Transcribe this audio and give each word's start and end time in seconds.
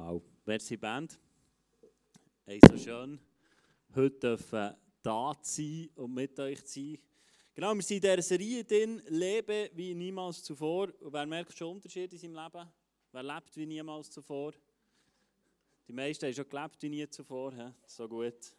Wow, 0.00 0.22
merci 0.46 0.76
Band. 0.76 1.18
Hey, 2.44 2.60
so 2.70 2.78
schön, 2.78 3.18
heute 3.96 4.16
dürfen 4.16 4.76
da 5.02 5.36
sein 5.42 5.90
und 5.96 6.14
mit 6.14 6.38
euch 6.38 6.64
zu 6.64 6.80
sein. 6.80 6.98
Genau, 7.52 7.74
wir 7.74 7.82
sind 7.82 7.96
in 7.96 8.02
dieser 8.02 8.22
Serie 8.22 8.62
drin, 8.62 9.02
Leben 9.08 9.68
wie 9.74 9.96
niemals 9.96 10.44
zuvor. 10.44 10.88
Und 11.00 11.12
wer 11.12 11.26
merkt 11.26 11.58
schon 11.58 11.74
Unterschied 11.74 12.12
in 12.12 12.18
seinem 12.20 12.36
Leben? 12.36 12.68
Wer 13.10 13.22
lebt 13.24 13.56
wie 13.56 13.66
niemals 13.66 14.08
zuvor? 14.08 14.52
Die 15.88 15.92
meisten 15.92 16.26
haben 16.26 16.34
schon 16.34 16.48
gelebt 16.48 16.80
wie 16.80 16.88
nie 16.90 17.10
zuvor, 17.10 17.52
he? 17.52 17.68
so 17.84 18.08
gut. 18.08 18.54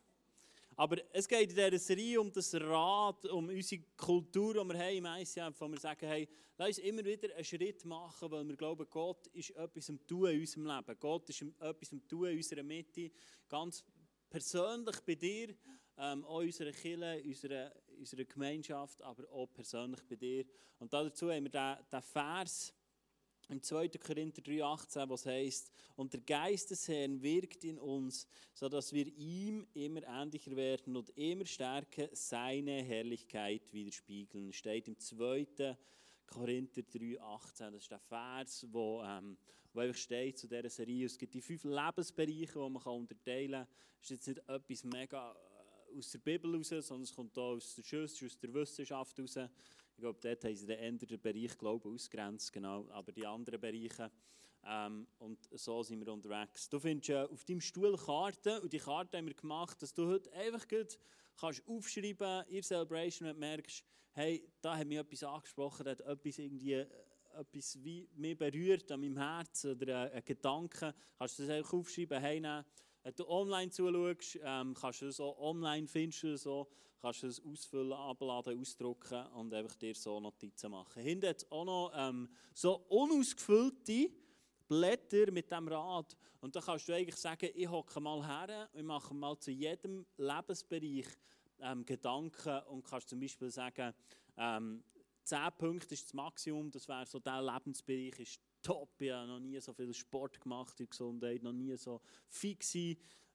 Aber 0.80 0.96
es 1.12 1.28
geht 1.28 1.50
in 1.50 1.56
dieser 1.58 1.78
Serie 1.78 2.22
um 2.22 2.32
das 2.32 2.56
Rad, 2.56 3.26
um 3.26 3.50
unsere 3.50 3.82
Kultur, 3.98 4.54
die 4.54 4.74
wir 4.74 4.80
haben 4.80 4.96
im 4.96 5.06
ICF, 5.08 5.60
wo 5.60 5.68
wir 5.68 5.78
sagen, 5.78 6.08
hey, 6.08 6.26
lass 6.58 6.70
uns 6.70 6.78
immer 6.78 7.04
wieder 7.04 7.36
einen 7.36 7.44
Schritt 7.44 7.84
machen, 7.84 8.32
weil 8.32 8.48
wir 8.48 8.56
glauben, 8.56 8.88
Gott 8.90 9.28
ist 9.28 9.50
etwas 9.50 9.90
am 9.90 10.00
Tun 10.08 10.30
in 10.30 10.40
unserem 10.40 10.68
Leben. 10.68 10.98
Gott 10.98 11.28
ist 11.28 11.42
etwas 11.42 11.92
am 11.92 12.08
Tun 12.08 12.30
in 12.30 12.38
unserer 12.38 12.64
Mitte, 12.64 13.12
ganz 13.50 13.84
persönlich 14.30 14.96
bei 15.06 15.16
dir, 15.16 15.54
ähm, 15.98 16.24
auch 16.24 16.40
in 16.40 16.48
unserer 16.48 16.72
Kirche, 16.72 17.24
unserer, 17.26 17.76
unserer 17.98 18.24
Gemeinschaft, 18.24 19.02
aber 19.02 19.30
auch 19.34 19.48
persönlich 19.48 20.00
bei 20.08 20.16
dir. 20.16 20.46
Und 20.78 20.94
dazu 20.94 21.30
haben 21.30 21.52
wir 21.52 21.78
den 21.92 22.02
Vers, 22.02 22.74
im 23.50 23.62
2. 23.62 23.90
Korinther 23.98 24.42
3,18, 24.44 25.10
was 25.10 25.26
heißt, 25.26 25.72
und 25.96 26.14
der 26.14 26.22
Geist 26.22 26.70
des 26.72 26.88
Herrn 26.88 27.22
wirkt 27.22 27.64
in 27.64 27.80
uns, 27.80 28.28
sodass 28.54 28.94
wir 28.94 29.08
ihm 29.08 29.68
immer 29.74 30.02
ähnlicher 30.08 30.56
werden 30.56 30.96
und 30.96 31.10
immer 31.18 31.46
stärker 31.46 32.10
seine 32.14 32.84
Herrlichkeit 32.84 33.62
widerspiegeln. 33.74 34.54
Steht 34.54 34.88
im 34.88 34.98
2. 34.98 35.76
Korinther 36.28 36.82
3,18. 36.82 37.72
Das 37.72 37.74
ist 37.74 37.92
der 37.92 38.00
Vers, 38.00 38.68
wo, 38.70 39.02
ähm, 39.04 39.38
wo 39.74 39.80
einfach 39.80 39.98
steht 39.98 40.38
zu 40.38 40.48
dieser 40.48 40.70
Serie. 40.70 41.08
Es 41.08 41.18
gibt 41.18 41.34
die 41.34 41.42
fünf 41.42 41.64
Lebensbereiche, 41.64 42.54
die 42.54 42.70
man 42.70 42.84
unterteilen 42.84 43.52
kann. 43.52 43.68
Es 44.02 44.12
ist 44.12 44.12
jetzt 44.12 44.28
nicht 44.28 44.48
etwas 44.48 44.84
mega 44.84 45.32
äh, 45.32 45.98
aus 45.98 46.12
der 46.12 46.20
Bibel 46.20 46.56
raus, 46.56 46.70
sondern 46.70 47.02
es 47.02 47.14
kommt 47.14 47.38
auch 47.38 47.56
aus 47.56 47.76
der 47.76 47.84
Schüsse, 47.84 48.26
aus 48.28 48.38
der 48.38 48.54
Wissenschaft 48.54 49.20
raus. 49.20 49.40
Ich 50.00 50.02
glaube, 50.02 50.20
dort 50.22 50.46
haben 50.46 50.56
sie 50.56 50.66
den 50.66 50.98
den 50.98 51.20
Bereich 51.20 51.58
Glauben 51.58 51.94
ausgrenzt, 51.94 52.54
genau, 52.54 52.88
aber 52.90 53.12
die 53.12 53.26
anderen 53.26 53.60
Bereiche. 53.60 54.10
Ähm, 54.66 55.06
und 55.18 55.38
so 55.52 55.84
sind 55.84 56.00
wir 56.00 56.14
unterwegs. 56.14 56.70
Du 56.70 56.80
findest 56.80 57.10
äh, 57.10 57.24
auf 57.24 57.44
deinem 57.44 57.60
Stuhl 57.60 57.98
Karten 57.98 58.60
und 58.60 58.72
die 58.72 58.78
Karte 58.78 59.18
haben 59.18 59.28
wir 59.28 59.34
gemacht, 59.34 59.82
dass 59.82 59.94
du 59.94 60.08
heute 60.08 60.32
einfach 60.32 60.66
gut 60.70 60.98
kannst 61.38 61.68
aufschreiben 61.68 62.46
in 62.48 62.64
Celebration, 62.64 63.28
wenn 63.28 63.36
du 63.36 63.40
merkst, 63.42 63.84
hey, 64.14 64.50
da 64.62 64.78
hat 64.78 64.88
mich 64.88 65.00
etwas 65.00 65.22
angesprochen, 65.22 65.84
da 65.84 65.92
hat 65.92 66.00
etwas 66.00 66.40
irgendwie 66.40 66.76
äh, 66.76 66.88
etwas 67.38 67.84
wie 67.84 68.08
mich 68.16 68.38
berührt 68.38 68.90
an 68.94 69.02
meinem 69.02 69.18
Herzen 69.18 69.72
oder 69.72 70.14
äh, 70.14 70.16
ein 70.16 70.24
Gedanke, 70.24 70.96
kannst 71.18 71.40
du 71.40 71.44
das 71.44 71.52
einfach 71.52 71.74
aufschreiben, 71.74 72.22
hey, 72.22 72.40
wenn 73.04 73.16
du 73.16 73.28
online 73.28 73.72
zuschaust, 73.72 74.40
ähm, 74.44 74.74
kannst 74.74 75.02
du 75.02 75.24
auch 75.24 75.40
online 75.40 75.88
finden, 75.88 76.38
so, 76.38 76.68
kannst 77.02 77.24
du 77.24 77.28
es 77.28 77.42
ausfüllen, 77.44 77.94
abladen, 77.94 78.60
ausdrucken 78.60 79.26
und 79.28 79.54
einfach 79.54 79.76
dir 79.76 79.96
so 79.96 80.20
Notizen 80.20 80.72
machen. 80.72 81.02
Hinten 81.02 81.30
hat 81.30 81.46
auch 81.50 81.66
noch 81.66 81.92
ähm, 81.96 82.30
so 82.54 82.76
unausgefüllte 82.90 84.12
Blätter 84.68 85.32
mit 85.32 85.52
dem 85.52 85.68
Rad. 85.68 86.16
Und 86.42 86.56
da 86.56 86.62
kannst 86.62 86.88
du 86.88 86.94
eigentlich 86.94 87.16
sagen, 87.16 87.50
ich 87.54 87.70
hocke 87.70 88.00
mal 88.00 88.26
her 88.26 88.70
und 88.74 88.86
mache 88.86 89.14
mal 89.14 89.38
zu 89.40 89.52
jedem 89.52 90.06
Lebensbereich 90.18 91.08
ähm, 91.60 91.86
Gedanken 91.86 92.60
und 92.68 92.84
kannst 92.84 93.10
zum 93.10 93.20
Beispiel 93.20 93.50
sagen, 93.50 93.94
ähm, 94.38 94.84
10 95.24 95.40
Punkte 95.58 95.94
ist 95.94 96.06
das 96.06 96.14
Maximum, 96.14 96.72
das 96.72 96.88
wäre 96.88 97.06
so 97.06 97.20
der 97.20 97.42
Lebensbereich, 97.42 98.20
ist 98.20 98.40
top, 98.62 99.02
ich 99.02 99.12
habe 99.12 99.28
noch 99.28 99.40
nie 99.40 99.60
so 99.60 99.74
viel 99.74 99.94
Sport 99.94 100.40
gemacht 100.42 100.80
in 100.80 100.90
Gesundheit, 100.90 101.44
noch 101.44 101.54
nie 101.54 101.76
so 101.78 102.02
fix 102.28 102.76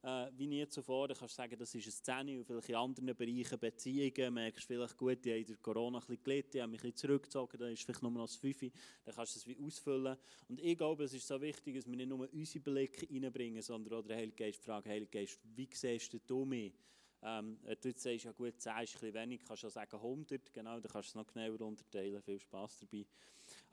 äh, 0.04 0.30
wie 0.36 0.46
nie 0.46 0.68
zuvor. 0.68 1.08
Dann 1.08 1.16
kannst 1.16 1.34
du 1.34 1.36
sagen, 1.36 1.56
das 1.58 1.74
ist 1.74 2.08
eine 2.08 2.26
10 2.26 2.38
und 2.38 2.44
vielleicht 2.44 2.68
in 2.68 2.74
anderen 2.74 3.16
Bereichen 3.16 3.58
Beziehungen, 3.58 4.34
merkst 4.34 4.64
du 4.64 4.66
vielleicht 4.66 4.96
gut, 4.96 5.24
die 5.24 5.32
haben 5.32 5.46
durch 5.46 5.62
Corona 5.62 5.98
ein 5.98 6.00
bisschen 6.00 6.22
gelitten, 6.22 6.60
haben 6.60 6.70
mich 6.70 6.80
ein 6.80 6.92
bisschen 6.92 7.08
zurückgezogen, 7.08 7.58
dann 7.58 7.72
ist 7.72 7.82
vielleicht 7.82 8.02
nur 8.02 8.10
noch 8.10 8.26
das 8.26 8.36
5, 8.36 8.60
dann 9.04 9.14
kannst 9.14 9.34
du 9.34 9.38
es 9.38 9.46
wie 9.46 9.58
ausfüllen. 9.64 10.16
Und 10.48 10.60
ich 10.60 10.76
glaube, 10.76 11.04
es 11.04 11.14
ist 11.14 11.26
so 11.26 11.40
wichtig, 11.40 11.76
dass 11.76 11.86
wir 11.86 11.96
nicht 11.96 12.08
nur 12.08 12.28
unsere 12.32 12.62
Blicke 12.62 13.08
reinbringen, 13.10 13.62
sondern 13.62 13.98
auch 13.98 14.02
der 14.02 14.16
Heilige 14.16 14.36
Geist 14.36 14.62
fragt, 14.62 14.86
Heilige 14.86 15.10
Geist, 15.10 15.40
wie 15.42 15.68
siehst 15.72 16.14
du 16.26 16.44
mich? 16.44 16.74
Ähm, 17.22 17.58
du 17.64 17.92
sagst, 17.96 18.24
ja 18.24 18.32
gut, 18.32 18.60
10 18.60 18.60
ist 18.60 18.68
ein 18.68 18.84
bisschen 18.84 19.14
wenig, 19.14 19.40
kannst 19.42 19.62
du 19.62 19.68
auch 19.68 19.72
sagen 19.72 19.96
100, 19.96 20.52
genau, 20.52 20.78
dann 20.78 20.92
kannst 20.92 21.14
du 21.14 21.18
es 21.18 21.26
noch 21.26 21.32
genauer 21.32 21.58
unterteilen, 21.62 22.20
viel 22.20 22.38
Spaß 22.38 22.80
dabei. 22.80 23.06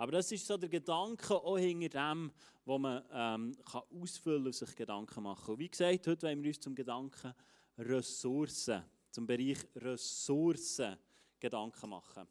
Aber 0.01 0.13
das 0.13 0.31
ist 0.31 0.47
so 0.47 0.57
der 0.57 0.67
Gedanke 0.67 1.35
auch 1.35 1.59
hinter 1.59 1.89
dem, 1.89 2.31
wo 2.65 2.79
man 2.79 3.03
ähm, 3.13 3.55
kann 3.63 3.83
ausfüllen 4.01 4.47
und 4.47 4.55
sich 4.55 4.75
Gedanken 4.75 5.21
machen. 5.21 5.53
Und 5.53 5.59
wie 5.59 5.69
gesagt, 5.69 6.07
heute 6.07 6.25
wollen 6.25 6.41
wir 6.41 6.49
uns 6.49 6.59
zum 6.59 6.73
Gedanken 6.73 7.31
Ressourcen, 7.77 8.81
zum 9.11 9.27
Bereich 9.27 9.59
Ressourcen 9.75 10.97
Gedanken 11.39 11.91
machen. 11.91 12.27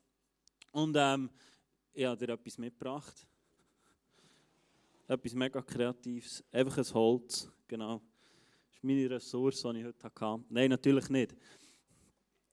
Und 0.73 0.97
ähm, 0.99 1.31
ich 1.93 2.05
habe 2.05 2.27
dir 2.27 2.33
etwas 2.33 2.59
mitgebracht. 2.59 3.25
Etwas 5.07 5.33
mega 5.35 5.63
Kreatives. 5.63 6.43
Einfach 6.51 6.79
ein 6.79 6.93
Holz, 6.95 7.49
genau. 7.69 7.99
Das 8.67 8.79
ist 8.79 8.83
meine 8.83 9.11
Ressource, 9.11 9.63
die 9.63 9.79
ich 9.79 9.85
heute 9.85 10.03
hatte. 10.03 10.45
Nein, 10.49 10.71
natürlich 10.71 11.09
nicht. 11.09 11.37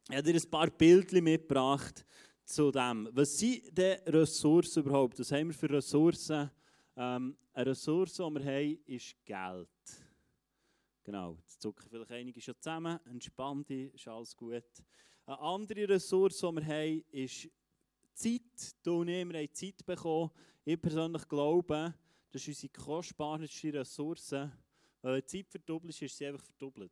Ich 0.09 0.16
habe 0.16 0.31
dir 0.31 0.39
ein 0.39 0.51
paar 0.51 0.69
Bildchen 0.69 1.23
mitgebracht 1.23 2.06
zu 2.47 2.72
dem. 2.72 3.09
Was 3.12 3.38
sind 3.38 3.78
denn 3.78 4.00
Ressourcen 4.08 4.84
überhaupt? 4.84 5.19
Was 5.19 5.31
haben 5.31 5.47
wir 5.47 5.53
für 5.53 5.69
Ressourcen? 5.69 6.50
Ähm, 6.96 7.38
eine 7.53 7.66
Ressource, 7.66 8.13
die 8.13 8.22
wir 8.22 8.46
haben, 8.46 8.80
ist 8.85 9.16
Geld. 9.25 9.68
Genau, 11.03 11.36
jetzt 11.36 11.62
zucken 11.62 11.86
vielleicht 11.90 12.12
einige 12.12 12.41
schon 12.41 12.56
zusammen, 12.59 13.00
entspann 13.06 13.66
dich, 13.66 13.94
ist 13.94 14.07
alles 14.07 14.36
gut. 14.36 14.63
Eine 15.25 15.40
andere 15.40 15.90
Ressource, 15.90 16.40
die 16.40 16.56
wir 16.56 16.66
haben, 16.66 17.03
ist 17.12 17.50
Zeit. 18.13 18.75
Du 18.84 19.02
und 19.02 19.09
ich, 19.09 19.28
wir 19.28 19.40
haben 19.40 19.53
Zeit 19.53 19.86
bekommen. 19.86 20.31
Ich 20.63 20.81
persönlich 20.81 21.28
glaube, 21.28 21.94
das 22.31 22.41
ist 22.41 22.63
unsere 22.63 22.74
kostbarste 22.74 23.74
Ressource. 23.74 24.36
Weil 25.02 25.22
die 25.22 25.25
Zeit 25.25 25.50
verdoppelt 25.50 25.94
ist, 25.94 26.02
ist 26.02 26.18
sie 26.18 26.28
einfach 26.28 26.44
verdoppelt. 26.44 26.91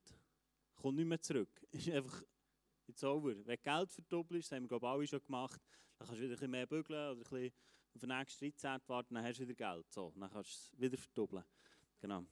Kommt 0.75 0.97
nicht 0.97 1.07
mehr 1.07 1.21
zurück. 1.21 1.49
Ist 1.71 1.89
einfach 1.89 2.21
It's 2.87 3.03
over. 3.03 3.33
Wenn 3.45 3.61
Geld 3.61 3.91
verdoppelt 3.91 4.39
ist, 4.39 4.51
das 4.51 4.55
haben 4.55 4.63
wir 4.63 4.69
glaube 4.69 4.87
alle 4.87 5.07
schon 5.07 5.23
gemacht, 5.23 5.61
dann 5.97 6.07
kannst 6.07 6.21
du 6.21 6.23
wieder 6.23 6.33
ein 6.33 6.37
bisschen 6.37 6.51
mehr 6.51 6.65
bügeln 6.65 7.11
oder 7.11 7.11
ein 7.11 7.19
bisschen 7.19 7.53
auf 7.95 8.01
den 8.01 8.09
nächsten 8.09 8.51
13 8.51 8.81
warten, 8.87 9.15
dann 9.15 9.23
hast 9.23 9.37
du 9.39 9.47
wieder 9.47 9.53
Geld. 9.53 9.91
So, 9.91 10.13
dann 10.15 10.29
kannst 10.29 10.49
du 10.49 10.53
es 10.53 10.79
wieder 10.79 10.97
verdoppeln. 10.97 11.43
Genau. 12.01 12.25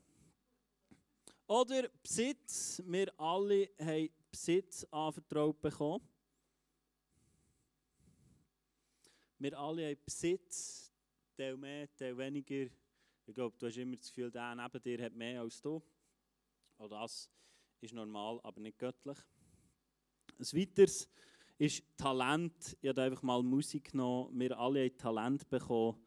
Oder 1.47 1.89
Besitz. 2.01 2.81
Wir 2.85 3.17
alle 3.19 3.69
haben 3.79 4.09
Besitz 4.31 4.83
anvertraut 4.91 5.61
bekommen. 5.61 6.07
Wir 9.39 9.59
alle 9.59 9.89
haben 9.89 10.01
Besitz, 10.05 10.93
Teil 11.35 11.57
mehr, 11.57 11.93
Teil 11.95 12.17
weniger. 12.17 12.71
Ich 13.25 13.33
glaube, 13.33 13.57
du 13.57 13.67
hast 13.67 13.77
immer 13.77 13.97
das 13.97 14.07
Gefühl, 14.07 14.31
der 14.31 14.55
neben 14.55 14.81
dir 14.81 15.03
hat 15.03 15.13
mehr 15.13 15.41
als 15.41 15.61
du. 15.61 15.81
Auch 16.77 16.87
das 16.87 17.29
ist 17.81 17.93
normal, 17.93 18.39
aber 18.43 18.61
nicht 18.61 18.77
göttlich. 18.77 19.17
Ein 20.39 20.59
weiteres 20.59 21.09
ist 21.57 21.83
Talent. 21.97 22.77
Ich 22.81 22.89
habe 22.89 23.01
einfach 23.03 23.21
mal 23.21 23.41
Musik 23.44 23.91
genommen. 23.91 24.39
Wir 24.39 24.57
alle 24.57 24.85
haben 24.85 24.97
Talent 24.97 25.49
bekommen. 25.49 25.97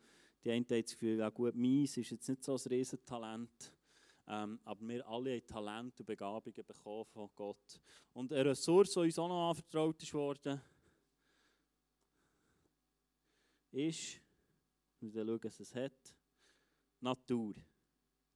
Die 0.44 0.50
einen 0.50 0.64
haben 0.64 0.82
das 0.82 0.92
Gefühl, 0.92 1.18
ja 1.18 1.28
gut, 1.30 1.54
meins 1.54 1.96
ist 1.96 2.10
jetzt 2.10 2.28
nicht 2.28 2.44
so 2.44 2.54
ein 2.54 2.68
Riesentalent. 2.68 3.72
Ähm, 4.28 4.58
aber 4.64 4.88
wir 4.88 5.06
alle 5.08 5.36
haben 5.36 5.46
Talent 5.46 6.00
und 6.00 6.06
Begabungen 6.06 6.64
bekommen 6.64 7.04
von 7.06 7.30
Gott. 7.34 7.80
Und 8.12 8.32
eine 8.32 8.50
Ressource, 8.50 8.92
die 8.92 9.00
uns 9.00 9.18
auch 9.18 9.28
noch 9.28 9.50
anvertraut 9.50 10.02
ist 10.02 10.14
ist, 13.72 14.20
wir 15.00 15.12
schauen, 15.12 15.40
was 15.42 15.60
es 15.60 15.74
hat, 15.74 16.14
Natur. 17.00 17.54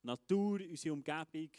Natur, 0.03 0.61
unsere 0.61 0.93
Umgebung, 0.95 1.51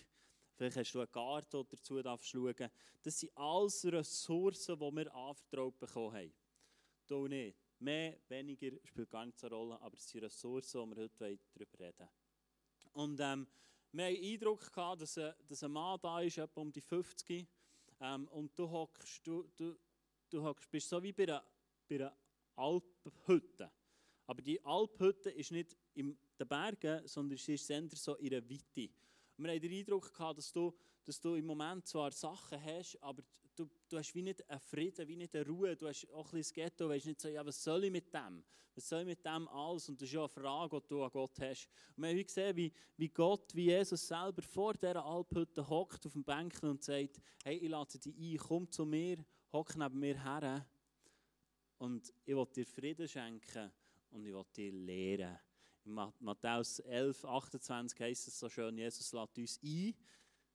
Vielleicht 0.55 0.77
hast 0.77 0.93
du 0.93 0.99
einen 0.99 1.11
Garten, 1.11 1.55
oder 1.55 1.69
dazu 1.71 2.01
darfst 2.01 2.27
schauen. 2.27 2.69
Das 3.01 3.19
sind 3.19 3.35
alles 3.37 3.85
Ressourcen, 3.85 4.77
die 4.77 4.95
wir 4.95 5.15
anvertraut 5.15 5.79
bekommen 5.79 6.15
haben. 6.15 6.33
Du 7.07 7.27
nicht. 7.27 7.57
Mehr, 7.79 8.19
weniger 8.27 8.77
spielt 8.83 9.09
gar 9.09 9.25
nicht 9.25 9.39
so 9.39 9.47
eine 9.47 9.55
Rolle, 9.55 9.81
aber 9.81 9.95
es 9.95 10.07
sind 10.07 10.23
Ressourcen, 10.23 10.83
die 10.83 10.95
wir 10.95 11.03
heute 11.03 11.39
darüber 11.53 11.79
reden 11.79 12.09
Und 12.93 13.19
ähm, 13.19 13.47
wir 13.91 14.05
haben 14.05 14.15
den 14.15 14.33
Eindruck 14.33 14.71
gehabt, 14.71 15.01
dass, 15.01 15.17
ein, 15.17 15.33
dass 15.47 15.63
ein 15.63 15.71
Mann 15.71 15.99
da 16.01 16.21
ist, 16.21 16.37
etwa 16.37 16.61
um 16.61 16.71
die 16.71 16.79
50, 16.79 17.47
ähm, 18.01 18.27
und 18.29 18.57
du, 18.57 18.69
hockst, 18.69 19.25
du, 19.25 19.49
du, 19.55 19.77
du 20.29 20.43
hockst, 20.43 20.69
bist 20.69 20.89
so 20.89 21.01
wie 21.01 21.11
bei 21.11 21.23
einer, 21.23 21.43
bei 21.87 21.95
einer 21.95 22.15
Alphütte. 22.55 23.71
Aber 24.27 24.41
die 24.41 24.63
Alphütte 24.63 25.29
ist 25.31 25.51
nicht 25.51 25.75
in 25.93 26.17
den 26.39 26.47
Bergen, 26.47 27.07
sondern 27.07 27.37
sie 27.37 27.55
ist 27.55 27.69
eher 27.69 27.87
so 27.89 28.15
in 28.15 28.29
der 28.29 28.49
Weite. 28.49 28.93
Wir 29.41 29.51
haben 29.51 29.61
den 29.61 29.73
Eindruck 29.73 30.13
gehabt, 30.13 30.37
dass 30.37 30.51
du, 30.51 30.73
dass 31.03 31.19
du 31.19 31.35
im 31.35 31.45
Moment 31.45 31.87
zwar 31.87 32.11
Sachen 32.11 32.63
hast, 32.63 33.01
aber 33.01 33.23
du, 33.55 33.67
du 33.89 33.97
hast 33.97 34.13
wie 34.13 34.21
nicht 34.21 34.47
einen 34.49 34.59
Frieden, 34.59 35.07
wie 35.07 35.15
nicht 35.15 35.35
eine 35.35 35.47
Ruhe. 35.47 35.75
Du 35.75 35.87
hast 35.87 36.07
auch 36.11 36.31
ein 36.31 36.37
bisschen 36.37 36.55
Ghetto, 36.55 36.89
weißt 36.89 37.05
nicht 37.07 37.21
so, 37.21 37.27
ja, 37.27 37.45
was 37.45 37.63
soll 37.63 37.85
ich 37.85 37.91
mit 37.91 38.13
dem? 38.13 38.43
Was 38.75 38.87
soll 38.87 39.01
ich 39.01 39.07
mit 39.07 39.25
dem 39.25 39.47
alles? 39.47 39.89
Und 39.89 40.01
das 40.01 40.07
ist 40.07 40.13
ja 40.13 40.21
eine 40.21 40.29
Frage, 40.29 40.79
die 40.79 40.87
du 40.87 41.03
an 41.03 41.09
Gott 41.11 41.39
hast. 41.39 41.67
Und 41.95 42.03
wir 42.03 42.09
haben 42.09 42.23
gesehen, 42.23 42.55
wie, 42.55 42.71
wie 42.97 43.09
Gott, 43.09 43.53
wie 43.55 43.65
Jesus 43.65 44.07
selber 44.07 44.41
vor 44.41 44.73
dieser 44.73 45.03
Alphütte 45.03 45.67
hockt 45.67 46.05
auf 46.05 46.13
dem 46.13 46.23
Bänkel 46.23 46.69
und 46.69 46.83
sagt, 46.83 47.19
hey, 47.43 47.57
ich 47.57 47.69
lade 47.69 47.97
dich 47.97 48.15
ein, 48.15 48.37
komm 48.37 48.71
zu 48.71 48.85
mir, 48.85 49.17
hock 49.51 49.75
neben 49.75 49.99
mir 49.99 50.23
her 50.23 50.65
und 51.79 52.13
ich 52.25 52.35
will 52.35 52.47
dir 52.55 52.65
Frieden 52.65 53.07
schenken 53.07 53.71
und 54.11 54.25
ich 54.25 54.33
will 54.33 54.45
dir 54.55 54.71
lehren. 54.71 55.39
Matthäus 55.83 56.79
11, 56.79 57.25
28 57.25 57.99
heißt 57.99 58.27
es 58.27 58.39
so 58.39 58.49
schön, 58.49 58.77
Jesus 58.77 59.11
lädt 59.13 59.37
uns 59.37 59.59
ein. 59.63 59.95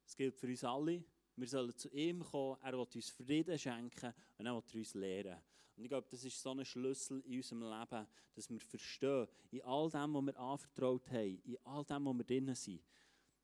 Das 0.05 0.17
gilt 0.17 0.37
für 0.37 0.47
uns 0.47 0.65
alle. 0.65 1.05
Wir 1.37 1.49
sollen 1.49 1.77
zu 1.77 1.89
ihm 1.91 2.23
kommen, 2.23 2.57
er 2.63 2.73
will 2.73 2.87
uns 2.95 3.11
Frieden 3.11 3.59
schenken 3.59 4.15
und 4.39 4.47
er 4.47 4.55
will 4.55 4.79
uns 4.79 4.95
lehren. 4.95 5.39
Und 5.77 5.85
ich 5.85 5.91
glaube, 5.91 6.07
das 6.11 6.25
ist 6.25 6.41
so 6.41 6.53
ein 6.53 6.65
Schlüssel 6.65 7.21
in 7.27 7.37
unserem 7.37 7.63
Leben, 7.63 8.07
dass 8.35 8.49
wir 8.49 8.61
verstehen, 8.61 9.27
in 9.51 9.63
all 9.63 9.91
dem, 9.91 10.15
was 10.15 10.25
wir 10.25 10.39
anvertraut 10.39 11.11
haben, 11.11 11.43
in 11.45 11.59
all 11.65 11.85
dem, 11.85 12.07
wo 12.07 12.15
wir 12.15 12.25
drinnen 12.25 12.55
sind, 12.55 12.83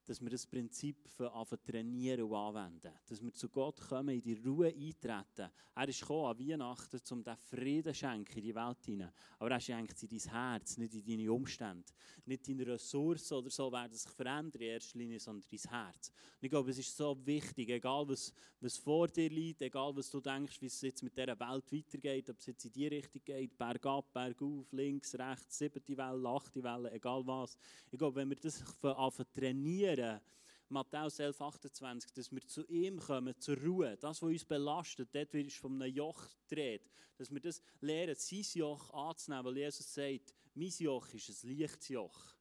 dass 0.05 0.21
wir 0.21 0.31
das 0.31 0.47
Prinzip 0.47 0.97
für 1.09 1.33
trainieren 1.65 2.23
und 2.23 2.35
anwenden. 2.35 2.93
Dass 3.07 3.23
wir 3.23 3.33
zu 3.33 3.49
Gott 3.49 3.81
kommen, 3.81 4.15
in 4.15 4.23
die 4.23 4.35
Ruhe 4.35 4.69
eintreten. 4.69 5.51
Er 5.75 5.89
ist 5.89 6.01
gekommen 6.01 6.27
an 6.27 6.39
Weihnachten, 6.39 7.01
um 7.11 7.25
diesen 7.25 7.37
Frieden 7.37 7.95
zu 7.95 7.99
schenken 8.01 8.39
in 8.39 8.45
die 8.45 8.55
Welt 8.55 8.85
hinein. 8.85 9.13
Aber 9.39 9.51
er 9.51 9.61
schenkt 9.61 10.03
in 10.03 10.09
dein 10.09 10.33
Herz, 10.33 10.77
nicht 10.77 10.95
in 10.95 11.05
deine 11.05 11.33
Umstände. 11.33 11.85
Nicht 12.27 12.49
deine 12.49 12.67
Ressourcen 12.67 13.35
oder 13.35 13.51
so 13.51 13.73
werden 13.73 13.95
sich 13.95 14.11
verändern 14.11 14.61
in 14.61 14.69
erster 14.69 14.99
Linie, 14.99 15.21
sondern 15.21 15.49
dein 15.51 15.71
Herz. 15.71 16.09
Und 16.09 16.45
ich 16.45 16.51
glaube, 16.51 16.71
es 16.71 16.79
ist 16.79 16.97
so 16.97 17.17
wichtig, 17.25 17.69
egal 17.71 18.09
was, 18.09 18.33
was 18.61 18.77
vor 18.77 19.09
dir 19.09 19.31
liegt, 19.31 19.63
egal 19.63 19.97
was 19.97 20.11
du 20.11 20.21
denkst, 20.21 20.61
wie 20.61 20.67
es 20.67 20.81
jetzt 20.83 21.03
mit 21.03 21.17
dieser 21.17 21.39
Welt 21.39 21.73
weitergeht, 21.73 22.31
ob 22.31 22.39
es 22.39 22.47
jetzt 22.47 22.65
in 22.65 22.73
die 22.73 22.87
Richtung 22.87 23.23
geht, 23.25 23.57
bergab, 23.57 24.13
bergauf, 24.13 24.73
links, 24.73 25.15
rechts, 25.15 25.59
siebte 25.59 25.97
Welle, 25.97 26.29
achte 26.29 26.63
Welle, 26.63 26.93
egal 26.93 27.27
was. 27.27 27.57
Ich 27.91 27.99
glaube, 27.99 28.17
wenn 28.17 28.29
wir 28.29 28.37
das 28.37 28.63
anfangen 28.83 29.33
trainieren, 29.33 29.92
trainieren, 29.97 30.21
Matthäus 30.69 31.19
11, 31.19 31.41
28, 31.41 32.13
dass 32.13 32.33
wir 32.33 32.41
zu 32.47 32.67
ihm 32.67 32.99
kommen, 32.99 33.39
zur 33.39 33.59
Ruhe. 33.59 33.97
Das, 33.99 34.23
was 34.23 34.31
uns 34.31 34.45
belastet, 34.45 35.11
dort 35.13 35.35
ist 35.35 35.59
von 35.59 35.81
einem 35.81 35.95
Joch 35.95 36.27
dreht. 36.49 36.91
Dass 37.19 37.31
wir 37.31 37.41
das 37.41 37.61
lernen, 37.81 38.15
sein 38.17 38.45
Joch 38.55 38.91
anzunehmen, 38.95 39.45
weil 39.45 39.59
Jesus 39.59 39.93
sagt, 39.93 40.35
mein 40.55 40.71
Joch 40.71 41.13
ist 41.13 41.45
ein 41.45 41.59
leichtes 41.59 41.89
Joch. 41.89 42.35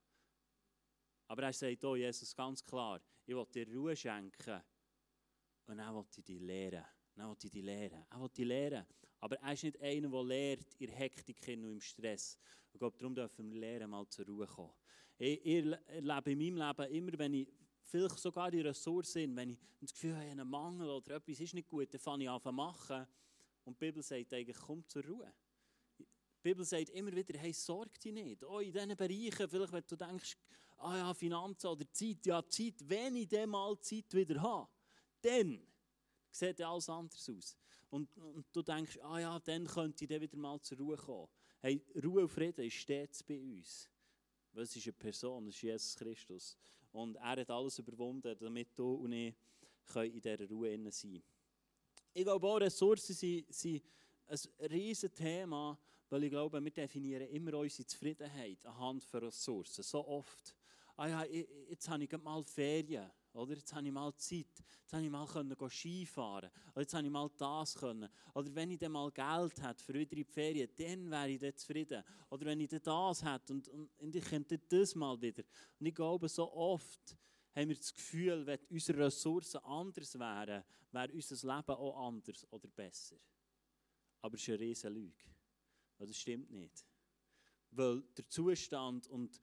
Aber 1.27 1.43
er 1.43 1.53
sagt 1.53 1.83
auch, 1.83 1.95
Jesus, 1.95 2.33
ganz 2.33 2.63
klar, 2.63 3.01
ich 3.25 3.35
will 3.35 3.45
dir 3.53 3.67
Ruhe 3.73 3.95
schenken 3.95 4.61
und 5.67 5.79
er 5.79 5.93
will 5.93 6.05
dich 6.23 6.39
lehren. 6.39 6.85
Er 7.15 7.27
will 7.29 7.35
dich 7.35 7.53
lehren. 7.53 8.05
Er 8.09 8.21
will 8.21 8.29
dich 8.29 8.45
lehren. 8.45 8.85
Aber 9.19 9.35
er 9.35 9.53
ist 9.53 9.63
nicht 9.63 9.81
einer, 9.81 10.09
der 10.09 10.23
lehrt 10.23 10.73
in 10.79 10.89
Hektik 10.89 11.37
und 11.47 11.63
im 11.65 11.81
Stress. 11.81 12.39
Ich 12.71 12.79
glaube, 12.79 12.97
darum 12.97 13.13
dürfen 13.13 13.51
wir 13.51 13.59
lernen, 13.59 13.89
mal 13.89 14.07
zur 14.07 14.25
Ruhe 14.25 14.47
kommen. 14.47 14.73
Ich, 15.23 15.45
ich 15.45 15.65
erlebe 15.87 16.31
in 16.31 16.39
meinem 16.39 16.67
Leben 16.67 16.93
immer, 16.95 17.19
wenn 17.19 17.33
ich 17.35 17.47
vielleicht 17.83 18.17
sogar 18.17 18.49
die 18.49 18.61
Ressourcen, 18.61 19.35
wenn 19.35 19.51
ich 19.51 19.59
das 19.79 19.93
Gefühl 19.93 20.15
habe, 20.15 20.25
einen 20.25 20.49
Mangel 20.49 20.89
oder 20.89 21.17
etwas 21.17 21.39
ist 21.39 21.53
nicht 21.53 21.69
gut, 21.69 21.93
dann 21.93 22.01
fange 22.01 22.23
ich 22.23 22.29
an 22.29 22.41
zu 22.41 22.51
machen. 22.51 23.05
Und 23.63 23.79
die 23.79 23.85
Bibel 23.85 24.01
sagt 24.01 24.33
eigentlich, 24.33 24.57
komm 24.57 24.83
zur 24.87 25.05
Ruhe. 25.05 25.31
Die 25.99 26.05
Bibel 26.41 26.65
sagt 26.65 26.89
immer 26.89 27.15
wieder, 27.15 27.37
hey, 27.37 27.53
sorg 27.53 27.99
dich 27.99 28.11
nicht. 28.11 28.43
Oh, 28.43 28.57
in 28.61 28.73
diesen 28.73 28.97
Bereichen, 28.97 29.47
vielleicht 29.47 29.71
wenn 29.71 29.83
du 29.87 29.95
denkst, 29.95 30.37
ah 30.77 30.97
ja, 30.97 31.13
Finanzen 31.13 31.67
oder 31.67 31.85
Zeit, 31.93 32.25
ja, 32.25 32.43
Zeit, 32.49 32.89
wenn 32.89 33.15
ich 33.15 33.27
dann 33.27 33.51
mal 33.51 33.79
Zeit 33.79 34.11
wieder 34.15 34.41
habe, 34.41 34.71
dann 35.21 35.61
sieht 36.31 36.57
ja 36.57 36.71
alles 36.71 36.89
anders 36.89 37.29
aus. 37.29 37.55
Und, 37.91 38.17
und 38.17 38.47
du 38.51 38.63
denkst, 38.63 38.97
ah 39.03 39.19
ja, 39.19 39.39
dann 39.39 39.67
könnte 39.67 40.03
ich 40.03 40.09
dann 40.09 40.21
wieder 40.21 40.37
mal 40.37 40.59
zur 40.61 40.79
Ruhe 40.79 40.97
kommen. 40.97 41.27
Hey, 41.59 41.85
Ruhe 42.03 42.23
und 42.23 42.29
Frieden 42.29 42.65
ist 42.65 42.73
stets 42.73 43.21
bei 43.21 43.39
uns. 43.39 43.87
Weil 44.53 44.63
es 44.63 44.75
ist 44.75 44.85
eine 44.85 44.93
Person, 44.93 45.47
es 45.47 45.55
ist 45.55 45.61
Jesus 45.61 45.95
Christus. 45.95 46.57
Und 46.91 47.15
er 47.15 47.41
hat 47.41 47.49
alles 47.49 47.79
überwunden, 47.79 48.35
damit 48.39 48.77
du 48.77 48.95
und 48.95 49.13
ich 49.13 49.33
in 49.95 50.21
dieser 50.21 50.49
Ruhe 50.49 50.71
sein 50.71 50.91
können. 50.91 51.23
Ich 52.13 52.23
glaube 52.23 52.47
auch, 52.47 52.57
Ressourcen 52.57 53.13
sind, 53.13 53.53
sind 53.53 53.83
ein 54.27 54.39
riesiges 54.69 55.13
Thema, 55.13 55.77
weil 56.09 56.25
ich 56.25 56.29
glaube, 56.29 56.61
wir 56.61 56.71
definieren 56.71 57.27
immer 57.29 57.57
unsere 57.57 57.87
Zufriedenheit 57.87 58.65
anhand 58.65 59.03
von 59.03 59.23
Ressourcen. 59.23 59.83
So 59.83 60.05
oft. 60.05 60.55
Ah 60.97 61.07
ja, 61.07 61.23
jetzt 61.23 61.87
habe 61.87 62.03
ich 62.03 62.11
mal 62.17 62.43
Ferien. 62.43 63.09
Oder 63.33 63.53
jetzt 63.53 63.73
habe 63.73 63.87
ich 63.87 63.93
mal 63.93 64.13
Zeit, 64.15 64.47
jetzt 64.57 64.93
habe 64.93 65.03
ich 65.03 65.09
mal 65.09 65.25
können 65.25 65.55
Skifahren 65.69 66.49
oder 66.73 66.81
jetzt 66.81 66.93
habe 66.93 67.05
ich 67.05 67.11
mal 67.11 67.29
das 67.37 67.75
können. 67.75 68.09
Oder 68.33 68.53
wenn 68.53 68.71
ich 68.71 68.79
dann 68.79 68.91
mal 68.91 69.09
Geld 69.11 69.61
hätte 69.61 69.83
für 69.83 69.93
wieder 69.93 70.11
in 70.11 70.17
die 70.17 70.23
Ferien, 70.23 70.69
dann 70.77 71.09
wäre 71.09 71.29
ich 71.29 71.39
dann 71.39 71.55
zufrieden. 71.55 72.03
Oder 72.29 72.45
wenn 72.45 72.59
ich 72.59 72.67
dann 72.67 72.81
das 72.83 73.23
hätte 73.23 73.53
und, 73.53 73.67
und, 73.69 73.89
und 73.97 74.15
ich 74.15 74.23
könnte 74.23 74.57
das 74.57 74.95
mal 74.95 75.19
wieder. 75.21 75.43
Und 75.79 75.85
ich 75.85 75.95
glaube, 75.95 76.27
so 76.27 76.51
oft 76.51 77.17
haben 77.55 77.69
wir 77.69 77.75
das 77.77 77.93
Gefühl, 77.93 78.45
wenn 78.45 78.59
unsere 78.69 79.05
Ressourcen 79.05 79.59
anders 79.63 80.17
wären, 80.17 80.63
wäre 80.91 81.13
unser 81.13 81.55
Leben 81.55 81.71
auch 81.71 82.07
anders 82.07 82.45
oder 82.51 82.67
besser. 82.67 83.15
Aber 84.21 84.35
es 84.35 84.41
ist 84.41 84.49
eine 84.49 84.59
riesige 84.59 84.93
Lüge. 84.93 85.23
Das 85.97 86.17
stimmt 86.17 86.51
nicht. 86.51 86.85
Weil 87.71 88.01
der 88.17 88.27
Zustand 88.27 89.07
und 89.07 89.39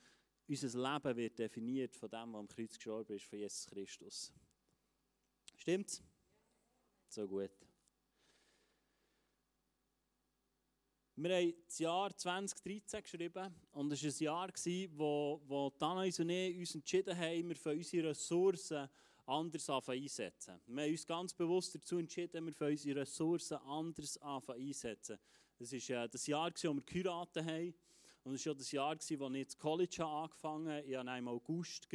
unser 0.49 0.93
Leben 0.93 1.17
wird 1.17 1.39
definiert 1.39 1.95
von 1.95 2.09
dem, 2.09 2.33
was 2.33 2.41
am 2.41 2.49
Kreuz 2.49 2.75
gestorben 2.75 3.15
ist, 3.15 3.25
von 3.27 3.39
Jesus 3.39 3.67
Christus. 3.67 4.33
Stimmt's? 5.57 6.03
So 7.09 7.27
gut. 7.27 7.51
Wir 11.17 11.37
haben 11.37 11.55
das 11.67 11.79
Jahr 11.81 12.17
2013 12.17 13.03
geschrieben 13.03 13.53
und 13.73 13.93
es 13.93 14.03
war 14.05 14.45
ein 14.45 14.53
Jahr, 14.55 14.89
wo, 14.97 15.43
wo 15.47 15.71
Tanais 15.71 16.21
und 16.21 16.31
ich 16.31 16.57
uns 16.57 16.75
entschieden 16.77 17.17
haben, 17.17 17.49
wir 17.49 17.57
für 17.57 17.73
unsere 17.73 18.11
Ressourcen 18.11 18.89
anders 19.27 19.69
einsetzen. 19.69 20.61
Wir 20.67 20.85
haben 20.85 20.91
uns 20.93 21.07
ganz 21.07 21.35
bewusst 21.35 21.75
dazu 21.75 21.99
entschieden, 21.99 22.47
wir 22.47 22.55
für 22.55 22.69
unsere 22.69 23.01
Ressourcen 23.01 23.59
anders 23.59 24.17
einsetzen. 24.23 25.19
Das 25.59 25.73
war 25.73 26.05
äh, 26.05 26.09
das 26.09 26.27
Jahr, 26.27 26.53
wo 26.53 26.75
wir 26.75 26.83
geheiratet 26.83 27.45
haben. 27.45 27.75
Und 28.29 28.35
es 28.35 28.45
war 28.45 28.55
das 28.55 28.71
Jahr, 28.73 28.91
als 28.91 29.11
ich 29.11 29.19
das 29.19 29.57
College 29.57 30.05
angefangen 30.05 30.69
habe. 30.69 30.83
Ich 30.83 30.95
habe 30.95 31.19
im 31.19 31.29
August 31.29 31.89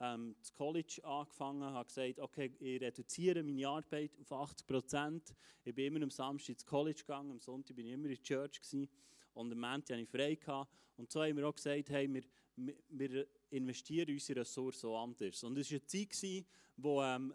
ähm, 0.00 0.36
das 0.38 0.52
College 0.52 1.00
angefangen, 1.02 1.62
habe 1.62 1.86
gesagt, 1.86 2.18
okay, 2.18 2.52
ich 2.60 2.78
reduziere 2.78 3.42
meine 3.42 3.66
Arbeit 3.66 4.10
auf 4.20 4.32
80 4.32 4.66
Prozent. 4.66 5.34
Ich 5.64 5.74
bin 5.74 5.86
immer 5.86 6.02
am 6.02 6.10
Samstag 6.10 6.50
ins 6.50 6.66
College 6.66 6.98
gegangen, 6.98 7.30
am 7.30 7.40
Sonntag 7.40 7.74
bin 7.74 7.86
ich 7.86 7.94
immer 7.94 8.04
in 8.04 8.10
der 8.10 8.22
Church 8.22 8.60
gewesen, 8.60 8.86
und 9.32 9.50
am 9.50 9.58
Montag 9.60 9.96
hatte 9.96 10.02
ich 10.02 10.10
frei. 10.10 10.34
Gehabt. 10.34 10.70
Und 10.98 11.10
so 11.10 11.22
haben 11.22 11.38
wir 11.38 11.48
auch 11.48 11.54
gesagt, 11.54 11.88
hey, 11.88 12.06
wir, 12.12 12.74
wir 12.90 13.26
investieren 13.48 14.10
unsere 14.10 14.40
Ressourcen 14.40 14.90
anders. 14.90 15.42
Und 15.42 15.56
es 15.56 15.72
war 15.72 15.78
eine 15.78 15.86
Zeit, 15.86 16.44
wo, 16.76 17.02
ähm, 17.02 17.34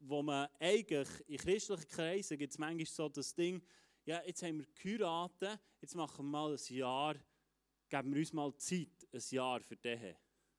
wo 0.00 0.24
man 0.24 0.48
eigentlich 0.58 1.08
in 1.28 1.36
christlichen 1.36 1.86
Kreisen 1.86 2.36
gibt 2.36 2.52
es 2.52 2.58
manchmal 2.58 2.86
so 2.86 3.08
das 3.08 3.32
Ding, 3.32 3.62
ja, 4.06 4.20
jetzt 4.26 4.42
haben 4.42 4.58
wir 4.58 4.66
geheiratet, 4.74 5.60
jetzt 5.80 5.94
machen 5.94 6.26
wir 6.26 6.30
mal 6.30 6.52
ein 6.52 6.74
Jahr 6.74 7.14
geben 7.88 8.12
wir 8.12 8.20
uns 8.20 8.32
mal 8.32 8.54
Zeit, 8.56 9.06
ein 9.12 9.22
Jahr 9.30 9.60
für 9.60 9.76
den. 9.76 10.16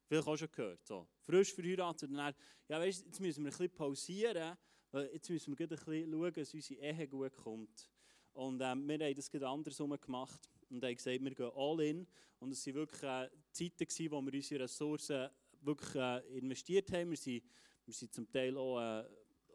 Vielleicht 0.08 0.28
auch 0.28 0.38
schon 0.38 0.52
gehört. 0.52 0.86
So. 0.86 1.08
Frisch 1.26 1.54
verheiratet 1.54 2.10
und 2.10 2.16
dann, 2.16 2.34
ja 2.68 2.80
weißt, 2.80 3.06
jetzt 3.06 3.20
müssen 3.20 3.44
wir 3.44 3.52
ein 3.52 3.58
bisschen 3.58 3.76
pausieren, 3.76 4.58
weil 4.92 5.10
jetzt 5.14 5.30
müssen 5.30 5.58
wir 5.58 5.66
ein 5.66 5.70
bisschen 5.70 6.12
schauen, 6.12 6.34
dass 6.34 6.54
unsere 6.54 6.82
Ehe 6.82 7.08
gut 7.08 7.34
kommt. 7.36 7.90
Und 8.34 8.62
ähm, 8.62 8.88
wir 8.88 9.00
haben 9.00 9.16
das 9.16 9.30
gerade 9.30 9.48
andersrum 9.48 10.00
gemacht 10.00 10.50
und 10.70 10.84
haben 10.84 10.96
gesagt, 10.96 11.24
wir 11.24 11.36
gehen 11.36 11.52
all 11.56 11.82
in. 11.82 12.08
Und 12.40 12.52
es 12.52 12.66
waren 12.68 12.76
wirklich 12.76 13.04
äh, 13.04 13.30
Zeiten, 13.52 13.86
gewesen, 13.86 14.12
wo 14.12 14.22
wir 14.22 14.34
unsere 14.34 14.64
Ressourcen 14.64 15.30
wirklich 15.62 15.96
äh, 15.96 16.20
investiert 16.38 16.92
haben. 16.92 17.10
Wir 17.10 17.18
sind, 17.18 17.44
wir 17.86 17.94
sind 17.94 18.14
zum 18.14 18.32
Teil 18.32 18.56
auch, 18.56 18.80
äh, 18.80 19.04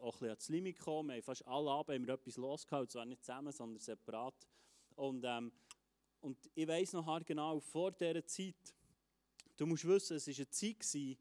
auch 0.01 0.15
ein 0.15 0.19
bisschen 0.19 0.29
ans 0.29 0.49
Limit 0.49 0.77
gekommen. 0.77 1.09
Wir 1.11 1.15
haben 1.15 1.23
fast 1.23 1.47
alle 1.47 1.71
Abend 1.71 1.95
haben 1.95 2.07
wir 2.07 2.15
etwas 2.15 2.37
losgehalten, 2.37 2.91
zwar 2.91 3.05
nicht 3.07 3.25
zusammen, 3.25 3.53
sondern 3.53 3.79
separat. 3.79 4.35
Und 4.97 5.25
ähm, 5.25 5.53
und 6.23 6.39
ich 6.55 6.67
weiß 6.67 6.95
noch 6.95 7.25
genau, 7.25 7.61
vor 7.61 7.91
dieser 7.93 8.25
Zeit, 8.27 8.75
du 9.57 9.67
musst 9.67 9.87
wissen, 9.87 10.17
es 10.17 10.29
war 10.29 10.35
eine 10.37 10.49
Zeit, 10.49 11.19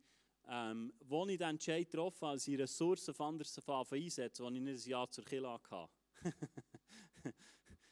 ähm, 0.47 0.93
wo 0.99 1.25
ich 1.27 1.37
den 1.37 1.49
Entscheid 1.49 1.89
getroffen 1.89 2.21
habe, 2.21 2.31
als 2.33 2.47
ich 2.47 2.59
Ressourcen 2.59 3.13
von 3.13 3.27
anders 3.27 3.57
einsetzen, 3.67 4.45
wo 4.45 4.49
ich 4.49 4.61
nicht 4.61 4.85
ein 4.85 4.89
Jahr 4.89 5.09
zur 5.09 5.23
Kirche 5.23 5.49
hatte. 5.49 5.89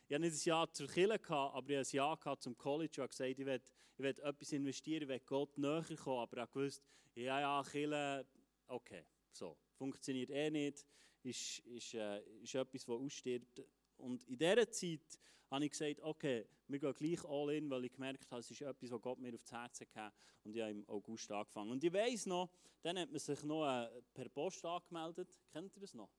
ich 0.08 0.16
hatte 0.16 0.20
nicht 0.20 0.46
ein 0.46 0.50
Jahr 0.50 0.72
zur 0.72 0.88
Kirche, 0.88 1.34
aber 1.34 1.70
ich 1.70 1.78
hatte 1.78 1.90
ein 1.90 1.96
Jahr 1.96 2.40
zum 2.40 2.58
College 2.58 3.02
und 3.02 3.10
gesagt, 3.10 3.40
ich 3.40 3.46
will 3.46 3.62
etwas 3.98 4.52
investieren, 4.52 5.04
ich 5.04 5.10
will 5.10 5.22
Gott 5.26 5.58
näher 5.58 5.84
kommen, 5.98 6.20
aber 6.20 6.44
ich 6.44 6.56
wusste, 6.56 6.84
ja, 7.16 7.40
ja, 7.40 7.64
Kirche, 7.64 8.26
okay, 8.68 9.04
so, 9.32 9.58
funktioniert 9.74 10.30
eh 10.30 10.52
nicht, 10.52 10.86
ist, 11.24 11.60
ist, 11.60 11.94
äh, 11.96 12.22
ist 12.44 12.56
etwas, 12.56 12.86
das 12.86 12.90
ausstirbt 12.90 13.64
Und 14.00 14.24
in 14.26 14.38
dieser 14.38 14.70
Zeit 14.72 15.20
habe 15.50 15.66
ich 15.66 15.72
gesagt, 15.72 16.02
okay, 16.02 16.46
wir 16.68 16.80
gehen 16.80 16.94
gleich 16.94 17.26
all 17.26 17.52
in, 17.52 17.70
weil 17.70 17.86
ich 17.86 17.92
gemerkt 17.92 18.30
habe, 18.30 18.40
es 18.40 18.52
ist 18.52 18.62
etwas, 18.62 18.92
was 18.92 19.02
Gott 19.02 19.20
mir 19.20 19.34
aufs 19.34 19.52
Herz 19.52 19.80
gegeben 19.80 20.12
Und 20.44 20.56
ich 20.56 20.62
habe 20.62 20.72
im 20.72 20.88
August 20.88 21.32
angefangen. 21.32 21.72
Und 21.72 21.84
ich 21.84 21.92
weiss 21.92 22.26
noch, 22.26 22.50
dann 22.82 22.98
hat 22.98 23.10
man 23.10 23.20
sich 23.20 23.44
noch 23.44 23.66
äh, 23.66 23.90
per 24.14 24.30
Post 24.30 24.64
angemeldet. 24.66 25.34
Kennt 25.52 25.76
ihr 25.76 25.82
das 25.82 25.94
noch? 25.94 26.10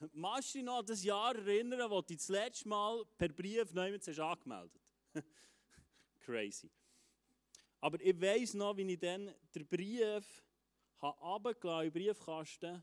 Machst 0.12 0.54
du 0.54 0.58
dich 0.58 0.64
noch 0.64 0.78
an 0.78 0.86
das 0.86 1.04
Jahr 1.04 1.36
erinnern, 1.36 1.90
wo 1.90 2.00
du 2.00 2.14
das 2.14 2.28
letzte 2.28 2.68
Mal 2.68 3.04
per 3.16 3.28
Brief 3.28 3.72
hast 3.74 4.18
angemeldet 4.18 4.80
Crazy. 6.20 6.70
Aber 7.80 8.00
ich 8.00 8.20
weiss 8.20 8.54
noch, 8.54 8.76
wie 8.76 8.92
ich 8.92 8.98
dann 8.98 9.32
den 9.54 9.66
Brief 9.66 10.42
habe 10.98 11.50
in 11.50 11.60
den 11.60 11.92
Briefkasten 11.92 12.82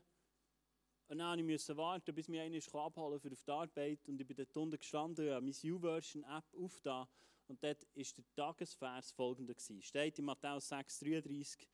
und 1.08 1.18
dann 1.18 1.44
musste 1.46 1.72
ich 1.72 1.78
warten, 1.78 2.14
bis 2.14 2.28
mich 2.28 2.40
einer 2.40 2.58
abholen 2.80 3.20
für 3.20 3.30
die 3.30 3.36
Arbeit. 3.50 4.08
Und 4.08 4.20
ich 4.20 4.26
bin 4.26 4.36
dort 4.36 4.56
unten 4.56 4.78
gestanden, 4.78 5.30
habe 5.30 5.42
meine 5.42 5.54
YouVersion-App 5.54 6.44
aufgetan. 6.56 7.06
Und 7.46 7.62
dort 7.62 7.86
war 7.94 8.04
der 8.04 8.24
Tagesvers 8.34 9.12
folgender. 9.12 9.54
Steht 9.80 10.18
in 10.18 10.24
Matthäus 10.24 10.72
6,33. 10.72 11.66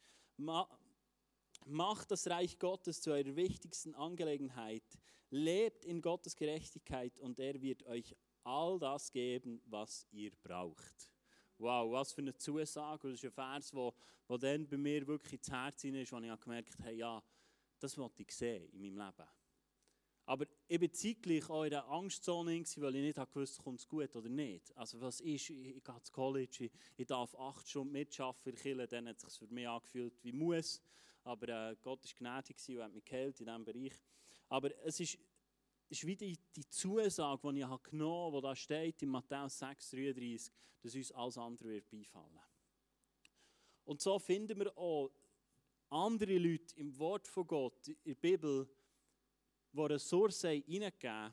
Macht 1.66 2.10
das 2.10 2.26
Reich 2.26 2.58
Gottes 2.58 3.00
zu 3.00 3.12
eurer 3.12 3.36
wichtigsten 3.36 3.94
Angelegenheit. 3.94 4.82
Lebt 5.30 5.84
in 5.84 6.02
Gottes 6.02 6.34
Gerechtigkeit 6.34 7.16
und 7.20 7.38
er 7.38 7.60
wird 7.62 7.86
euch 7.86 8.16
all 8.42 8.80
das 8.80 9.12
geben, 9.12 9.62
was 9.66 10.06
ihr 10.10 10.32
braucht. 10.42 11.12
Wow, 11.58 11.92
was 11.92 12.12
für 12.12 12.22
eine 12.22 12.34
Zusage. 12.36 13.10
Das 13.10 13.22
ist 13.22 13.24
ein 13.26 13.30
Vers, 13.30 13.70
der 13.70 14.38
dann 14.38 14.66
bei 14.66 14.76
mir 14.76 15.06
wirklich 15.06 15.34
ins 15.34 15.50
Herz 15.50 15.82
hinein 15.82 16.02
ist, 16.02 16.10
wo 16.10 16.18
ich 16.18 16.40
gemerkt 16.40 16.78
habe, 16.80 16.92
ja, 16.92 17.22
das 17.82 17.96
wollte 17.98 18.22
ich 18.22 18.32
sehen 18.32 18.68
in 18.72 18.94
meinem 18.94 19.06
Leben. 19.06 19.28
Aber 20.26 20.46
ich 20.68 20.80
war 20.80 20.92
zeitgleich 20.92 21.50
auch 21.50 21.64
in 21.64 21.70
der 21.70 21.88
Angstzone, 21.88 22.62
weil 22.76 22.94
ich 22.94 23.16
nicht 23.16 23.34
wusste, 23.34 23.62
kommt 23.62 23.80
es 23.80 23.88
gut 23.88 24.14
oder 24.14 24.28
nicht. 24.28 24.76
Also 24.76 25.00
was 25.00 25.20
ist, 25.20 25.50
ich, 25.50 25.82
gehe 25.82 26.02
zu 26.02 26.12
College, 26.12 26.66
ich, 26.66 26.70
ich 26.96 27.06
darf 27.06 27.34
acht 27.34 27.68
Stunden 27.68 27.92
mitarbeiten 27.92 28.40
für 28.40 28.52
Kirche, 28.52 28.86
dann 28.86 29.08
hat 29.08 29.16
es 29.16 29.22
sich 29.22 29.38
für 29.38 29.52
mich 29.52 29.66
angefühlt 29.66 30.22
wie 30.22 30.32
muss. 30.32 30.80
Aber 31.24 31.48
äh, 31.48 31.76
Gott 31.82 32.04
war 32.04 32.12
gnädig 32.16 32.56
und 32.68 32.82
hat 32.84 32.94
mich 32.94 33.04
geheilt 33.04 33.40
in 33.40 33.46
diesem 33.46 33.64
Bereich. 33.64 34.00
Aber 34.48 34.70
es 34.84 35.00
ist, 35.00 35.18
ist 35.88 36.06
wie 36.06 36.16
die, 36.16 36.38
die 36.54 36.68
Zusage, 36.68 37.52
die 37.52 37.60
ich 37.60 37.82
genommen 37.90 38.32
habe, 38.32 38.36
die 38.36 38.42
da 38.42 38.54
steht 38.54 39.02
in 39.02 39.08
Matthäus 39.08 39.60
6,33, 39.60 40.50
dass 40.80 40.94
uns 40.94 41.12
alles 41.12 41.38
andere 41.38 41.70
wird 41.70 41.90
beifallen. 41.90 42.40
Und 43.84 44.00
so 44.00 44.16
finden 44.20 44.60
wir 44.60 44.78
auch 44.78 45.10
andere 45.90 46.38
Leute 46.38 46.74
im 46.76 46.96
Wort 46.98 47.26
von 47.26 47.46
Gott, 47.46 47.88
in 47.88 47.96
der 48.04 48.14
Bibel, 48.14 48.68
die 49.72 49.80
Ressourcen 49.80 50.62
hineingegeben 50.62 51.32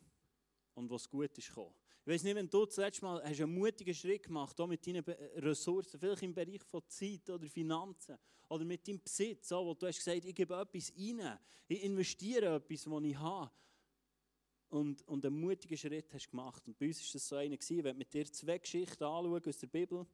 und 0.76 0.90
was 0.90 1.10
gut 1.10 1.38
ist 1.38 1.48
gekommen. 1.48 1.74
Ich 2.06 2.14
weiß 2.14 2.24
nicht, 2.24 2.36
wenn 2.36 2.50
du 2.50 2.66
das 2.66 2.78
letzte 2.78 3.04
Mal 3.04 3.22
einen 3.22 3.54
mutigen 3.54 3.94
Schritt 3.94 4.24
gemacht 4.24 4.58
hast, 4.58 4.68
mit 4.68 4.86
deinen 4.88 5.04
Ressourcen, 5.04 6.00
vielleicht 6.00 6.24
im 6.24 6.34
Bereich 6.34 6.64
von 6.64 6.82
Zeit 6.88 7.30
oder 7.30 7.46
Finanzen 7.48 8.18
oder 8.48 8.64
mit 8.64 8.88
deinem 8.88 9.02
Besitz, 9.02 9.52
wo 9.52 9.74
du 9.74 9.88
hast 9.88 9.98
gesagt, 9.98 10.24
ich 10.24 10.34
gebe 10.34 10.56
etwas 10.56 10.94
rein, 10.98 11.40
ich 11.68 11.84
investiere 11.84 12.56
etwas, 12.56 12.90
was 12.90 13.04
ich 13.04 13.18
habe. 13.18 13.52
Und, 14.70 15.02
und 15.08 15.26
einen 15.26 15.40
mutigen 15.40 15.78
Schritt 15.78 16.14
hast 16.14 16.30
gemacht. 16.30 16.68
Und 16.68 16.78
bei 16.78 16.88
uns 16.88 17.02
war 17.02 17.10
das 17.14 17.28
so 17.28 17.36
einer, 17.36 17.58
wenn 17.58 17.84
wir 17.86 17.94
mit 17.94 18.14
dir 18.14 18.26
zwei 18.32 18.58
Geschichten 18.58 19.04
anschauen 19.04 19.46
aus 19.46 19.58
der 19.60 19.68
Bibel, 19.68 20.06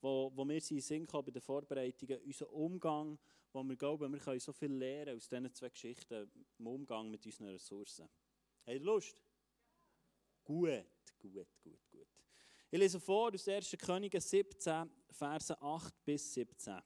wo, 0.00 0.32
wo 0.34 0.48
wir 0.48 0.60
sie 0.60 0.80
sind 0.80 1.10
bei 1.10 1.22
den 1.22 1.42
Vorbereitungen, 1.42 2.20
unser 2.24 2.52
Umgang 2.52 3.18
wo 3.56 3.64
wir 3.64 3.76
glauben, 3.76 4.12
wir 4.12 4.20
können 4.20 4.38
so 4.38 4.52
viel 4.52 4.72
lernen 4.72 5.16
aus 5.16 5.28
diesen 5.28 5.52
zwei 5.54 5.70
Geschichten 5.70 6.30
im 6.58 6.66
Umgang 6.66 7.10
mit 7.10 7.24
unseren 7.24 7.48
Ressourcen. 7.48 8.06
Habt 8.66 8.76
ihr 8.76 8.80
Lust? 8.80 9.16
Gut, 10.44 10.84
gut, 11.18 11.48
gut, 11.62 11.90
gut. 11.90 12.06
Ich 12.70 12.78
lese 12.78 13.00
vor 13.00 13.32
aus 13.32 13.48
1. 13.48 13.74
Könige 13.78 14.20
17, 14.20 14.90
Verse 15.10 15.58
8 15.58 16.04
bis 16.04 16.34
17. 16.34 16.82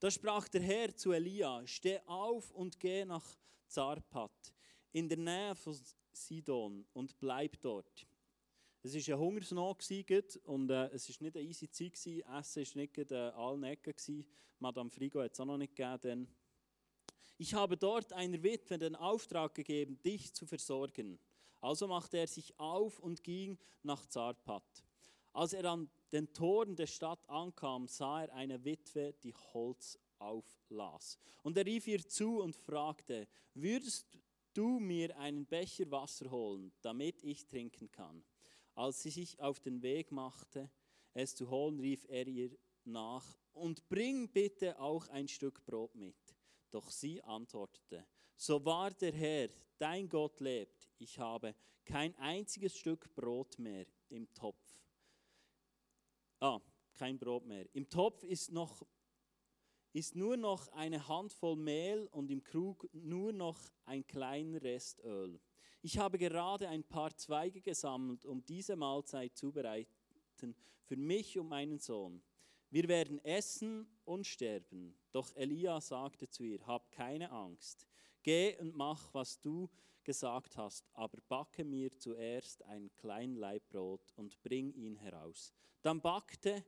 Da 0.00 0.10
sprach 0.10 0.48
der 0.48 0.62
Herr 0.62 0.96
zu 0.96 1.12
Elia: 1.12 1.66
Steh 1.66 2.00
auf 2.06 2.50
und 2.52 2.80
geh 2.80 3.04
nach 3.04 3.36
Zarpat, 3.66 4.54
in 4.92 5.10
der 5.10 5.18
Nähe 5.18 5.54
von 5.54 5.78
Sidon, 6.12 6.86
und 6.94 7.18
bleib 7.20 7.60
dort. 7.60 8.06
Es 8.86 8.94
war 8.94 9.16
eine 9.16 9.24
Hungersnot 9.24 9.84
und 10.44 10.70
äh, 10.70 10.86
es 10.92 11.08
war 11.08 11.16
nicht 11.24 11.36
eine 11.36 11.44
easy 11.44 11.68
Zeit. 11.68 11.94
Gewesen. 11.94 12.22
Essen 12.38 12.64
war 12.64 12.76
nicht 12.76 13.10
äh, 13.10 13.14
allen 13.16 13.64
Ecken. 13.64 13.92
Gewesen. 13.92 14.24
Madame 14.60 14.90
Frigo 14.90 15.20
hat 15.20 15.32
es 15.32 15.40
auch 15.40 15.44
noch 15.44 15.56
nicht 15.56 15.74
gegeben. 15.74 16.28
Ich 17.36 17.52
habe 17.52 17.76
dort 17.76 18.12
einer 18.12 18.40
Witwe 18.44 18.78
den 18.78 18.94
Auftrag 18.94 19.56
gegeben, 19.56 20.00
dich 20.04 20.32
zu 20.32 20.46
versorgen. 20.46 21.18
Also 21.60 21.88
machte 21.88 22.18
er 22.18 22.28
sich 22.28 22.56
auf 22.60 23.00
und 23.00 23.24
ging 23.24 23.58
nach 23.82 24.06
Zarpat. 24.06 24.84
Als 25.32 25.52
er 25.52 25.64
an 25.64 25.90
den 26.12 26.32
Toren 26.32 26.76
der 26.76 26.86
Stadt 26.86 27.28
ankam, 27.28 27.88
sah 27.88 28.22
er 28.22 28.32
eine 28.34 28.64
Witwe, 28.64 29.14
die 29.20 29.34
Holz 29.52 29.98
auflas. 30.20 31.18
Und 31.42 31.58
er 31.58 31.66
rief 31.66 31.88
ihr 31.88 32.06
zu 32.06 32.40
und 32.40 32.54
fragte, 32.54 33.26
würdest 33.52 34.16
du 34.54 34.78
mir 34.78 35.18
einen 35.18 35.44
Becher 35.44 35.90
Wasser 35.90 36.30
holen, 36.30 36.70
damit 36.82 37.24
ich 37.24 37.48
trinken 37.48 37.90
kann? 37.90 38.22
Als 38.76 39.02
sie 39.02 39.10
sich 39.10 39.40
auf 39.40 39.58
den 39.58 39.82
Weg 39.82 40.12
machte, 40.12 40.70
es 41.14 41.34
zu 41.34 41.50
holen, 41.50 41.80
rief 41.80 42.04
er 42.08 42.28
ihr 42.28 42.56
nach, 42.84 43.36
und 43.52 43.88
bring 43.88 44.28
bitte 44.28 44.78
auch 44.78 45.08
ein 45.08 45.26
Stück 45.26 45.64
Brot 45.64 45.94
mit. 45.94 46.36
Doch 46.70 46.90
sie 46.90 47.22
antwortete, 47.22 48.06
so 48.36 48.62
wahr 48.64 48.92
der 48.92 49.12
Herr, 49.12 49.48
dein 49.78 50.08
Gott 50.08 50.40
lebt, 50.40 50.90
ich 50.98 51.18
habe 51.18 51.54
kein 51.86 52.14
einziges 52.16 52.76
Stück 52.76 53.12
Brot 53.14 53.58
mehr 53.58 53.86
im 54.10 54.32
Topf. 54.34 54.78
Ah, 56.40 56.60
kein 56.92 57.18
Brot 57.18 57.46
mehr. 57.46 57.66
Im 57.74 57.88
Topf 57.88 58.22
ist 58.24 58.52
noch 58.52 58.86
ist 59.94 60.14
nur 60.14 60.36
noch 60.36 60.68
eine 60.72 61.08
Handvoll 61.08 61.56
Mehl 61.56 62.06
und 62.08 62.30
im 62.30 62.44
Krug 62.44 62.86
nur 62.92 63.32
noch 63.32 63.58
ein 63.86 64.06
kleiner 64.06 64.60
Rest 64.60 65.02
Öl. 65.02 65.40
Ich 65.86 65.98
habe 65.98 66.18
gerade 66.18 66.68
ein 66.68 66.82
paar 66.82 67.16
Zweige 67.16 67.60
gesammelt, 67.60 68.24
um 68.24 68.44
diese 68.44 68.74
Mahlzeit 68.74 69.36
zubereiten 69.36 70.56
für 70.82 70.96
mich 70.96 71.38
und 71.38 71.48
meinen 71.48 71.78
Sohn. 71.78 72.24
Wir 72.70 72.88
werden 72.88 73.24
essen 73.24 73.86
und 74.04 74.26
sterben. 74.26 74.98
Doch 75.12 75.32
Elia 75.36 75.80
sagte 75.80 76.28
zu 76.28 76.42
ihr, 76.42 76.66
hab 76.66 76.90
keine 76.90 77.30
Angst. 77.30 77.86
Geh 78.24 78.56
und 78.58 78.74
mach, 78.74 79.14
was 79.14 79.40
du 79.40 79.70
gesagt 80.02 80.56
hast, 80.56 80.90
aber 80.92 81.18
backe 81.28 81.62
mir 81.62 81.96
zuerst 81.96 82.64
ein 82.64 82.92
klein 82.96 83.36
Leibbrot 83.36 84.12
und 84.16 84.42
bring 84.42 84.72
ihn 84.72 84.96
heraus. 84.96 85.54
Dann 85.82 86.00
backte, 86.00 86.64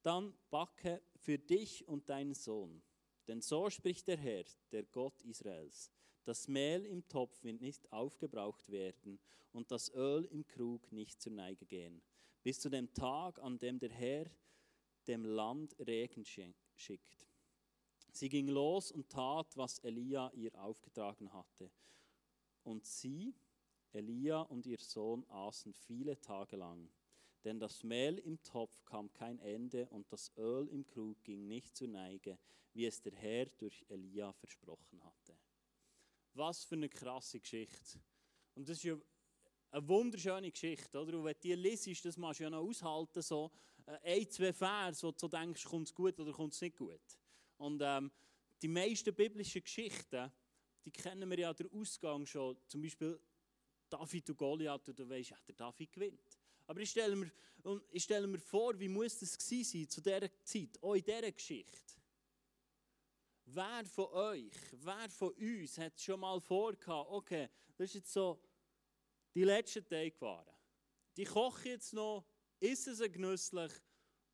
dann 0.00 0.32
backe 0.48 1.02
für 1.16 1.40
dich 1.40 1.88
und 1.88 2.08
deinen 2.08 2.34
Sohn. 2.34 2.80
Denn 3.26 3.40
so 3.40 3.68
spricht 3.68 4.06
der 4.06 4.16
Herr, 4.16 4.44
der 4.70 4.84
Gott 4.84 5.20
Israels. 5.22 5.90
Das 6.24 6.48
Mehl 6.48 6.84
im 6.86 7.06
Topf 7.08 7.42
wird 7.42 7.60
nicht 7.60 7.90
aufgebraucht 7.92 8.70
werden 8.70 9.18
und 9.52 9.70
das 9.70 9.92
Öl 9.94 10.26
im 10.26 10.46
Krug 10.46 10.92
nicht 10.92 11.20
zur 11.20 11.32
Neige 11.32 11.66
gehen, 11.66 12.02
bis 12.42 12.60
zu 12.60 12.68
dem 12.68 12.92
Tag, 12.92 13.38
an 13.38 13.58
dem 13.58 13.78
der 13.78 13.90
Herr 13.90 14.26
dem 15.06 15.24
Land 15.24 15.74
Regen 15.78 16.24
schickt. 16.24 17.26
Sie 18.12 18.28
ging 18.28 18.48
los 18.48 18.90
und 18.92 19.08
tat, 19.08 19.56
was 19.56 19.78
Elia 19.78 20.30
ihr 20.34 20.54
aufgetragen 20.60 21.32
hatte. 21.32 21.70
Und 22.64 22.84
sie, 22.84 23.34
Elia 23.92 24.42
und 24.42 24.66
ihr 24.66 24.78
Sohn, 24.78 25.24
aßen 25.28 25.72
viele 25.72 26.20
Tage 26.20 26.56
lang. 26.56 26.90
Denn 27.44 27.58
das 27.58 27.82
Mehl 27.82 28.18
im 28.18 28.42
Topf 28.42 28.84
kam 28.84 29.12
kein 29.12 29.38
Ende 29.38 29.88
und 29.88 30.12
das 30.12 30.30
Öl 30.36 30.68
im 30.68 30.86
Krug 30.86 31.22
ging 31.24 31.48
nicht 31.48 31.74
zur 31.74 31.88
Neige, 31.88 32.38
wie 32.74 32.84
es 32.84 33.00
der 33.00 33.14
Herr 33.14 33.46
durch 33.46 33.84
Elia 33.88 34.32
versprochen 34.32 35.02
hatte. 35.02 35.34
Was 36.34 36.64
für 36.64 36.76
eine 36.76 36.88
krasse 36.88 37.40
Geschichte. 37.40 38.00
Und 38.54 38.68
das 38.68 38.78
ist 38.78 38.84
ja 38.84 38.96
eine 39.70 39.88
wunderschöne 39.88 40.50
Geschichte, 40.50 41.00
oder? 41.00 41.18
Und 41.18 41.24
wenn 41.24 41.34
du 41.34 41.40
die 41.40 41.54
liest, 41.54 42.04
das 42.04 42.16
machst 42.16 42.40
du 42.40 42.44
ja 42.44 42.50
noch 42.50 42.62
aushalten, 42.62 43.22
so 43.22 43.50
äh, 43.86 44.20
ein, 44.20 44.30
zwei 44.30 44.52
Vers, 44.52 45.02
wo 45.02 45.12
du 45.12 45.28
denkst, 45.28 45.64
kommt 45.64 45.88
es 45.88 45.94
gut 45.94 46.18
oder 46.18 46.32
kommt 46.32 46.52
es 46.52 46.60
nicht 46.60 46.76
gut. 46.76 47.00
Und 47.58 47.80
ähm, 47.84 48.10
die 48.62 48.68
meisten 48.68 49.14
biblischen 49.14 49.62
Geschichten, 49.62 50.30
die 50.84 50.90
kennen 50.90 51.28
wir 51.28 51.38
ja 51.38 51.52
der 51.52 51.72
Ausgang 51.72 52.26
schon. 52.26 52.56
Zum 52.66 52.82
Beispiel 52.82 53.20
David 53.88 54.30
und 54.30 54.36
Goliath, 54.36 54.88
und 54.88 54.98
du 54.98 55.08
weißt, 55.08 55.30
ja, 55.30 55.36
der 55.46 55.54
David 55.54 55.92
gewinnt. 55.92 56.38
Aber 56.66 56.80
ich 56.80 56.90
stelle, 56.90 57.16
mir, 57.16 57.30
ich 57.90 58.08
mir 58.08 58.38
vor, 58.38 58.78
wie 58.78 58.88
muss 58.88 59.18
das 59.18 59.36
gewesen 59.36 59.64
sein 59.64 59.88
zu 59.88 60.00
dieser 60.00 60.44
Zeit, 60.44 60.82
auch 60.82 60.94
in 60.94 61.04
dieser 61.04 61.32
Geschichte. 61.32 61.99
Wer 63.52 63.84
von 63.84 64.06
euch, 64.06 64.54
wer 64.72 65.10
von 65.10 65.32
uns 65.32 65.76
hat 65.76 66.00
schon 66.00 66.20
mal 66.20 66.40
vorgehabt, 66.40 67.10
okay, 67.10 67.48
das 67.76 67.90
ist 67.90 67.94
jetzt 67.94 68.12
so 68.12 68.40
die 69.34 69.42
letzten 69.42 69.84
Tage 69.88 70.12
geworden. 70.12 70.54
Die 71.16 71.24
koche 71.24 71.70
jetzt 71.70 71.92
noch, 71.92 72.24
ist 72.60 72.86
es 72.86 73.00
genüsslich 73.10 73.72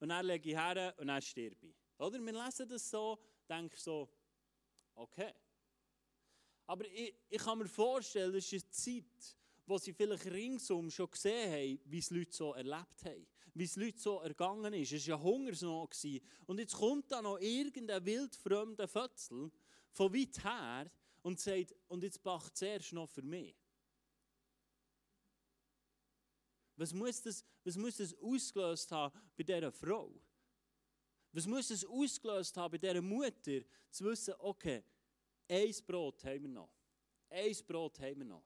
und 0.01 0.11
dann 0.11 0.27
lege 0.27 0.51
ich 0.51 0.57
her 0.57 0.95
und 0.99 1.07
dann 1.07 1.23
sterbe 1.23 1.67
ich. 1.67 1.77
Oder? 1.99 2.19
Wir 2.21 2.33
lesen 2.33 2.69
das 2.69 2.91
so, 2.91 3.19
denke 3.49 3.79
so, 3.79 4.07
okay. 4.95 5.33
Aber 6.67 6.85
ich, 6.85 7.15
ich 7.31 7.39
kann 7.39 7.59
mir 7.59 7.69
vorstellen, 7.69 8.35
das 8.35 8.53
ist 8.53 8.65
eine 8.65 8.71
Zeit, 8.71 9.37
wo 9.65 9.79
sie 9.79 9.95
vielleicht 9.95 10.27
ringsum 10.27 10.91
schon 10.91 11.11
gesehen 11.11 11.51
haben, 11.51 11.81
wie 11.91 11.99
es 11.99 12.11
Leute 12.11 12.33
so 12.33 12.53
erlebt 12.53 13.03
haben, 13.05 13.27
wie 13.57 13.65
es 13.65 13.77
Leute 13.77 13.99
so 13.99 14.21
ergangen 14.21 14.75
ist. 14.75 14.93
Es 14.93 15.09
war 15.09 15.17
ja 15.17 15.23
Hungersnot. 15.23 15.97
Und 16.47 16.59
jetzt 16.59 16.75
kommt 16.75 17.11
da 17.11 17.23
noch 17.23 17.39
irgendein 17.39 18.05
wildfremder 18.05 18.87
Fötzel 18.87 19.51
von 19.91 20.13
weit 20.13 20.45
her 20.45 20.91
und 21.23 21.41
sagt, 21.41 21.75
und 21.89 22.03
jetzt 22.03 22.23
backt 22.23 22.57
zuerst 22.57 22.93
noch 22.93 23.09
für 23.09 23.23
mich. 23.23 23.57
Was 26.77 26.93
muss, 26.93 27.23
das, 27.23 27.47
was 27.65 27.77
muss 27.79 27.97
das 27.97 28.15
ausgelöst 28.19 28.93
haben 28.93 29.19
bei 29.35 29.43
dieser 29.43 29.73
Frau? 29.73 30.15
Was 31.33 31.47
muss 31.47 31.71
es 31.71 31.85
ausgelöst 31.87 32.55
haben 32.59 32.73
bei 32.73 32.79
dieser 32.79 33.01
Mutter, 33.01 33.63
zu 33.91 34.05
wissen, 34.05 34.35
okay, 34.39 34.85
ein 35.49 35.75
Brot 35.87 36.23
haben 36.25 36.43
wir 36.43 36.51
noch. 36.51 36.71
Ein 37.31 37.57
Brot 37.67 37.99
haben 38.01 38.19
wir 38.19 38.27
noch. 38.27 38.45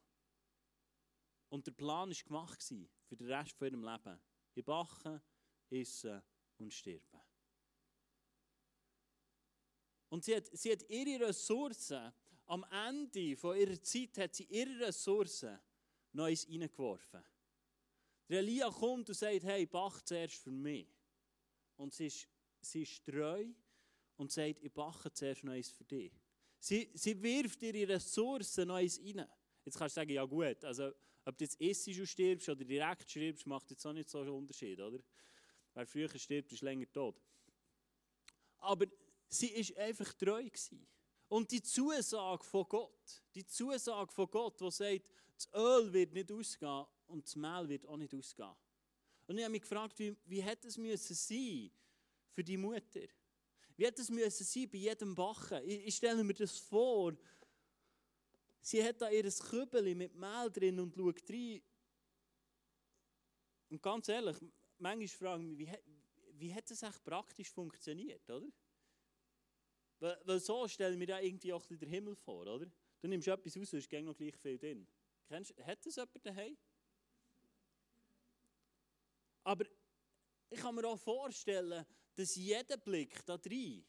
Und 1.48 1.66
der 1.66 1.72
Plan 1.72 2.10
war 2.10 2.24
gemacht 2.24 2.62
für 3.08 3.16
den 3.16 3.26
Rest 3.26 3.56
von 3.56 3.66
ihrem 3.66 3.82
Leben. 3.82 4.20
Ich 4.60 4.66
backen, 4.66 5.22
essen 5.70 6.22
und 6.58 6.70
sterben. 6.70 7.20
Und 10.10 10.22
sie 10.22 10.36
hat, 10.36 10.50
sie 10.52 10.72
hat 10.72 10.82
ihre 10.90 11.28
Ressourcen, 11.28 12.12
am 12.44 12.66
Ende 12.70 13.36
von 13.36 13.56
ihrer 13.56 13.80
Zeit 13.80 14.18
hat 14.18 14.34
sie 14.34 14.44
ihre 14.44 14.86
Ressourcen 14.86 15.58
eins 16.14 16.46
reingeworfen. 16.46 17.24
Der 18.28 18.40
Elia 18.40 18.68
kommt 18.68 19.08
und 19.08 19.14
sagt, 19.14 19.44
hey, 19.44 19.64
bach 19.64 20.02
zuerst 20.02 20.34
für 20.34 20.50
mich. 20.50 20.88
Und 21.76 21.94
sie 21.94 22.08
ist, 22.08 22.28
sie 22.60 22.82
ist 22.82 23.02
treu 23.02 23.46
und 24.16 24.30
sagt, 24.30 24.62
ich 24.62 24.74
backe 24.74 25.10
zuerst 25.14 25.42
noch 25.42 25.54
eins 25.54 25.70
für 25.70 25.84
dich. 25.84 26.12
Sie, 26.58 26.90
sie 26.92 27.22
wirft 27.22 27.62
ihre 27.62 27.94
Ressourcen 27.94 28.70
eins 28.70 28.98
rein. 28.98 29.26
Jetzt 29.64 29.78
kannst 29.78 29.96
du 29.96 30.00
sagen, 30.00 30.10
ja 30.10 30.24
gut, 30.24 30.62
also 30.64 30.92
ob 31.24 31.36
du 31.36 31.44
jetzt 31.44 31.60
isst 31.60 31.86
und 31.88 32.06
stirbst 32.06 32.48
oder 32.48 32.64
direkt 32.64 33.10
stirbst, 33.10 33.46
macht 33.46 33.70
jetzt 33.70 33.84
auch 33.86 33.92
nicht 33.92 34.08
so 34.08 34.20
einen 34.20 34.30
Unterschied, 34.30 34.80
oder? 34.80 34.98
Wer 35.74 35.86
früher 35.86 36.08
stirbt, 36.18 36.52
ist 36.52 36.62
länger 36.62 36.90
tot. 36.90 37.20
Aber 38.58 38.86
sie 39.28 39.48
ist 39.48 39.76
einfach 39.76 40.12
treu 40.14 40.44
gewesen. 40.44 40.86
Und 41.28 41.50
die 41.52 41.62
Zusage 41.62 42.44
von 42.44 42.66
Gott, 42.68 43.22
die 43.34 43.46
Zusage 43.46 44.12
von 44.12 44.28
Gott, 44.30 44.60
die 44.60 44.70
sagt, 44.70 45.08
das 45.36 45.48
Öl 45.54 45.92
wird 45.92 46.12
nicht 46.12 46.32
ausgehen 46.32 46.86
und 47.06 47.24
das 47.24 47.36
Mehl 47.36 47.68
wird 47.68 47.86
auch 47.86 47.96
nicht 47.96 48.12
ausgehen. 48.12 48.52
Und 49.26 49.38
ich 49.38 49.44
habe 49.44 49.52
mich 49.52 49.62
gefragt, 49.62 49.98
wie, 49.98 50.16
wie 50.26 50.42
hätte 50.42 50.66
es 50.66 50.76
müssen 50.76 51.14
sein 51.14 51.70
für 52.32 52.42
die 52.42 52.56
Mutter? 52.56 53.06
Wie 53.76 53.86
hätte 53.86 54.02
es 54.02 54.10
müssen 54.10 54.44
sein 54.44 54.68
bei 54.68 54.78
jedem 54.78 55.14
Bachen? 55.14 55.62
Ich, 55.64 55.86
ich 55.86 55.96
stelle 55.96 56.24
mir 56.24 56.34
das 56.34 56.58
vor, 56.58 57.16
Sie 58.62 58.84
hat 58.84 59.00
da 59.00 59.10
ihr 59.10 59.30
Kübel 59.30 59.94
mit 59.94 60.14
Mehl 60.14 60.50
drin 60.50 60.80
und 60.80 60.94
schaut 60.94 61.30
rein. 61.30 61.62
Und 63.70 63.82
ganz 63.82 64.08
ehrlich, 64.08 64.36
manchmal 64.78 65.08
frage 65.08 65.42
ich 65.42 65.48
mich, 65.48 65.58
wie, 65.58 65.70
wie 66.38 66.54
hat 66.54 66.70
das 66.70 66.82
echt 66.82 67.02
praktisch 67.04 67.50
funktioniert, 67.50 68.28
oder? 68.28 68.48
Weil, 70.00 70.20
weil 70.24 70.40
so 70.40 70.66
stelle 70.66 70.92
ich 70.92 70.98
mir 70.98 71.06
da 71.06 71.20
irgendwie 71.20 71.52
auch 71.52 71.64
den 71.66 71.88
Himmel 71.88 72.16
vor, 72.16 72.46
oder? 72.46 72.66
Du 73.00 73.08
nimmst 73.08 73.28
etwas 73.28 73.56
raus, 73.56 73.72
ist 73.72 73.92
noch 73.92 74.16
gleich 74.16 74.36
viel 74.36 74.58
drin. 74.58 74.86
Kennst, 75.28 75.56
hat 75.64 75.86
das 75.86 75.96
jemand 75.96 76.26
daheim? 76.26 76.56
Aber 79.44 79.64
ich 80.50 80.60
kann 80.60 80.74
mir 80.74 80.86
auch 80.86 80.98
vorstellen, 80.98 81.86
dass 82.14 82.34
jeder 82.34 82.76
Blick 82.76 83.24
da 83.24 83.38
drin 83.38 83.84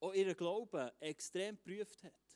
auch 0.00 0.12
ihren 0.12 0.36
Glauben 0.36 0.90
extrem 1.00 1.56
geprüft 1.56 2.04
hat. 2.04 2.27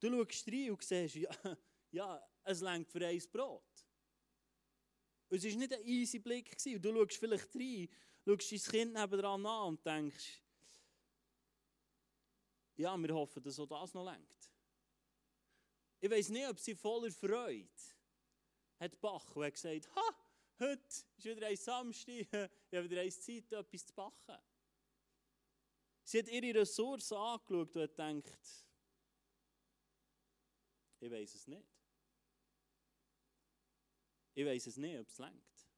Du 0.00 0.08
schaust 0.08 0.48
rein 0.48 0.70
und 0.70 0.82
siehst, 0.82 1.14
ja, 1.16 1.30
ja 1.92 2.28
es 2.44 2.60
längt 2.60 2.88
für 2.88 3.06
ein 3.06 3.22
Brot. 3.30 3.62
Es 5.28 5.44
war 5.44 5.50
nicht 5.52 5.72
ein 5.72 5.84
easy 5.84 6.18
Blick. 6.18 6.56
Und 6.66 6.82
du 6.82 6.92
schaust 6.92 7.18
vielleicht 7.18 7.54
rein, 7.54 7.88
schaust 8.24 8.52
dein 8.52 8.58
Kind 8.58 8.92
nebenan 8.94 9.46
an 9.46 9.68
und 9.68 9.86
denkst, 9.86 10.42
ja, 12.76 12.96
wir 12.96 13.14
hoffen, 13.14 13.42
dass 13.42 13.60
auch 13.60 13.66
das 13.66 13.92
noch 13.92 14.04
längt. 14.04 14.50
Ich 16.00 16.10
weiß 16.10 16.30
nicht, 16.30 16.48
ob 16.48 16.58
sie 16.58 16.74
voller 16.74 17.12
Freude 17.12 17.68
hat 18.80 18.98
Bach 19.00 19.36
und 19.36 19.44
hat 19.44 19.52
gesagt, 19.52 19.94
ha, 19.94 20.16
heute 20.58 20.82
ist 20.82 21.24
wieder 21.24 21.46
ein 21.46 21.56
Samstag, 21.56 22.14
ich 22.70 22.76
habe 22.78 22.88
wieder 22.88 23.02
eine 23.02 23.10
Zeit, 23.10 23.52
etwas 23.52 23.86
zu 23.86 23.92
backen. 23.92 24.38
Sie 26.02 26.18
hat 26.18 26.28
ihre 26.28 26.60
Ressourcen 26.60 27.18
angeschaut 27.18 27.76
und 27.76 27.82
hat 27.82 27.90
gedacht, 27.90 28.69
ich 31.00 31.10
weiß 31.10 31.34
es 31.34 31.46
nicht. 31.46 31.66
Ich 34.34 34.46
weiß 34.46 34.66
es 34.66 34.76
nicht, 34.76 34.98
ob 34.98 35.08
es 35.08 35.18
lenkt. 35.18 35.68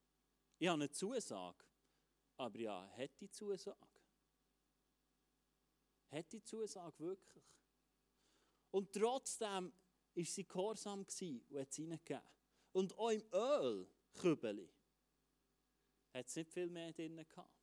Ich 0.59 0.69
habe 0.69 0.83
eine 0.83 0.91
Zusage, 0.91 1.65
aber 2.37 2.59
ja, 2.59 2.93
hat 2.97 3.21
die 3.21 3.31
Zusage? 3.31 3.79
Hat 6.11 6.31
die 6.31 6.43
Zusage 6.43 6.99
wirklich? 7.01 7.45
Und 8.71 8.93
trotzdem 8.93 9.73
war 10.15 10.25
sie 10.25 10.45
gehorsam 10.45 11.01
und 11.01 11.09
hat 11.09 11.69
es 11.71 11.77
hineingegeben. 11.77 12.23
Und 12.73 12.97
auch 12.99 13.11
im 13.11 13.25
Ölkübeli 13.33 14.71
hat 16.13 16.27
es 16.27 16.37
nicht 16.37 16.51
viel 16.51 16.69
mehr 16.69 16.93
drin 16.93 17.17
gehabt. 17.17 17.63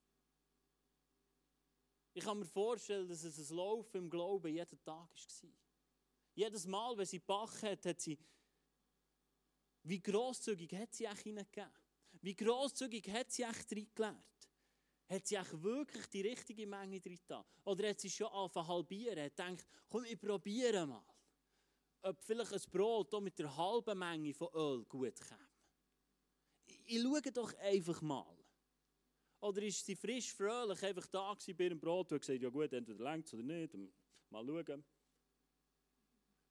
Ich 2.13 2.23
kann 2.23 2.39
mir 2.39 2.45
vorstellen, 2.45 3.07
dass 3.07 3.23
es 3.23 3.49
ein 3.49 3.55
Laufen 3.55 3.97
im 3.97 4.09
Glauben 4.09 4.53
jeden 4.53 4.83
Tag 4.83 5.09
war. 5.09 5.68
Jedes 6.39 6.65
Mal, 6.65 6.97
wenn 6.97 7.05
sie 7.05 7.19
Bach 7.19 7.61
hat, 7.63 7.85
hat 7.85 7.99
sie, 7.99 8.17
wie 9.83 10.01
grosszügig 10.01 10.73
hat 10.73 10.93
sie 10.93 11.03
echt 11.03 11.23
hineingegeben? 11.23 11.69
Wie 12.21 12.33
grosszügig 12.33 13.09
hat 13.09 13.29
sie 13.29 13.43
echt 13.43 13.69
reingelehrt? 13.69 14.49
Hat 15.09 15.27
sie 15.27 15.35
echt 15.35 15.61
wirklich 15.61 16.05
die 16.05 16.21
richtige 16.21 16.65
Menge 16.65 17.01
drin 17.01 17.19
Oder 17.65 17.89
hat 17.89 17.99
sie 17.99 18.09
schon 18.09 18.27
angefangen 18.27 18.69
halbieren? 18.69 19.25
Hat 19.25 19.35
gedacht, 19.35 19.67
komm, 19.89 20.05
ich 20.05 20.17
probiere 20.17 20.87
mal. 20.87 21.03
Ob 22.03 22.23
vielleicht 22.23 22.53
ein 22.53 22.71
Brot 22.71 23.13
auch 23.13 23.19
mit 23.19 23.37
der 23.37 23.57
halben 23.57 23.99
Menge 23.99 24.33
von 24.33 24.47
Öl 24.53 24.85
gut 24.85 25.19
kommt. 25.19 25.41
Ich 26.85 27.01
schaue 27.01 27.31
doch 27.33 27.53
einfach 27.55 28.01
mal. 28.01 28.37
Oder 29.41 29.61
ist 29.63 29.85
sie 29.85 29.97
frisch, 29.97 30.33
fröhlich 30.33 30.81
einfach 30.85 31.07
da 31.07 31.35
bei 31.57 31.65
ihrem 31.65 31.81
Brot 31.81 32.13
und 32.13 32.19
gesagt, 32.19 32.41
ja 32.41 32.47
gut, 32.47 32.71
entweder 32.71 33.03
längt 33.03 33.27
es 33.27 33.33
oder 33.33 33.43
nicht, 33.43 33.73
mal 34.29 34.45
schauen. 34.45 34.85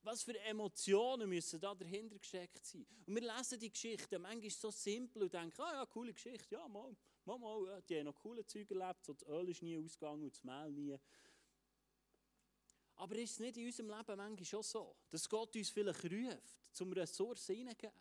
Was 0.02 0.22
für 0.22 0.38
Emotionen 0.40 1.28
müssen 1.28 1.60
da 1.60 1.74
dahinter 1.74 2.18
gesteckt 2.18 2.64
sein? 2.64 2.86
Und 3.06 3.14
wir 3.14 3.22
lesen 3.22 3.58
die 3.58 3.70
Geschichte 3.70 4.18
manchmal 4.18 4.50
so 4.50 4.70
simpel 4.70 5.24
und 5.24 5.34
denken, 5.34 5.60
ah 5.60 5.72
ja, 5.72 5.86
coole 5.86 6.12
Geschichte, 6.12 6.54
ja, 6.54 6.66
mal, 6.68 6.96
mal, 7.24 7.38
mal, 7.38 7.82
die 7.82 7.98
haben 7.98 8.04
noch 8.04 8.14
coole 8.14 8.46
Zeug 8.46 8.70
erlebt, 8.70 9.04
so 9.04 9.12
das 9.12 9.28
Öl 9.28 9.48
ist 9.48 9.62
nie 9.62 9.76
ausgegangen 9.76 10.22
und 10.22 10.32
das 10.32 10.44
Mehl 10.44 10.70
nie. 10.70 10.96
Aber 12.94 13.16
ist 13.16 13.32
es 13.32 13.38
nicht 13.38 13.56
in 13.56 13.66
unserem 13.66 13.90
Leben 13.90 14.16
manchmal 14.16 14.44
schon 14.44 14.62
so, 14.62 14.96
dass 15.10 15.28
Gott 15.28 15.54
uns 15.54 15.70
vielleicht 15.70 16.04
ruft, 16.04 16.56
zum 16.72 16.92
Ressourcen 16.92 17.56
hineingeben? 17.56 18.00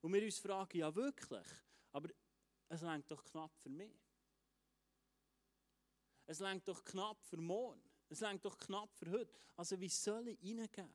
Und 0.00 0.12
wir 0.12 0.22
uns 0.22 0.38
fragen, 0.38 0.78
ja 0.78 0.94
wirklich, 0.94 1.46
aber 1.92 2.10
es 2.68 2.80
längt 2.80 3.10
doch 3.10 3.24
knapp 3.24 3.56
für 3.56 3.70
mich. 3.70 3.98
Es 6.26 6.40
längt 6.40 6.66
doch 6.66 6.84
knapp 6.84 7.22
für 7.24 7.36
morgen. 7.36 7.91
Es 8.12 8.20
längt 8.20 8.44
doch 8.44 8.58
knapp 8.58 8.94
für 8.94 9.10
heute. 9.10 9.32
Also 9.56 9.80
wie 9.80 9.88
soll 9.88 10.28
ich 10.28 10.38
reingeben? 10.42 10.90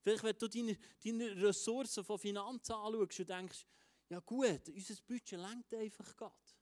Vielleicht, 0.00 0.24
wenn 0.24 0.36
du 0.36 0.48
deine, 0.48 0.78
deine 1.04 1.42
Ressourcen 1.42 2.04
von 2.04 2.18
Finanzen 2.18 2.72
anschaust 2.72 3.20
und 3.20 3.28
denkst, 3.28 3.66
ja 4.08 4.18
gut, 4.20 4.68
unser 4.68 4.94
Budget 5.06 5.38
längt 5.38 5.72
einfach 5.74 6.16
Gott. 6.16 6.56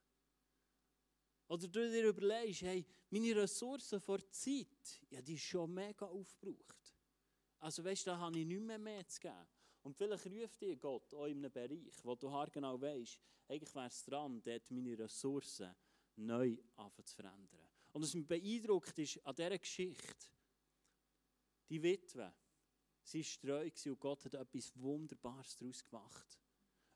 Oder 1.48 1.68
du 1.68 1.90
dir 1.90 2.08
überlegst, 2.08 2.62
hey, 2.62 2.84
meine 3.08 3.34
Ressourcen 3.36 4.00
vor 4.00 4.18
Zeit, 4.30 5.00
ja, 5.08 5.22
die 5.22 5.34
ist 5.34 5.44
schon 5.44 5.72
mega 5.72 6.04
aufgebraucht. 6.04 6.94
Also 7.60 7.82
weißt 7.82 8.06
du, 8.06 8.10
da 8.10 8.18
habe 8.18 8.38
ich 8.38 8.46
nicht 8.46 8.60
mehr 8.60 8.78
mehr 8.78 9.06
zu 9.06 9.20
geben. 9.20 9.46
Und 9.82 9.96
vielleicht 9.96 10.26
ruft 10.26 10.60
dir 10.60 10.76
Gott 10.76 11.14
auch 11.14 11.26
in 11.26 11.38
einem 11.38 11.52
Bereich, 11.52 11.94
wo 12.02 12.14
du 12.14 12.28
genau 12.52 12.78
weißt, 12.80 13.18
eigentlich 13.48 13.74
wäre 13.74 13.86
es 13.86 14.04
dran, 14.04 14.42
dort 14.42 14.70
meine 14.70 14.98
Ressourcen 14.98 15.74
neu 16.16 16.58
zu 17.04 17.14
verändern. 17.14 17.75
Und 17.96 18.02
was 18.02 18.12
mich 18.12 18.26
beeindruckt 18.26 18.98
ist 18.98 19.26
an 19.26 19.34
dieser 19.34 19.58
Geschichte, 19.58 20.26
die 21.66 21.82
Witwe, 21.82 22.30
sie 23.02 23.24
war 23.24 23.62
treu 23.62 23.90
und 23.90 24.00
Gott 24.00 24.22
hat 24.26 24.34
etwas 24.34 24.78
Wunderbares 24.78 25.56
daraus 25.56 25.82
gemacht. 25.82 26.38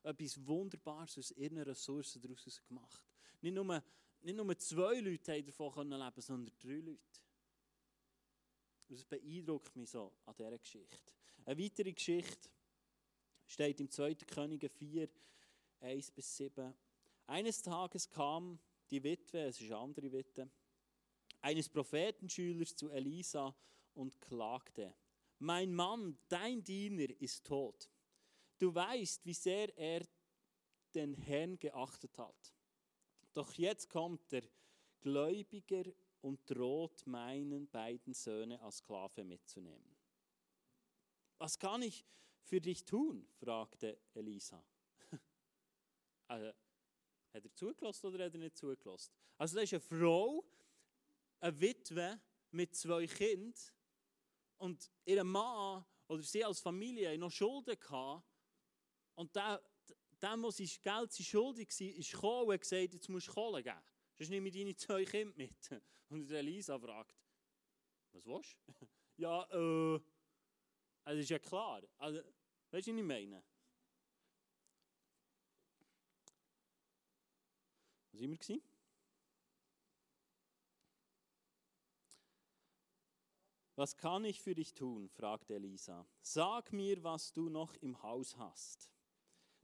Etwas 0.03 0.45
Wunderbares 0.45 1.17
aus 1.17 1.31
ihren 1.31 1.57
Ressourcen 1.57 2.21
daraus 2.21 2.61
gemacht. 2.67 3.03
Nicht 3.41 3.55
nur, 3.55 3.83
nicht 4.21 4.35
nur 4.35 4.57
zwei 4.59 4.99
Leute 4.99 5.33
haben 5.33 5.43
davon 5.43 5.89
leben 5.89 6.21
sondern 6.21 6.55
drei 6.59 6.79
Leute. 6.81 7.21
Das 8.87 9.03
beeindruckt 9.03 9.75
mich 9.75 9.89
so 9.89 10.13
an 10.27 10.35
dieser 10.37 10.59
Geschichte. 10.59 11.13
Eine 11.45 11.63
weitere 11.63 11.93
Geschichte 11.93 12.47
steht 13.47 13.79
im 13.79 13.89
2. 13.89 14.13
Könige 14.13 14.69
4, 14.69 15.09
1 15.79 16.11
bis 16.11 16.37
7. 16.37 16.75
Eines 17.25 17.59
Tages 17.63 18.07
kam 18.07 18.59
die 18.91 19.03
Witwe, 19.03 19.45
es 19.45 19.59
ist 19.59 19.71
eine 19.71 19.77
andere 19.77 20.11
Witwe, 20.11 20.47
eines 21.41 21.69
Prophetenschülers 21.69 22.75
zu 22.75 22.89
Elisa 22.89 23.55
und 23.93 24.19
klagte, 24.21 24.93
mein 25.39 25.73
Mann, 25.73 26.17
dein 26.27 26.63
Diener, 26.63 27.09
ist 27.19 27.45
tot. 27.45 27.89
du 28.59 28.73
weißt, 28.73 29.25
wie 29.25 29.33
sehr 29.33 29.75
er 29.75 30.05
den 30.93 31.15
Herrn 31.15 31.57
geachtet 31.57 32.17
hat. 32.19 32.53
Doch 33.33 33.53
jetzt 33.53 33.89
kommt 33.89 34.31
der 34.31 34.43
Gläubiger 34.99 35.83
und 36.21 36.47
droht 36.49 37.07
meinen 37.07 37.67
beiden 37.69 38.13
Söhne 38.13 38.61
als 38.61 38.77
Sklave 38.77 39.23
mitzunehmen. 39.23 39.97
Was 41.39 41.57
kann 41.57 41.81
ich 41.81 42.05
für 42.43 42.61
dich 42.61 42.85
tun? 42.85 43.27
fragte 43.39 43.97
Elisa. 44.13 44.63
also, 46.27 46.47
hat 47.33 47.43
er 47.45 47.55
zugelassen 47.55 48.07
oder 48.07 48.25
hat 48.25 48.33
er 48.33 48.39
nicht 48.39 48.57
zugelassen? 48.57 49.11
Also, 49.37 49.55
da 49.55 49.61
ist 49.61 49.73
eine 49.73 49.79
Frau, 49.79 50.45
eine 51.41 51.59
Witwe 51.59 52.21
mit 52.51 52.75
zwei 52.75 53.07
Kindern 53.07 53.53
und 54.57 54.91
ihr 55.05 55.23
Mann 55.23 55.85
oder 56.07 56.23
sie 56.23 56.45
als 56.45 56.59
Familie 56.59 57.17
noch 57.17 57.31
Schulden 57.31 57.79
gehabt. 57.79 58.23
Und 59.15 59.35
der, 59.35 59.61
der, 60.21 60.37
der 60.37 60.51
sein 60.51 60.69
Geld 60.81 61.11
sie 61.11 61.23
schuldig 61.23 61.69
war, 61.69 61.87
ist 61.87 62.11
gekommen 62.11 62.49
und 62.49 62.61
gesagt, 62.61 62.93
jetzt 62.93 63.09
musst 63.09 63.27
du 63.27 63.33
Kohle 63.33 63.63
geben. 63.63 63.81
Sonst 64.17 64.29
nehme 64.29 64.49
ich 64.49 64.53
deine 64.53 64.75
zwei 64.75 65.03
Kinder 65.03 65.33
mit. 65.35 65.71
Und 66.09 66.29
Elisa 66.29 66.77
fragt, 66.77 67.15
was 68.11 68.25
willst 68.25 68.57
du? 68.67 68.87
ja, 69.17 69.43
äh, 69.51 69.99
also 71.05 71.19
ist 71.21 71.29
ja 71.29 71.39
klar. 71.39 71.81
Also, 71.97 72.19
weißt 72.71 72.87
du, 72.87 72.91
was 72.91 72.99
ich 72.99 73.03
meine? 73.03 73.43
Was 78.11 78.21
waren 78.21 78.37
wir? 78.47 78.70
Was 83.81 83.97
kann 83.97 84.25
ich 84.25 84.39
für 84.39 84.53
dich 84.53 84.75
tun? 84.75 85.09
fragte 85.09 85.55
Elisa. 85.55 86.05
Sag 86.21 86.71
mir, 86.71 87.03
was 87.03 87.33
du 87.33 87.49
noch 87.49 87.75
im 87.77 87.99
Haus 88.03 88.37
hast. 88.37 88.91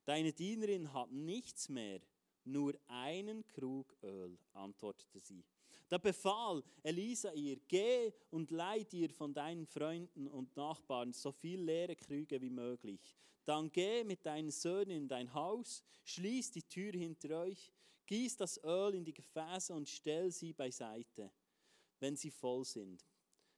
Deine 0.05 0.33
Dienerin 0.33 0.91
hat 0.91 1.11
nichts 1.11 1.69
mehr, 1.69 2.01
nur 2.43 2.73
einen 2.87 3.45
Krug 3.45 3.95
Öl, 4.01 4.39
antwortete 4.53 5.19
sie. 5.19 5.45
Da 5.87 5.99
befahl 5.99 6.63
Elisa 6.81 7.31
ihr, 7.33 7.59
geh 7.67 8.11
und 8.31 8.49
leih 8.49 8.83
dir 8.85 9.11
von 9.11 9.35
deinen 9.35 9.67
Freunden 9.67 10.27
und 10.27 10.57
Nachbarn 10.57 11.13
so 11.13 11.31
viel 11.31 11.61
leere 11.61 11.95
Krüge 11.95 12.41
wie 12.41 12.49
möglich. 12.49 13.15
Dann 13.45 13.71
geh 13.71 14.03
mit 14.03 14.25
deinen 14.25 14.49
Söhnen 14.49 14.97
in 14.97 15.07
dein 15.07 15.31
Haus, 15.31 15.83
schließ 16.05 16.49
die 16.49 16.63
Tür 16.63 16.93
hinter 16.93 17.41
euch, 17.41 17.71
gieß 18.07 18.35
das 18.37 18.59
Öl 18.63 18.95
in 18.95 19.05
die 19.05 19.13
Gefäße 19.13 19.75
und 19.75 19.87
stell 19.87 20.31
sie 20.31 20.53
beiseite, 20.53 21.31
wenn 21.99 22.15
sie 22.15 22.31
voll 22.31 22.65
sind. 22.65 23.05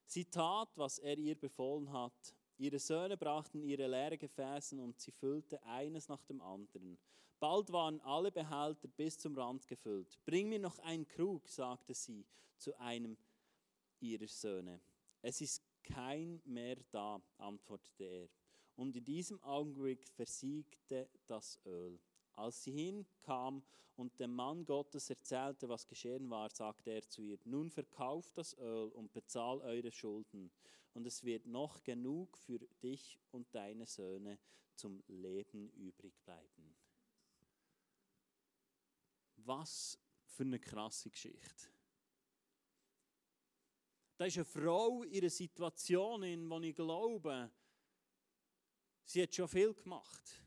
Sie 0.10 0.26
tat, 0.26 0.76
was 0.76 0.98
er 0.98 1.20
ihr 1.20 1.36
befohlen 1.36 1.94
hat. 1.94 2.34
Ihre 2.58 2.80
Söhne 2.80 3.16
brachten 3.16 3.62
ihre 3.62 3.86
leeren 3.86 4.18
Gefäße 4.18 4.82
und 4.82 5.00
sie 5.00 5.12
füllte 5.12 5.62
eines 5.62 6.08
nach 6.08 6.24
dem 6.24 6.42
anderen. 6.42 6.98
Bald 7.40 7.72
waren 7.72 8.02
alle 8.02 8.32
Behälter 8.32 8.88
bis 8.88 9.20
zum 9.20 9.38
Rand 9.38 9.68
gefüllt. 9.68 10.18
Bring 10.26 10.50
mir 10.50 10.58
noch 10.58 10.80
einen 10.80 11.08
Krug, 11.08 11.48
sagte 11.48 11.94
sie 11.94 12.26
zu 12.58 12.76
einem 12.80 13.18
ihrer 14.00 14.28
Söhne. 14.28 14.82
Es 15.22 15.42
ist 15.42 15.62
kein 15.84 16.42
mehr 16.44 16.78
da, 16.90 17.22
antwortete 17.38 18.04
er. 18.04 18.30
Und 18.78 18.96
in 18.96 19.06
diesem 19.06 19.40
Augenblick 19.44 20.08
versiegte 20.08 21.08
das 21.28 21.60
Öl. 21.68 22.00
Als 22.40 22.64
sie 22.64 22.72
hinkam 22.72 23.62
und 23.98 24.18
dem 24.18 24.34
Mann 24.34 24.66
Gottes 24.66 25.10
erzählte, 25.10 25.68
was 25.68 25.86
geschehen 25.86 26.30
war, 26.30 26.50
sagte 26.50 26.92
er 26.92 27.08
zu 27.08 27.22
ihr, 27.22 27.38
nun 27.44 27.70
verkauft 27.70 28.38
das 28.38 28.58
Öl 28.58 28.88
und 28.90 29.12
bezahl 29.12 29.60
eure 29.60 29.92
Schulden, 29.92 30.50
und 30.94 31.06
es 31.06 31.24
wird 31.24 31.46
noch 31.46 31.84
genug 31.84 32.38
für 32.38 32.60
dich 32.82 33.20
und 33.32 33.54
deine 33.54 33.86
Söhne 33.86 34.40
zum 34.76 35.04
Leben 35.08 35.70
übrig 35.72 36.18
bleiben. 36.24 36.76
Was 39.36 40.00
für 40.26 40.44
eine 40.44 40.60
krasse 40.60 41.10
Geschichte. 41.10 41.68
Da 44.18 44.26
ist 44.26 44.38
eine 44.38 44.46
Frau 44.46 45.04
in 45.04 45.20
einer 45.20 45.30
Situation, 45.30 46.24
in 46.24 46.50
der 46.50 46.62
ich 46.62 46.76
glaube, 46.76 47.52
sie 49.04 49.24
hat 49.24 49.36
schon 49.36 49.48
viel 49.48 49.74
gemacht. 49.74 50.39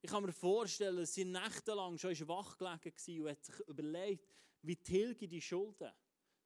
Ich 0.00 0.10
kann 0.10 0.22
mir 0.22 0.32
vorstellen, 0.32 1.04
sie 1.06 1.24
nächtelang 1.24 1.98
schon 1.98 2.28
wach 2.28 2.56
gelegen 2.56 3.22
und 3.22 3.30
hat 3.30 3.44
sich 3.44 3.58
überlegt, 3.66 4.32
wie 4.62 4.76
tilge 4.76 5.24
ich 5.24 5.30
die 5.30 5.40
Schulden? 5.40 5.92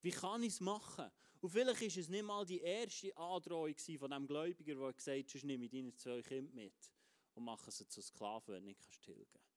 Wie 0.00 0.10
kann 0.10 0.42
ich 0.42 0.54
es 0.54 0.60
machen? 0.60 1.10
Und 1.40 1.50
vielleicht 1.50 1.80
war 1.80 1.88
es 1.88 2.08
nicht 2.08 2.24
mal 2.24 2.46
die 2.46 2.60
erste 2.60 3.16
Androhung 3.16 3.74
von 3.74 4.10
diesem 4.10 4.26
Gläubiger, 4.26 4.74
der 4.74 4.92
gesagt 4.92 5.18
hat, 5.18 5.28
sonst 5.28 5.44
nehme 5.44 5.64
ich 5.64 5.70
deine 5.70 5.94
zwei 5.96 6.22
Kinder 6.22 6.52
mit 6.54 6.92
und 7.34 7.44
mache 7.44 7.70
sie 7.70 7.88
zu 7.88 8.00
Sklaven, 8.00 8.54
wenn 8.54 8.62
du 8.62 8.68
nicht 8.68 9.02
tilgen 9.02 9.26
kannst. 9.32 9.52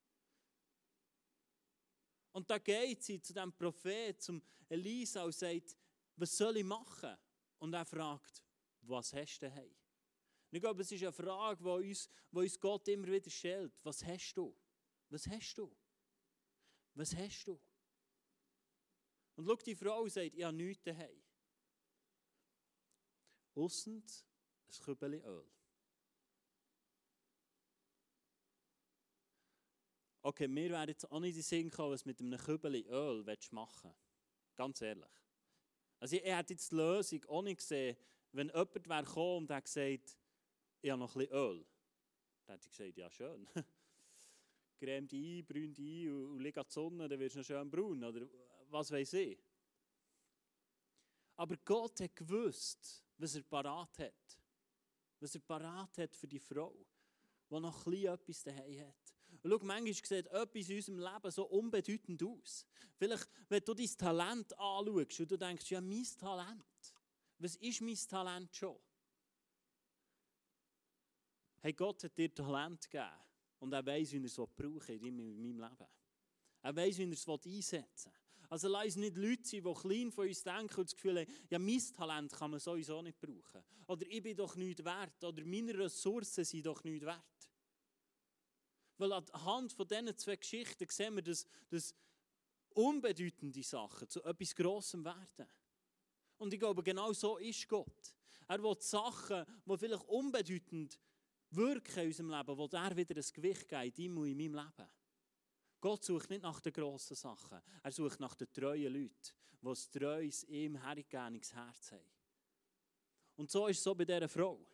Und 2.31 2.49
da 2.49 2.57
geht 2.57 3.03
sie 3.03 3.21
zu 3.21 3.33
dem 3.33 3.53
Prophet, 3.53 4.21
zum 4.21 4.41
Elisa 4.67 5.23
und 5.23 5.33
sagt, 5.33 5.77
was 6.17 6.35
soll 6.35 6.57
ich 6.57 6.65
machen? 6.65 7.15
Und 7.59 7.73
er 7.73 7.85
fragt, 7.85 8.43
was 8.81 9.13
hast 9.13 9.39
du 9.39 9.45
daheim? 9.47 9.75
Ich 10.55 10.61
glaube, 10.61 10.81
es 10.81 10.91
ist 10.91 11.03
eine 11.03 11.11
Frage, 11.11 11.63
die 11.63 11.89
uns, 11.89 12.09
die 12.31 12.37
uns 12.37 12.59
Gott 12.59 12.87
immer 12.87 13.07
wieder 13.07 13.29
stellt. 13.29 13.73
Was 13.83 14.03
hast 14.05 14.33
du? 14.35 14.55
Was 15.09 15.27
hast 15.27 15.57
du? 15.57 15.75
Was 16.93 17.15
hast 17.15 17.45
du? 17.45 17.59
Und 19.35 19.45
schau, 19.45 19.55
die 19.55 19.75
Frau 19.75 20.07
sagt, 20.07 20.33
ich 20.33 20.43
habe 20.43 20.55
nichts 20.55 20.83
daheim. 20.83 21.21
Aussend 23.53 24.25
ein 24.67 24.83
Kübel 24.83 25.15
Öl. 25.15 25.51
Okay, 30.21 30.47
mir 30.47 30.71
wäre 30.71 30.87
jetzt 30.87 31.11
auch 31.11 31.19
nicht 31.19 31.35
in 31.35 31.43
Sinn 31.43 31.69
gekommen, 31.69 31.91
was 31.91 32.05
mit 32.05 32.19
einem 32.19 32.39
Kübel 32.39 32.75
Öl 32.87 33.23
machen 33.51 33.91
willst. 33.91 34.55
Ganz 34.55 34.81
ehrlich. 34.81 35.11
Also 35.99 36.15
ich 36.15 36.23
hätte 36.23 36.53
jetzt 36.53 36.71
die 36.71 36.75
Lösung 36.75 37.23
auch 37.25 37.41
nicht 37.41 37.57
gesehen, 37.57 37.97
wenn 38.31 38.47
jemand 38.47 38.89
wäre 38.89 39.37
und 39.37 39.51
hat 39.51 39.65
gesagt, 39.65 40.17
ich 40.85 40.91
habe 40.91 40.99
noch 40.99 41.15
ein 41.15 41.19
bisschen 41.19 41.35
Öl. 41.35 41.65
Dann 42.45 42.55
hätte 42.55 42.69
ich 42.69 42.77
gesagt, 42.77 42.97
ja 42.97 43.09
schön. 43.09 43.47
Creme 44.77 45.07
ein, 45.11 45.45
brün 45.45 45.73
ein 45.75 46.09
und, 46.09 46.31
und 46.33 46.39
leg 46.41 46.55
an 46.57 46.65
die 46.67 46.73
Sonne, 46.73 47.09
dann 47.09 47.19
wirst 47.19 47.35
du 47.35 47.39
noch 47.39 47.45
schön 47.45 47.71
braun. 47.71 48.03
Oder 48.03 48.27
was 48.69 48.91
weiß 48.91 49.13
ich. 49.13 49.39
Aber 51.37 51.57
Gott 51.65 51.99
hat 52.01 52.15
gewusst, 52.15 53.03
was 53.17 53.33
er 53.33 53.41
parat 53.41 53.97
hat. 53.97 54.39
Was 55.19 55.33
er 55.33 55.41
parat 55.41 55.97
hat 55.97 56.15
für 56.15 56.27
die 56.27 56.39
Frau, 56.39 56.85
die 57.49 57.59
noch 57.59 57.87
ein 57.87 58.05
etwas 58.05 58.43
daheim 58.43 58.81
hat. 58.81 59.15
Und 59.41 59.51
schau, 59.51 59.65
manchmal 59.65 59.93
sieht 59.93 60.27
etwas 60.27 60.69
in 60.69 60.75
unserem 60.75 60.99
Leben 60.99 61.31
so 61.31 61.45
unbedeutend 61.47 62.21
aus. 62.21 62.63
Vielleicht, 62.93 63.27
wenn 63.49 63.63
du 63.63 63.73
dein 63.73 63.97
Talent 63.97 64.59
anschaust 64.59 65.19
und 65.19 65.31
du 65.31 65.37
denkst, 65.37 65.71
ja, 65.71 65.81
mein 65.81 66.05
Talent. 66.19 66.63
Was 67.39 67.55
ist 67.55 67.81
mein 67.81 67.95
Talent 67.95 68.55
schon? 68.55 68.79
Hey, 71.65 71.73
Gott 71.73 72.03
hat 72.03 72.15
dir 72.15 72.31
Talent 72.31 72.91
gegeben 72.91 73.09
und 73.57 73.73
er 73.73 73.83
weiß, 73.83 74.11
wie 74.11 74.17
er 74.17 74.25
es 74.25 74.35
brauchen 74.35 74.99
in 74.99 75.15
meinem 75.15 75.59
Leben. 75.59 75.87
Er 76.61 76.75
weiß, 76.75 76.99
wie 76.99 77.05
er 77.05 77.11
es 77.11 77.27
einsetzen 77.27 78.11
will. 78.11 78.47
Also 78.51 78.67
lass 78.67 78.85
uns 78.85 78.95
nicht 78.97 79.17
Leute 79.17 79.43
sein, 79.43 79.63
die 79.63 79.73
klein 79.73 80.11
von 80.11 80.27
uns 80.27 80.43
denken 80.43 80.79
und 80.79 80.87
das 80.87 80.95
Gefühl 80.95 81.21
haben, 81.21 81.33
ja, 81.49 81.57
mein 81.57 81.79
Talent 81.79 82.33
kann 82.33 82.51
man 82.51 82.59
sowieso 82.59 83.01
nicht 83.01 83.19
brauchen. 83.19 83.63
Oder 83.87 84.05
ich 84.07 84.21
bin 84.21 84.37
doch 84.37 84.55
nicht 84.55 84.85
wert. 84.85 85.23
Oder 85.23 85.43
meine 85.43 85.75
Ressourcen 85.75 86.45
sind 86.45 86.67
doch 86.67 86.83
nicht 86.83 87.03
wert. 87.03 87.49
Weil 88.99 89.13
anhand 89.13 89.73
von 89.73 89.87
diesen 89.87 90.15
zwei 90.19 90.35
Geschichten 90.35 90.87
sehen 90.87 91.15
wir, 91.15 91.23
dass, 91.23 91.47
dass 91.71 91.95
unbedeutende 92.75 93.63
Sachen 93.63 94.07
zu 94.07 94.23
etwas 94.23 94.53
Grossem 94.53 95.03
werden. 95.03 95.49
Und 96.37 96.53
ich 96.53 96.59
glaube, 96.59 96.83
genau 96.83 97.11
so 97.11 97.37
ist 97.37 97.67
Gott. 97.67 98.13
Er 98.47 98.61
will 98.61 98.79
Sachen, 98.79 99.43
die 99.65 99.77
vielleicht 99.79 100.07
unbedeutend 100.07 100.91
sind, 100.91 100.99
wirken 101.51 101.99
in 101.99 102.07
unserem 102.07 102.29
Leben, 102.29 102.57
wo 102.57 102.65
er 102.71 102.95
wieder 102.97 103.15
ein 103.15 103.33
Gewicht 103.33 103.67
gibt, 103.67 103.99
in 103.99 104.13
meinem 104.13 104.37
Leben. 104.37 104.89
Gott 105.79 106.03
sucht 106.03 106.29
nicht 106.29 106.41
nach 106.41 106.59
den 106.61 106.73
grossen 106.73 107.15
Sachen. 107.15 107.61
Er 107.83 107.91
sucht 107.91 108.19
nach 108.19 108.35
den 108.35 108.51
treuen 108.51 108.93
Leuten, 108.93 109.33
die 109.61 109.67
ein 109.67 109.91
treues, 109.91 110.43
ihm 110.45 110.81
hergegebenes 110.81 111.53
Herz 111.53 111.91
haben. 111.91 112.11
Und 113.35 113.51
so 113.51 113.67
ist 113.67 113.77
es 113.77 113.83
so 113.83 113.93
bei 113.93 114.05
dieser 114.05 114.27
Frau. 114.27 114.65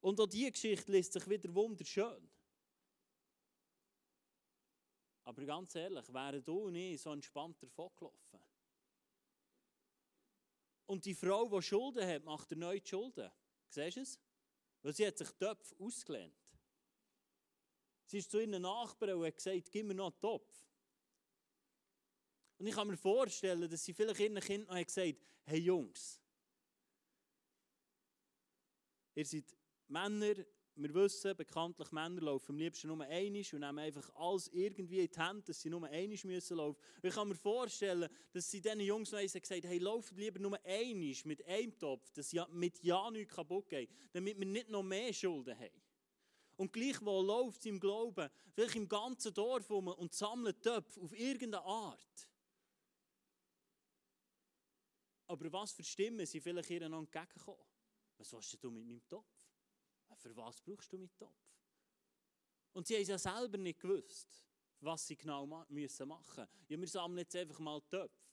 Und 0.00 0.18
auch 0.20 0.26
diese 0.26 0.52
Geschichte 0.52 0.90
liest 0.90 1.12
sich 1.12 1.28
wieder 1.28 1.54
wunderschön. 1.54 2.28
Aber 5.24 5.44
ganz 5.44 5.74
ehrlich, 5.74 6.12
wären 6.12 6.42
du 6.42 6.66
und 6.66 6.74
ich 6.74 7.00
so 7.00 7.12
entspannt 7.12 7.62
davongelaufen? 7.62 8.40
Und 10.86 11.04
die 11.04 11.14
Frau, 11.14 11.48
die 11.48 11.62
Schulden 11.62 12.06
hat, 12.06 12.24
macht 12.24 12.50
erneut 12.50 12.88
Schulden. 12.88 13.30
Siehst 13.68 13.96
du 13.96 14.00
es? 14.00 14.18
Weil 14.82 14.92
sie 14.92 15.06
hat 15.06 15.16
sich 15.16 15.30
Töpfe 15.30 15.74
ausgelehnt. 15.78 16.34
Sie 18.04 18.18
ist 18.18 18.30
zu 18.30 18.40
ihren 18.40 18.60
Nachbarn 18.60 19.14
und 19.14 19.26
hat 19.26 19.36
gesagt, 19.36 19.70
gib 19.70 19.86
mir 19.86 19.94
noch 19.94 20.06
einen 20.10 20.20
Topf. 20.20 20.66
Und 22.58 22.66
ich 22.66 22.74
kann 22.74 22.88
mir 22.88 22.96
vorstellen, 22.96 23.68
dass 23.70 23.84
sie 23.84 23.94
vielleicht 23.94 24.20
ihren 24.20 24.38
Kindern 24.40 24.76
noch 24.76 24.84
gesagt 24.84 25.08
hat, 25.08 25.16
hey 25.44 25.58
Jungs, 25.60 26.20
ihr 29.14 29.26
seid 29.26 29.56
Männer, 29.88 30.34
wir 30.74 30.94
wissen, 30.94 31.36
bekanntlich 31.36 31.92
Männer 31.92 32.22
laufen 32.22 32.52
am 32.52 32.58
liebsten 32.58 32.88
nur 32.88 33.02
einig 33.02 33.52
und 33.52 33.60
nehmen 33.60 33.78
einfach 33.78 34.08
alles 34.14 34.48
irgendwie 34.48 35.00
in 35.00 35.10
die 35.10 35.20
Hände, 35.20 35.42
dass 35.42 35.60
sie 35.60 35.68
nur 35.68 35.86
einig 35.86 36.24
müssen 36.24 36.56
laufen. 36.56 36.80
Ich 37.02 37.14
kann 37.14 37.28
mir 37.28 37.34
vorstellen, 37.34 38.08
dass 38.32 38.50
sie 38.50 38.60
diesen 38.60 38.80
Jungs 38.80 39.12
noch 39.12 39.20
gesagt 39.20 39.50
haben, 39.50 39.62
hey, 39.62 39.78
lauft 39.78 40.16
lieber 40.16 40.38
nur 40.38 40.58
einig 40.64 41.24
mit 41.26 41.46
einem 41.46 41.78
Topf, 41.78 42.10
dass 42.12 42.32
ja 42.32 42.46
mit 42.48 42.82
ja 42.82 43.10
nichts 43.10 43.34
kaputt 43.34 43.68
geht, 43.68 43.90
damit 44.12 44.38
wir 44.38 44.46
nicht 44.46 44.70
noch 44.70 44.82
mehr 44.82 45.12
Schulden 45.12 45.58
haben. 45.58 45.82
Und 46.56 46.72
gleichwohl 46.72 47.26
läuft 47.26 47.62
sie 47.62 47.70
im 47.70 47.80
Glauben, 47.80 48.30
vielleicht 48.52 48.76
im 48.76 48.88
ganzen 48.88 49.34
Dorf 49.34 49.68
rum 49.68 49.88
und 49.88 50.14
sammelt 50.14 50.62
Töpfe 50.62 51.00
auf 51.00 51.12
irgendeine 51.12 51.64
Art. 51.64 52.28
Aber 55.26 55.52
was 55.52 55.72
für 55.72 55.82
Stimmen 55.82 56.24
sind 56.24 56.42
vielleicht 56.42 56.70
ihren 56.70 56.92
entgegengekommen? 56.92 57.64
Was 58.18 58.32
willst 58.32 58.62
du 58.62 58.70
mit 58.70 58.86
meinem 58.86 59.06
Topf? 59.08 59.41
Für 60.16 60.36
was 60.36 60.60
brauchst 60.60 60.92
du 60.92 60.98
meinen 60.98 61.14
Topf? 61.16 61.52
Und 62.72 62.86
sie 62.86 62.96
haben 62.96 63.04
ja 63.04 63.18
selber 63.18 63.58
nicht 63.58 63.80
gewusst, 63.80 64.44
was 64.80 65.06
sie 65.06 65.16
genau 65.16 65.46
ma 65.46 65.66
müssen 65.68 66.08
machen 66.08 66.46
müssen. 66.46 66.66
Ja, 66.68 66.80
wir 66.80 66.88
sammeln 66.88 67.18
jetzt 67.18 67.36
einfach 67.36 67.58
mal 67.58 67.80
Töpfe. 67.82 68.32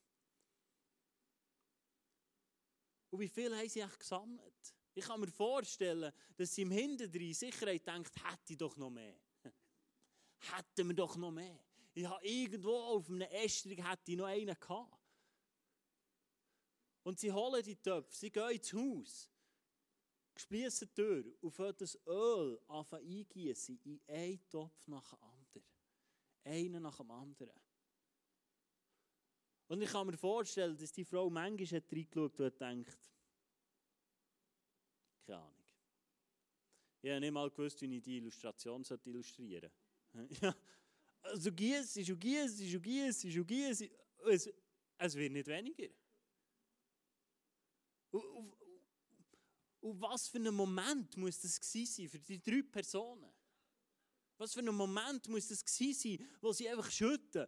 Und 3.11 3.19
wie 3.19 3.27
viel 3.27 3.55
haben 3.55 3.67
sie 3.67 3.81
eigentlich 3.81 3.99
gesammelt? 3.99 4.75
Ich 4.93 5.05
kann 5.05 5.19
mir 5.19 5.27
vorstellen, 5.27 6.13
dass 6.37 6.53
sie 6.53 6.61
im 6.61 6.71
Hinterdrein 6.71 7.33
Sicherheit 7.33 7.85
denkt, 7.85 8.15
hätte 8.15 8.53
ich 8.53 8.57
doch 8.57 8.75
noch 8.77 8.89
mehr. 8.89 9.19
Hätten 10.39 10.87
wir 10.87 10.95
doch 10.95 11.15
noch 11.15 11.31
mehr. 11.31 11.59
Ich 11.93 12.05
habe 12.05 12.25
irgendwo 12.25 12.75
auf 12.75 13.09
einem 13.09 13.21
Ästrig 13.21 13.83
hätte 13.83 14.11
ich 14.11 14.17
noch 14.17 14.25
einen 14.25 14.57
gehabt. 14.57 14.97
Und 17.03 17.19
sie 17.19 17.31
holen 17.31 17.63
die 17.63 17.75
Töpfe, 17.75 18.15
sie 18.15 18.31
gehen 18.31 18.51
ins 18.51 18.73
Haus 18.73 19.29
schließen 20.39 20.87
die 20.87 20.93
Tür 20.93 21.25
und 21.41 21.51
fangen 21.51 21.75
das 21.77 21.97
Öl 22.05 22.59
eingießen 22.67 23.79
in 23.83 24.01
einen 24.07 24.49
Topf 24.49 24.87
nach 24.87 25.09
dem 25.09 25.19
anderen. 25.21 25.63
Einen 26.43 26.83
nach 26.83 26.97
dem 26.97 27.11
anderen. 27.11 27.59
Und 29.67 29.81
ich 29.81 29.89
kann 29.89 30.07
mir 30.07 30.17
vorstellen, 30.17 30.75
dass 30.77 30.91
die 30.91 31.05
Frau 31.05 31.29
manchmal 31.29 31.81
hat 31.81 31.91
reingeschaut 31.91 32.39
und 32.39 32.61
denkt, 32.61 32.97
keine 35.27 35.37
Ahnung. 35.37 35.55
Ich 37.01 37.09
habe 37.09 37.19
nicht 37.19 37.31
mal 37.31 37.49
gewusst, 37.49 37.81
wie 37.81 37.97
ich 37.97 38.03
die 38.03 38.17
Illustration 38.17 38.83
illustrieren 39.05 39.71
sollte. 40.11 40.35
ja, 40.41 40.55
also 41.21 41.51
gießen 41.51 42.11
und 42.11 42.19
gießen 42.19 42.75
und 42.75 42.81
gießen 42.81 43.39
und 43.39 43.47
gießen. 43.47 43.89
Es, 44.27 44.49
es 44.97 45.15
wird 45.15 45.31
nicht 45.31 45.47
weniger. 45.47 45.87
Und, 48.11 48.53
und 49.81 50.01
was 50.01 50.27
für 50.27 50.37
ein 50.37 50.53
Moment 50.53 51.15
muss 51.15 51.39
das 51.39 51.59
sein 51.61 52.09
für 52.09 52.19
die 52.19 52.41
drei 52.41 52.61
Personen? 52.61 53.31
Was 54.37 54.53
für 54.53 54.59
ein 54.59 54.75
Moment 54.75 55.27
muss 55.27 55.47
das 55.47 55.63
sein, 55.67 56.27
wo 56.41 56.51
sie 56.51 56.69
einfach 56.69 56.89
schütten? 56.89 57.47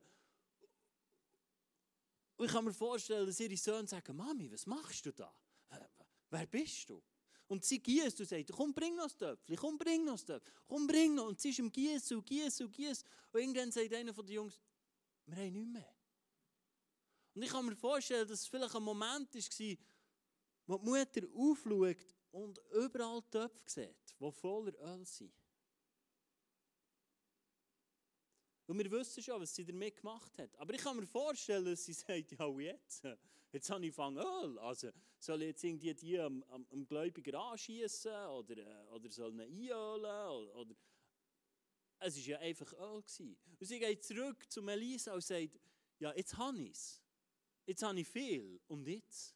Und 2.38 2.46
ich 2.46 2.52
kann 2.52 2.66
mir 2.66 2.74
vorstellen, 2.74 3.28
dass 3.28 3.40
ihre 3.40 3.56
Söhne 3.56 3.88
sagen, 3.88 4.16
Mami, 4.16 4.52
was 4.52 4.66
machst 4.66 5.06
du 5.06 5.12
da? 5.12 5.34
Wer 6.30 6.48
bist 6.48 6.90
du? 6.90 7.02
Und 7.48 7.66
sie 7.66 7.80
gießt 7.80 8.20
und 8.22 8.26
sagt, 8.26 8.52
komm, 8.52 8.74
bring 8.74 8.96
noch 8.96 9.04
das 9.04 9.18
Töpfchen, 9.18 9.58
komm, 9.58 9.78
bring 9.78 10.06
noch 10.06 10.14
das 10.14 10.26
Töpfchen, 10.26 10.54
komm, 10.68 10.88
bring 10.88 11.16
noch. 11.16 11.28
Und 11.28 11.40
sie 11.40 11.50
ist 11.50 11.60
im 11.60 11.70
Gießen 11.70 12.18
und 12.18 12.26
Gießen 12.26 12.66
und 12.66 12.72
Gießen. 12.72 13.08
Und 13.32 13.40
irgendwann 13.42 13.72
sagt 13.72 13.94
einer 13.94 14.14
von 14.14 14.26
den 14.26 14.36
Jungs, 14.36 14.60
wir 15.26 15.36
haben 15.36 15.52
nichts 15.52 15.72
mehr. 15.72 15.96
Und 17.34 17.44
ich 17.44 17.50
kann 17.50 17.66
mir 17.66 17.76
vorstellen, 17.76 18.28
dass 18.28 18.40
es 18.40 18.48
vielleicht 18.48 18.74
ein 18.74 18.84
Moment 18.84 19.36
war, 19.36 19.78
wo 20.66 20.78
die 20.78 20.90
Mutter 20.90 21.22
aufschaut 21.36 22.16
und 22.32 22.60
überall 22.72 23.22
Töpfe 23.30 23.64
sieht, 23.66 24.16
die 24.20 24.32
voller 24.32 24.74
Öl 24.80 25.06
sind. 25.06 25.34
Und 28.68 28.78
wir 28.78 28.90
wissen 28.92 29.22
schon, 29.22 29.42
was 29.42 29.54
sie 29.54 29.66
damit 29.66 29.98
gemacht 29.98 30.38
hat. 30.38 30.56
Aber 30.58 30.74
ich 30.74 30.82
kann 30.82 30.96
mir 30.96 31.06
vorstellen, 31.06 31.66
dass 31.66 31.84
sie 31.84 31.94
sagt, 31.94 32.32
ja 32.32 32.60
jetzt, 32.60 33.04
jetzt 33.52 33.70
habe 33.70 33.86
ich 33.86 33.94
fangen 33.94 34.18
Öl. 34.18 34.58
Also 34.60 34.92
soll 35.20 35.42
ich 35.42 35.48
jetzt 35.50 35.64
irgendwie 35.64 35.94
die 35.94 36.18
am, 36.18 36.42
am, 36.44 36.66
am 36.72 36.88
Gläubiger 36.88 37.38
anschießen 37.38 38.28
oder, 38.28 38.58
äh, 38.58 38.88
oder 38.94 39.12
soll 39.12 39.34
ihn 39.34 39.42
einölen? 39.42 40.06
Oder, 40.06 40.56
oder 40.56 40.76
es 42.00 42.16
war 42.16 42.24
ja 42.24 42.40
einfach 42.40 42.72
Öl. 42.74 43.04
Und 43.20 43.38
sie 43.60 43.80
geht 43.80 44.06
zurück 44.06 44.50
zu 44.50 44.62
Melissa 44.62 45.14
und 45.14 45.24
sagt, 45.24 45.60
ja 46.00 46.14
jetzt 46.16 46.38
habe 46.38 46.62
ich 46.62 46.72
es. 46.72 47.04
Jetzt 47.66 47.84
habe 47.84 48.00
ich 48.00 48.08
viel. 48.08 48.62
Und 48.68 48.88
jetzt? 48.88 49.36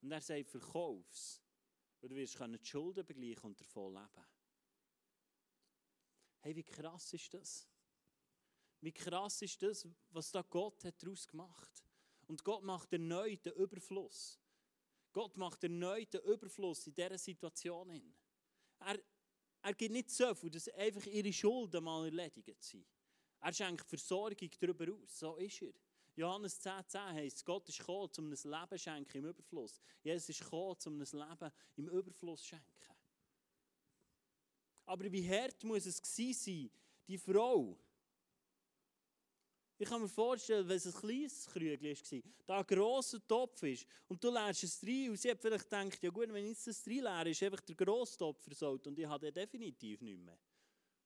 Und 0.00 0.12
er 0.12 0.20
sagt, 0.20 0.48
verkauf 0.48 1.04
es. 1.10 1.41
Und 2.02 2.10
du 2.10 2.16
wirst 2.16 2.38
die 2.38 2.66
Schulden 2.66 3.06
begleichen 3.06 3.44
und 3.44 3.60
davon 3.60 3.94
leben. 3.94 4.26
Hey, 6.40 6.56
wie 6.56 6.64
krass 6.64 7.12
ist 7.12 7.32
das? 7.32 7.68
Wie 8.80 8.92
krass 8.92 9.40
ist 9.42 9.62
das, 9.62 9.86
was 10.10 10.32
da 10.32 10.42
Gott 10.42 10.84
hat 10.84 11.00
daraus 11.00 11.28
gemacht 11.28 11.84
Und 12.26 12.42
Gott 12.42 12.64
macht 12.64 12.92
erneut 12.92 13.46
den 13.46 13.52
Überfluss. 13.52 14.40
Gott 15.12 15.36
macht 15.36 15.62
erneut 15.62 16.12
den 16.12 16.22
Überfluss 16.22 16.88
in 16.88 16.94
dieser 16.94 17.18
Situation. 17.18 18.12
Er, 18.80 18.98
er 19.62 19.74
gibt 19.74 19.92
nicht 19.92 20.10
so 20.10 20.34
viel, 20.34 20.50
dass 20.50 20.68
einfach 20.70 21.06
ihre 21.06 21.32
Schulden 21.32 21.84
mal 21.84 22.06
erledigt 22.06 22.64
sind. 22.64 22.84
Er 23.40 23.52
schenkt 23.52 23.86
Versorgung 23.86 24.50
darüber 24.58 24.92
aus. 24.92 25.16
So 25.16 25.36
ist 25.36 25.62
er. 25.62 25.72
Johannes 26.14 26.60
10,10 26.60 26.88
10 26.88 27.00
heißt, 27.00 27.44
Gott 27.44 27.68
ist 27.68 27.78
gekommen, 27.78 28.10
um 28.18 28.24
ein 28.24 28.30
Leben 28.30 28.68
zu 28.68 28.78
schenken 28.78 29.18
im 29.18 29.24
Überfluss. 29.26 29.80
Jesus 30.02 30.28
ist 30.28 30.40
gekommen, 30.40 30.76
um 30.86 31.00
ein 31.00 31.06
Leben 31.10 31.52
im 31.76 31.88
Überfluss 31.88 32.42
zu 32.42 32.48
schenken. 32.48 32.96
Aber 34.84 35.10
wie 35.10 35.28
hart 35.28 35.62
muss 35.64 35.86
es 35.86 36.02
gewesen 36.02 36.34
sein, 36.34 36.70
die 37.06 37.18
Frau? 37.18 37.78
Ich 39.78 39.88
kann 39.88 40.02
mir 40.02 40.08
vorstellen, 40.08 40.68
wenn 40.68 40.76
es 40.76 40.86
ein 40.86 40.92
kleines 40.92 41.46
Krügel 41.46 41.82
war, 41.82 42.32
da 42.46 42.58
ein 42.58 42.66
grosser 42.66 43.26
Topf 43.26 43.62
ist 43.64 43.86
und 44.06 44.22
du 44.22 44.30
leerst 44.30 44.62
es 44.62 44.80
rein 44.86 45.10
und 45.10 45.16
sie 45.16 45.30
hat 45.30 45.40
vielleicht 45.40 45.68
gedacht, 45.68 46.02
ja 46.02 46.10
gut, 46.10 46.32
wenn 46.32 46.46
jetzt 46.46 46.66
das 46.66 46.86
rein 46.86 47.00
leer 47.00 47.26
ist, 47.26 47.42
einfach 47.42 47.60
der 47.62 47.74
grosse 47.74 48.16
Topf 48.16 48.40
versaut 48.44 48.86
und 48.86 48.98
ich 48.98 49.06
habe 49.06 49.26
den 49.26 49.34
definitiv 49.34 50.00
nicht 50.02 50.18
mehr. 50.18 50.38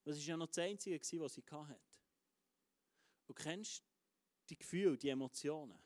Das 0.03 0.17
war 0.17 0.23
ja 0.23 0.37
noch 0.37 0.47
das 0.47 0.59
Einzige, 0.59 0.99
was 1.19 1.33
sie 1.33 1.43
hatte. 1.49 1.79
Und 3.25 3.35
kennst 3.35 3.83
die 4.49 4.57
Gefühle, 4.57 4.97
die 4.97 5.09
Emotionen. 5.09 5.77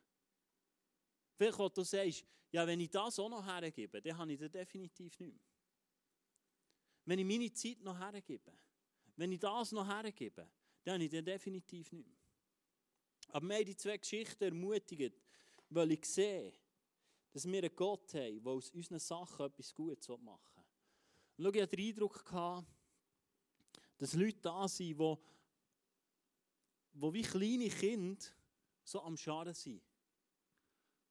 Vielleicht, 1.34 1.58
wo 1.58 1.70
du 1.70 1.84
sagst, 1.84 2.26
ja, 2.52 2.68
wenn 2.68 2.80
ich 2.80 2.90
das 2.90 3.18
auch 3.18 3.30
noch 3.30 3.46
hergebe, 3.46 4.02
dann 4.02 4.18
habe 4.18 4.34
ich 4.34 4.40
das 4.40 4.52
definitiv 4.52 5.20
nicht 5.20 5.34
mehr. 5.34 5.46
Wenn 7.06 7.20
ich 7.20 7.26
meine 7.26 7.52
Zeit 7.54 7.82
noch 7.82 7.98
hergebe, 7.98 8.54
wenn 9.16 9.32
ich 9.32 9.40
das 9.40 9.72
noch 9.72 9.88
hergebe, 9.88 10.48
dann 10.84 10.96
habe 10.96 11.04
ich 11.04 11.10
das 11.10 11.24
definitiv 11.24 11.92
nicht 11.92 12.08
mehr. 12.08 12.18
Aber 13.30 13.46
mir 13.46 13.64
die 13.64 13.76
zwei 13.76 13.98
Geschichten 13.98 14.44
ermutigt, 14.44 15.16
weil 15.70 15.92
ich 15.92 16.06
sehe, 16.06 16.54
dass 17.32 17.46
wir 17.46 17.64
einen 17.64 17.76
Gott 17.76 18.14
haben, 18.14 18.44
der 18.44 18.52
aus 18.52 18.70
unseren 18.72 19.00
Sachen 19.00 19.46
etwas 19.46 19.74
Gutes 19.74 20.08
machen 20.10 20.64
will. 21.38 21.46
Schau, 21.46 21.54
ich 21.54 21.62
hatte 21.62 21.76
den 21.78 21.88
Eindruck, 21.88 22.24
dass 23.98 24.14
Leute 24.14 24.42
da 24.42 24.68
sind, 24.68 25.00
die, 25.00 25.16
die 26.94 27.14
wie 27.14 27.22
kleine 27.22 27.70
Kinder 27.70 28.26
so 28.92 29.02
am 29.02 29.18
Scharen 29.18 29.54
sind. 29.54 29.82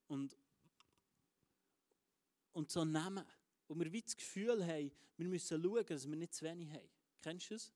Und, 0.06 0.36
und 2.52 2.70
so 2.70 2.84
nehmen. 2.84 3.24
Und 3.68 3.78
wir 3.78 3.92
wie 3.92 4.02
das 4.02 4.16
Gefühl 4.16 4.64
haben, 4.66 4.92
wir 5.16 5.28
müssen 5.28 5.62
schauen, 5.62 5.86
dass 5.86 6.08
wir 6.08 6.16
nicht 6.16 6.34
zu 6.34 6.44
wenig 6.44 6.70
haben. 6.70 6.90
Kennst 7.20 7.50
du 7.50 7.54
das? 7.54 7.72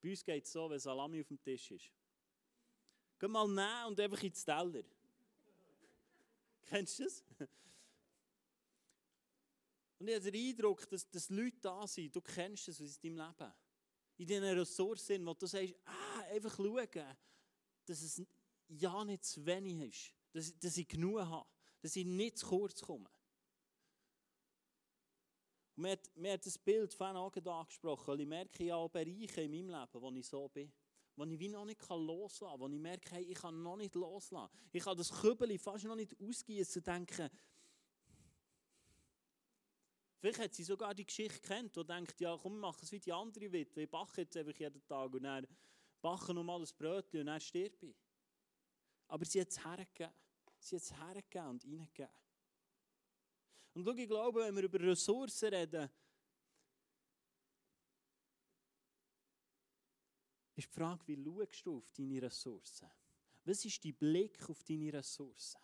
Bei 0.00 0.10
uns 0.10 0.24
geht 0.24 0.44
es 0.44 0.52
so, 0.52 0.70
wenn 0.70 0.78
Salami 0.78 1.20
auf 1.20 1.28
dem 1.28 1.40
Tisch 1.40 1.70
ist. 1.70 1.92
Geh 3.18 3.28
mal 3.28 3.46
nehmen 3.46 3.88
und 3.88 4.00
einfach 4.00 4.22
ins 4.22 4.44
Teller. 4.44 4.84
Kennst 6.62 6.98
du 6.98 7.04
das? 7.04 7.24
Und 9.98 10.06
ich 10.06 10.14
habe 10.14 10.30
den 10.30 10.48
Eindruck, 10.48 10.88
dass, 10.88 11.08
dass 11.10 11.28
Leute 11.28 11.56
da 11.60 11.86
sind, 11.86 12.14
du 12.14 12.20
kennst 12.20 12.68
das 12.68 12.80
aus 12.80 13.00
deinem 13.00 13.16
Leben. 13.16 13.52
In 14.18 14.26
diesen 14.26 14.44
Ressourcen, 14.44 15.26
wo 15.26 15.34
du 15.34 15.46
sagst, 15.46 15.74
ah, 15.84 16.20
einfach 16.30 16.56
schauen, 16.56 17.16
dass 17.84 18.02
es 18.02 18.22
ja 18.68 19.04
nicht 19.04 19.24
zu 19.24 19.44
wenig 19.44 19.80
ist, 19.80 20.14
dass, 20.32 20.58
dass 20.58 20.76
ich 20.76 20.88
genug 20.88 21.20
habe, 21.20 21.48
dass 21.80 21.96
ich 21.96 22.04
nicht 22.04 22.38
zu 22.38 22.46
kurz 22.46 22.80
komme. 22.80 23.08
Und 25.76 25.82
mir 25.82 25.92
hat, 25.92 26.16
mir 26.16 26.32
hat 26.32 26.44
das 26.44 26.58
Bild 26.58 26.92
von 26.92 27.16
auch 27.16 27.34
angesprochen, 27.34 28.06
weil 28.08 28.20
ich 28.20 28.26
merke 28.26 28.64
ja 28.64 28.76
auch 28.76 28.88
Bereiche 28.88 29.42
in 29.42 29.50
meinem 29.50 29.68
Leben, 29.68 30.02
wo 30.02 30.10
ich 30.10 30.26
so 30.26 30.48
bin, 30.48 30.72
wo 31.14 31.24
ich 31.24 31.38
wie 31.38 31.48
noch 31.48 31.64
nicht 31.64 31.80
loslassen 31.88 32.48
kann, 32.48 32.60
wo 32.60 32.68
ich 32.68 32.80
merke, 32.80 33.10
hey, 33.12 33.22
ich 33.22 33.38
kann 33.38 33.62
noch 33.62 33.76
nicht 33.76 33.94
loslassen. 33.94 34.52
Ich 34.72 34.82
kann 34.82 34.96
das 34.96 35.10
Kübel 35.10 35.56
fast 35.58 35.84
noch 35.84 35.94
nicht 35.94 36.16
ausgießen 36.20 36.80
und 36.80 36.86
denken, 36.86 37.30
Vielleicht 40.20 40.40
hat 40.40 40.54
sie 40.54 40.64
sogar 40.64 40.94
die 40.94 41.06
Geschichte 41.06 41.40
kennt, 41.40 41.76
die 41.76 41.84
denkt, 41.84 42.20
ja 42.20 42.36
komm, 42.36 42.58
mach 42.58 42.82
es 42.82 42.90
wie 42.90 42.98
die 42.98 43.12
andere 43.12 43.52
Witwe, 43.52 43.82
ich 43.82 43.90
backe 43.90 44.22
jetzt 44.22 44.36
einfach 44.36 44.58
jeden 44.58 44.84
Tag 44.84 45.14
und 45.14 45.22
dann 45.22 45.46
backe 46.02 46.34
noch 46.34 46.42
mal 46.42 46.60
ein 46.60 46.68
Brötchen 46.76 47.20
und 47.20 47.26
dann 47.26 47.40
stirb 47.40 47.80
ich. 47.84 47.94
Aber 49.08 49.24
sie 49.24 49.40
hat 49.40 49.48
es 49.48 49.64
hergegeben. 49.64 50.14
Sie 50.58 50.76
hat 50.76 50.82
es 50.82 50.92
hergegeben 50.92 51.48
und 51.48 51.62
hineingegeben. 51.62 52.14
Und 53.74 53.84
schau, 53.84 53.92
ich 53.92 54.08
glaube, 54.08 54.40
wenn 54.40 54.56
wir 54.56 54.64
über 54.64 54.80
Ressourcen 54.80 55.54
reden, 55.54 55.88
ist 60.56 60.68
die 60.68 60.72
Frage, 60.72 61.06
wie 61.06 61.16
schaust 61.16 61.66
du 61.66 61.76
auf 61.78 61.92
deine 61.92 62.22
Ressourcen? 62.22 62.90
Was 63.44 63.64
ist 63.64 63.84
dein 63.84 63.94
Blick 63.94 64.48
auf 64.50 64.62
deine 64.64 64.92
Ressourcen? 64.92 65.60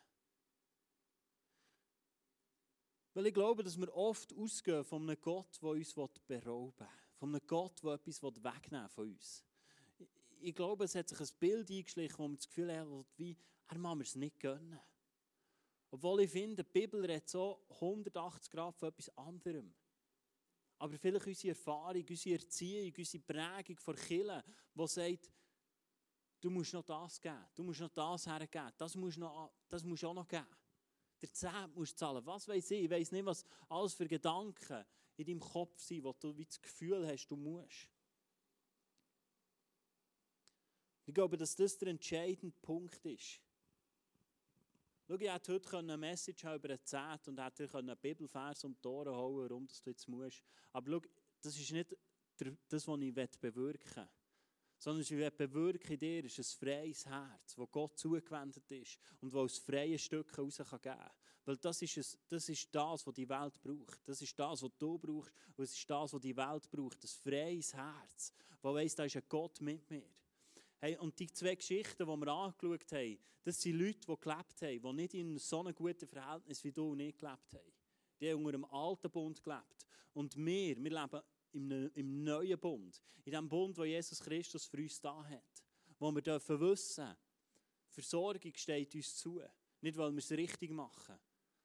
Weil 3.12 3.26
ich 3.26 3.34
glaube, 3.34 3.62
dass 3.62 3.76
wir 3.76 3.94
oft 3.94 4.32
ausgehen 4.32 4.84
von 4.84 5.02
einem 5.02 5.20
Gott, 5.20 5.60
der 5.60 5.70
uns 5.70 5.94
berauben 5.94 6.78
will. 6.78 6.88
Von 7.16 7.28
einem 7.28 7.46
Gott, 7.46 7.82
der 7.82 7.92
etwas 7.92 8.22
wegnehmen 8.22 8.84
will 8.84 8.88
von 8.88 9.08
uns. 9.08 9.44
Ich 10.46 10.54
glaube, 10.54 10.84
es 10.84 10.94
hat 10.94 11.08
sich 11.08 11.18
ein 11.18 11.38
Bild 11.40 11.70
eingeschlichen, 11.70 12.18
wo 12.18 12.28
man 12.28 12.36
das 12.36 12.46
Gefühl 12.46 12.76
hat, 12.76 12.86
wie, 13.16 13.34
er 13.66 13.78
mag 13.78 13.96
mir 13.96 14.04
es 14.04 14.14
nicht 14.14 14.38
gönnen. 14.38 14.78
Obwohl 15.90 16.20
ich 16.20 16.30
finde, 16.30 16.62
die 16.62 16.70
Bibel 16.70 17.02
redet 17.02 17.30
so 17.30 17.64
180 17.70 18.52
Grad 18.52 18.76
von 18.76 18.90
etwas 18.90 19.08
anderem. 19.16 19.72
Aber 20.78 20.98
vielleicht 20.98 21.26
unsere 21.26 21.48
Erfahrung, 21.48 22.04
unsere 22.06 22.34
Erziehung, 22.34 22.92
unsere 22.94 23.22
Prägung 23.22 23.78
von 23.78 23.96
Kirche, 23.96 24.44
die 24.74 24.86
sagt, 24.86 25.32
du 26.42 26.50
musst 26.50 26.74
noch 26.74 26.84
das 26.84 27.18
geben, 27.18 27.46
du 27.54 27.62
musst 27.62 27.80
noch 27.80 27.88
das 27.88 28.26
hergeben, 28.26 28.70
das 28.76 28.94
musst, 28.96 29.16
noch, 29.16 29.50
das 29.66 29.82
musst 29.82 30.04
auch 30.04 30.12
noch 30.12 30.28
geben. 30.28 30.46
Der 31.22 31.32
Zehnt 31.32 31.74
musst 31.74 31.92
du 31.92 31.96
zahlen. 31.96 32.26
Was 32.26 32.46
weiß 32.46 32.70
ich? 32.72 32.84
Ich 32.84 32.90
weiß 32.90 33.12
nicht, 33.12 33.24
was 33.24 33.46
alles 33.70 33.94
für 33.94 34.06
Gedanken 34.06 34.84
in 35.16 35.24
deinem 35.24 35.40
Kopf 35.40 35.80
sind, 35.80 36.04
wo 36.04 36.12
du 36.12 36.36
wie 36.36 36.44
das 36.44 36.60
Gefühl 36.60 37.06
hast, 37.08 37.28
du 37.28 37.36
musst. 37.36 37.88
Ich 41.06 41.14
glaube, 41.14 41.36
dass 41.36 41.54
das 41.54 41.76
der 41.78 41.88
entscheidende 41.88 42.56
Punkt 42.62 43.04
ist. 43.04 43.40
Schau, 45.06 45.16
ich 45.16 45.30
hätte 45.30 45.52
heute 45.52 45.78
eine 45.78 45.98
Message 45.98 46.44
über 46.44 46.70
eine 46.70 46.82
Zehnt 46.82 47.28
und 47.28 47.38
hätte 47.38 47.68
einen 47.74 47.96
Bibelvers 47.96 48.64
um 48.64 48.74
die 48.74 48.88
Ohren 48.88 49.14
hauen, 49.14 49.42
warum 49.42 49.66
du 49.66 49.74
jetzt 49.90 50.08
musst. 50.08 50.42
Aber 50.72 50.90
schau, 50.90 51.00
das 51.42 51.58
ist 51.58 51.72
nicht 51.72 51.94
das, 52.68 52.88
was 52.88 53.00
ich 53.00 53.14
bewirken 53.14 53.96
will. 53.96 54.08
Sondern 54.78 55.02
ich 55.02 55.36
bewirken 55.36 55.92
in 55.92 55.98
dir 55.98 56.24
ist 56.24 56.38
ein 56.38 56.44
freies 56.44 57.06
Herz, 57.06 57.54
das 57.54 57.70
Gott 57.70 57.98
zugewendet 57.98 58.70
ist 58.70 58.98
und 59.20 59.32
das 59.32 59.38
aus 59.38 59.58
freien 59.58 59.98
Stücken 59.98 60.34
raus 60.34 60.56
geben 60.56 60.80
kann. 60.82 61.10
Weil 61.44 61.56
das 61.58 61.82
ist, 61.82 61.96
es, 61.98 62.18
das 62.26 62.48
ist 62.48 62.74
das, 62.74 63.06
was 63.06 63.14
die 63.14 63.28
Welt 63.28 63.60
braucht. 63.60 64.08
Das 64.08 64.22
ist 64.22 64.38
das, 64.38 64.62
was 64.62 64.70
du 64.78 64.98
brauchst. 64.98 65.32
Und 65.54 65.64
es 65.64 65.76
ist 65.76 65.88
das, 65.88 66.12
was 66.14 66.20
die 66.20 66.36
Welt 66.36 66.70
braucht. 66.70 67.04
Ein 67.04 67.08
freies 67.08 67.74
Herz, 67.74 68.32
das 68.62 68.74
weiss, 68.74 68.94
da 68.94 69.04
ist 69.04 69.16
ein 69.16 69.22
Gott 69.28 69.60
mit 69.60 69.90
mir. 69.90 70.08
Hey, 70.84 70.98
und 70.98 71.18
die 71.18 71.32
zwei 71.32 71.54
Geschichten, 71.54 72.04
die 72.04 72.14
wir 72.14 72.28
angeschaut 72.28 72.92
haben, 72.92 73.18
das 73.42 73.58
sind 73.58 73.78
Leute, 73.78 74.00
die 74.00 74.20
gelebt 74.20 74.60
haben, 74.60 74.82
die 74.82 74.92
nicht 74.92 75.14
in 75.14 75.38
so 75.38 75.60
einem 75.60 75.74
guten 75.74 76.06
Verhältnis 76.06 76.62
wie 76.62 76.72
du 76.72 76.92
und 76.92 77.00
ich 77.00 77.16
gelebt 77.16 77.54
haben. 77.54 77.72
Die 78.20 78.30
haben 78.30 78.44
unter 78.44 78.52
dem 78.52 78.66
alten 78.66 79.10
Bund 79.10 79.42
gelebt. 79.42 79.86
Und 80.12 80.36
wir, 80.36 80.76
wir 80.76 80.90
leben 80.90 81.22
im, 81.52 81.90
im 81.94 82.22
neuen 82.22 82.60
Bund. 82.60 83.02
In 83.24 83.32
dem 83.32 83.48
Bund, 83.48 83.78
wo 83.78 83.84
Jesus 83.84 84.20
Christus 84.20 84.66
für 84.66 84.76
uns 84.76 85.00
da 85.00 85.24
hat. 85.24 85.64
Wo 85.98 86.12
wir 86.12 86.20
dürfen 86.20 86.60
wissen, 86.60 87.16
Versorgung 87.88 88.52
steht 88.54 88.94
uns 88.94 89.16
zu. 89.16 89.40
Nicht, 89.80 89.96
weil 89.96 90.12
wir 90.12 90.18
es 90.18 90.32
richtig 90.32 90.70
machen, 90.70 91.18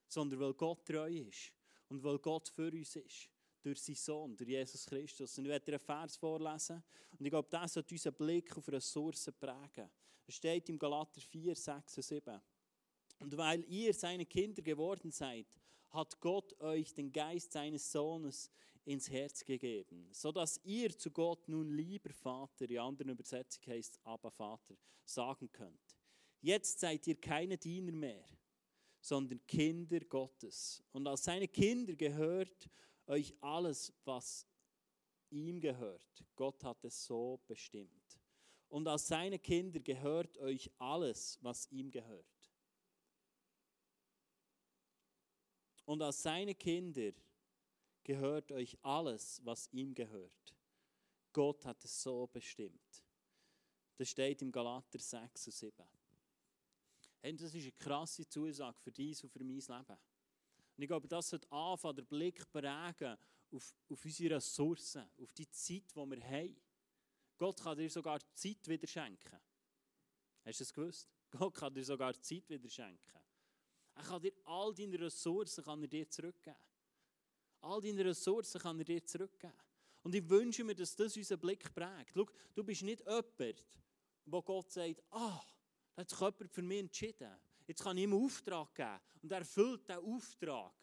sondern 0.08 0.39
weil 0.39 0.53
Gott 0.53 0.86
treu 0.86 1.12
ist 1.12 1.53
und 1.89 2.01
weil 2.05 2.19
Gott 2.19 2.47
für 2.47 2.71
uns 2.71 2.95
ist 2.95 3.29
durch 3.62 3.80
seinen 3.80 3.95
Sohn, 3.95 4.36
durch 4.36 4.50
Jesus 4.50 4.86
Christus. 4.86 5.38
Und 5.38 5.45
ich 5.45 5.50
werde 5.50 5.65
dir 5.65 5.74
einen 5.74 5.80
Vers 5.80 6.15
vorlesen. 6.15 6.84
Und 7.17 7.26
ich 7.26 7.32
glaube, 7.32 7.50
das 7.50 7.76
hat 7.76 7.91
unseren 7.91 8.13
Blick 8.13 8.56
auf 8.58 8.67
Ressourcen 8.67 9.34
prägen. 9.39 9.89
Es 10.26 10.36
steht 10.36 10.69
im 10.69 10.78
Galater 10.78 11.22
4, 11.22 11.56
6 11.56 11.98
und 11.98 12.04
7. 12.04 12.41
Und 13.19 13.38
weil 13.38 13.65
ihr 13.69 13.93
seine 13.93 14.26
Kinder 14.26 14.62
geworden 14.62 15.12
seid, 15.12 15.48
hat 15.89 16.19
Gott 16.19 16.60
euch 16.62 16.93
den 16.93 17.12
Geist 17.12 17.52
seines 17.52 17.91
Sohnes 17.91 18.52
ins 18.86 19.10
Herz 19.10 19.43
gegeben, 19.43 20.08
sodass 20.12 20.60
ihr 20.63 20.98
zu 20.98 21.12
Gott 21.12 21.48
nun 21.48 21.72
lieber 21.72 22.12
Vater, 22.12 22.69
in 22.69 22.80
anderen 22.80 23.12
Übersetzungen 23.12 23.78
heißt 23.78 24.00
aber 24.04 24.32
Vater, 24.32 24.76
sagen 25.06 25.52
könnt. 25.52 25.98
Jetzt 26.41 26.80
seid 26.80 27.06
ihr 27.08 27.19
keine 27.19 27.58
Diener 27.58 27.91
mehr, 27.91 28.26
sondern 29.02 29.45
Kinder 29.45 30.00
Gottes. 30.02 30.82
Und 30.91 31.08
als 31.08 31.24
seine 31.24 31.48
Kinder 31.48 31.93
gehört 31.95 32.69
euch 33.10 33.36
alles, 33.41 33.93
was 34.06 34.48
ihm 35.30 35.60
gehört. 35.60 36.26
Gott 36.36 36.63
hat 36.63 36.84
es 36.84 37.06
so 37.06 37.41
bestimmt. 37.48 38.19
Und 38.69 38.88
als 38.88 39.08
seine 39.08 39.39
Kinder 39.39 39.80
gehört 39.80 40.38
euch 40.38 40.72
alles, 40.78 41.39
was 41.41 41.69
ihm 41.72 41.89
gehört. 41.89 42.26
Und 45.86 46.04
als 46.04 46.22
seine 46.22 46.54
Kinder 46.54 47.12
gehört 48.04 48.52
euch 48.52 48.78
alles, 48.84 49.43
was 49.43 49.67
ihm 49.74 49.95
gehört. 49.95 50.56
Gott 51.34 51.65
hat 51.65 51.84
es 51.84 52.02
so 52.02 52.28
bestimmt. 52.28 53.04
Das 53.98 54.10
steht 54.10 54.41
im 54.41 54.52
Galater 54.52 55.00
6 55.00 55.48
und 55.48 55.54
7. 55.54 55.88
Hey, 57.22 57.36
das 57.36 57.54
ist 57.54 57.63
eine 57.63 57.72
krasse 57.74 58.28
Zusage 58.28 58.80
für 58.80 58.91
dies 58.91 59.24
und 59.24 59.30
für 59.30 59.43
mein 59.43 59.58
Leben. 59.58 59.98
Und 60.80 60.84
ich 60.84 60.88
glaube, 60.88 61.10
das 61.10 61.28
sollte 61.28 61.52
anfangen, 61.52 61.98
der 61.98 62.04
Blick 62.04 62.50
prägen 62.54 63.18
auf, 63.52 63.76
auf 63.89 64.06
unsere 64.06 64.36
Ressourcen, 64.36 65.04
auf 65.22 65.34
die 65.34 65.50
Zeit, 65.52 65.84
die 65.94 66.10
wir 66.10 66.24
haben. 66.24 66.56
Gott 67.38 67.62
kann 67.62 67.78
dir 67.78 67.89
sogar 67.89 68.22
Zeit 68.34 68.65
wieder 68.65 68.88
schenken. 68.88 69.42
Hast 70.46 70.62
du 70.62 70.63
es 70.63 70.74
gewusst? 70.74 71.10
Gott 71.32 71.54
kann 71.54 71.74
dir 71.74 71.84
sogar 71.84 72.13
Zeit 72.22 72.48
wieder 72.48 72.70
schenken. 72.70 73.20
Er 73.94 74.04
kann 74.04 74.22
dir 74.22 74.32
all 74.46 74.74
deine 74.74 74.98
Ressourcen 75.02 75.65
kann 75.65 75.82
er 75.82 75.89
dir 75.89 76.10
zurückgeben. 76.10 76.56
All 77.60 77.82
deine 77.82 78.06
Ressourcen 78.06 78.62
kann 78.62 78.80
er 78.80 78.86
dir 78.86 79.06
zurückgeben. 79.06 79.52
Und 80.04 80.15
ich 80.15 80.30
wünsche 80.30 80.63
mir, 80.63 80.76
dass 80.76 80.96
das 80.96 81.18
unseren 81.18 81.42
Blick 81.42 81.74
prägt. 81.76 82.12
Schau, 82.13 82.26
du 82.56 82.63
bist 82.63 82.84
nicht 82.84 83.02
jemand, 83.02 83.65
wo 84.24 84.42
Gott 84.42 84.72
sagt, 84.72 85.04
ah, 85.10 85.44
da 85.94 86.04
hat 86.04 86.10
sich 86.10 86.20
jemand 86.22 86.50
für 86.54 86.62
mich 86.62 86.80
entschieden. 86.80 87.38
Jetzt 87.69 87.84
kann 87.84 87.95
ich 87.97 88.03
ihm 88.05 88.13
einen 88.13 88.25
Auftrag 88.25 88.73
geben. 88.73 88.99
Und 89.21 89.32
er 89.32 89.38
erfüllt 89.38 89.88
den 89.88 89.97
Auftrag, 89.97 90.73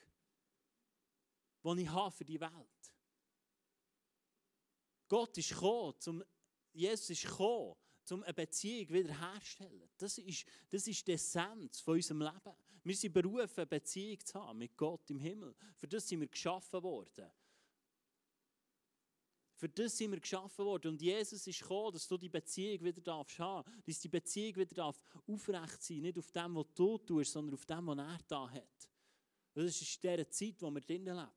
den 1.64 1.78
ich 1.78 1.88
habe 1.88 2.12
für 2.12 2.24
die 2.24 2.40
Welt. 2.40 2.94
Gott 5.08 5.36
ist 5.36 5.48
gekommen, 5.48 5.94
zum, 5.98 6.22
Jesus 6.72 7.10
ist 7.10 7.24
gekommen, 7.24 7.74
um 8.10 8.22
eine 8.22 8.32
Beziehung 8.32 8.88
wiederherzustellen. 8.90 9.90
Das 9.98 10.16
ist, 10.18 10.46
das 10.70 10.86
ist 10.86 11.04
die 11.08 11.14
Essenz 11.14 11.80
von 11.80 11.94
unserem 11.94 12.20
Leben. 12.20 12.56
Wir 12.84 12.94
sind 12.94 13.12
berufen, 13.12 13.50
eine 13.56 13.66
Beziehung 13.66 14.24
zu 14.24 14.40
haben 14.40 14.58
mit 14.58 14.76
Gott 14.76 15.10
im 15.10 15.18
Himmel. 15.18 15.56
Für 15.74 15.88
das 15.88 16.06
sind 16.06 16.20
wir 16.20 16.28
geschaffen 16.28 16.80
worden. 16.84 17.28
Für 19.56 19.70
das 19.70 19.96
sind 19.96 20.10
wir 20.10 20.20
geschaffen 20.20 20.64
worden. 20.66 20.88
Und 20.92 21.02
Jesus 21.02 21.46
ist 21.46 21.60
gekommen, 21.60 21.92
dass 21.92 22.06
du 22.06 22.18
die 22.18 22.28
Beziehung 22.28 22.84
wieder 22.84 23.00
darfst 23.00 23.38
haben. 23.38 23.68
Dass 23.86 23.98
die 23.98 24.08
Beziehung 24.08 24.56
wieder 24.56 24.74
darf 24.74 25.02
aufrecht 25.26 25.82
sein 25.82 26.02
Nicht 26.02 26.18
auf 26.18 26.30
dem, 26.30 26.54
was 26.54 26.66
du 26.74 26.98
tust, 26.98 27.32
sondern 27.32 27.54
auf 27.54 27.64
dem, 27.64 27.86
was 27.86 27.98
er 27.98 28.18
da 28.28 28.50
hat. 28.50 28.88
Das 29.54 29.64
ist 29.64 30.02
diese 30.02 30.28
Zeit, 30.28 30.60
wo 30.60 30.70
wir 30.70 30.82
drinnen 30.82 31.16
leben. 31.16 31.30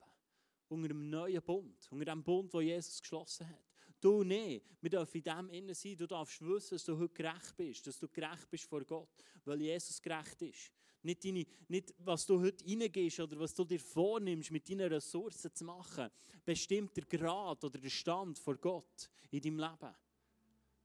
Unter 0.67 0.89
einem 0.89 1.09
neuen 1.09 1.41
Bund. 1.41 1.87
Unter 1.89 2.05
dem 2.05 2.21
Bund, 2.21 2.53
den 2.53 2.61
Jesus 2.61 2.99
geschlossen 2.99 3.47
hat. 3.47 3.63
Du 4.01 4.23
nicht. 4.23 4.65
Wir 4.81 4.89
dürfen 4.89 5.17
in 5.17 5.23
dem 5.23 5.49
innen 5.49 5.73
sein. 5.73 5.97
Du 5.97 6.05
darfst 6.05 6.41
wissen, 6.41 6.75
dass 6.75 6.83
du 6.83 6.97
heute 6.97 7.13
gerecht 7.13 7.55
bist. 7.55 7.87
Dass 7.87 7.97
du 7.97 8.09
gerecht 8.09 8.49
bist 8.49 8.65
vor 8.65 8.83
Gott. 8.83 9.09
Weil 9.45 9.61
Jesus 9.61 10.01
gerecht 10.01 10.41
ist. 10.41 10.73
Nicht, 11.01 11.23
deine, 11.23 11.45
nicht, 11.67 11.93
was 11.99 12.25
du 12.25 12.39
heute 12.41 12.65
reingehst 12.65 13.19
oder 13.21 13.39
was 13.39 13.53
du 13.53 13.63
dir 13.63 13.79
vornimmst, 13.79 14.51
mit 14.51 14.69
deinen 14.69 14.91
Ressourcen 14.91 15.53
zu 15.53 15.63
machen, 15.63 16.09
bestimmt 16.43 16.95
der 16.97 17.05
Grad 17.05 17.63
oder 17.63 17.79
der 17.79 17.89
Stand 17.89 18.37
vor 18.37 18.57
Gott 18.57 19.09
in 19.31 19.41
deinem 19.41 19.59
Leben. 19.59 19.95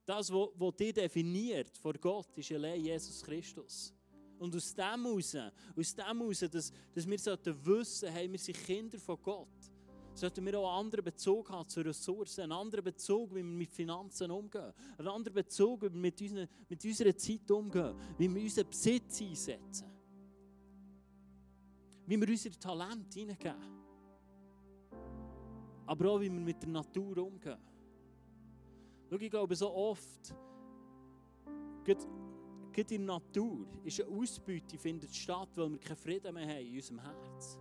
Das, 0.04 0.30
was 0.30 0.76
dich 0.76 0.92
definiert 0.92 1.76
vor 1.78 1.94
Gott, 1.94 2.36
ist 2.36 2.52
allein 2.52 2.80
Jesus 2.80 3.22
Christus. 3.22 3.92
Und 4.38 4.54
aus 4.54 4.74
dem 4.74 5.04
heraus, 5.04 5.34
aus 5.76 5.94
dem 5.94 6.04
heraus 6.04 6.40
dass, 6.40 6.72
dass 6.94 7.06
wir 7.06 7.18
sollten 7.18 7.66
wissen, 7.66 8.10
hey, 8.10 8.30
wir 8.30 8.38
sind 8.38 8.58
Kinder 8.64 8.98
von 8.98 9.18
Gott, 9.22 9.48
sollten 10.14 10.44
wir 10.44 10.58
auch 10.58 10.68
einen 10.68 10.86
anderen 10.86 11.04
Bezug 11.04 11.50
haben 11.50 11.68
zu 11.68 11.80
Ressourcen, 11.80 12.42
einen 12.42 12.52
anderen 12.52 12.84
Bezug, 12.84 13.30
wie 13.30 13.36
wir 13.36 13.44
mit 13.44 13.72
Finanzen 13.72 14.30
umgehen, 14.30 14.72
einen 14.98 15.08
anderen 15.08 15.34
Bezug, 15.34 15.82
wie 15.82 15.92
wir 15.92 15.98
mit, 15.98 16.20
unseren, 16.20 16.48
mit 16.68 16.84
unserer 16.84 17.16
Zeit 17.16 17.50
umgehen, 17.50 17.96
wie 18.18 18.32
wir 18.32 18.42
unseren 18.42 18.68
Besitz 18.68 19.20
einsetzen 19.22 19.93
wie 22.06 22.20
wir 22.20 22.28
unsere 22.28 22.58
Talente 22.58 23.18
hineingeben. 23.18 23.84
Aber 25.86 26.10
auch, 26.10 26.20
wie 26.20 26.30
wir 26.30 26.40
mit 26.40 26.62
der 26.62 26.70
Natur 26.70 27.18
umgehen. 27.18 27.58
Schau, 29.10 29.16
ich 29.16 29.30
glaube, 29.30 29.54
so 29.54 29.72
oft, 29.72 30.34
gerade, 31.84 32.04
in 32.76 32.86
der 32.86 32.98
Natur, 32.98 33.66
ist 33.84 34.00
eine 34.00 34.10
Ausbeute 34.10 34.78
findet 34.78 35.14
statt, 35.14 35.50
weil 35.56 35.70
wir 35.72 35.78
keinen 35.78 35.96
Frieden 35.96 36.34
mehr 36.34 36.48
haben 36.48 36.66
in 36.66 36.76
unserem 36.76 37.00
Herz. 37.00 37.58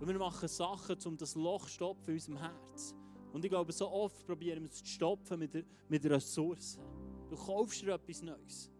Und 0.00 0.06
wir 0.06 0.18
machen 0.18 0.48
Sachen, 0.48 0.96
um 1.06 1.16
das 1.16 1.34
Loch 1.34 1.64
zu 1.64 1.70
stopfen 1.70 2.10
in 2.10 2.14
unserem 2.14 2.38
Herz. 2.38 2.94
Und 3.32 3.44
ich 3.44 3.50
glaube, 3.50 3.72
so 3.72 3.88
oft 3.90 4.26
probieren 4.26 4.62
wir 4.62 4.70
es 4.70 4.78
zu 4.78 4.86
stopfen 4.86 5.38
mit, 5.38 5.54
der, 5.54 5.64
mit 5.88 6.04
Ressourcen. 6.04 6.82
Du 7.28 7.36
kaufst 7.36 7.82
dir 7.82 7.94
etwas 7.94 8.22
Neues. 8.22 8.70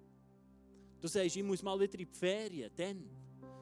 Du 1.01 1.07
sagst, 1.07 1.37
ich 1.37 1.43
muss 1.43 1.63
mal 1.63 1.79
wieder 1.79 1.93
in 1.95 1.99
die 1.99 2.07
Ferien, 2.07 2.71
dann. 2.75 3.18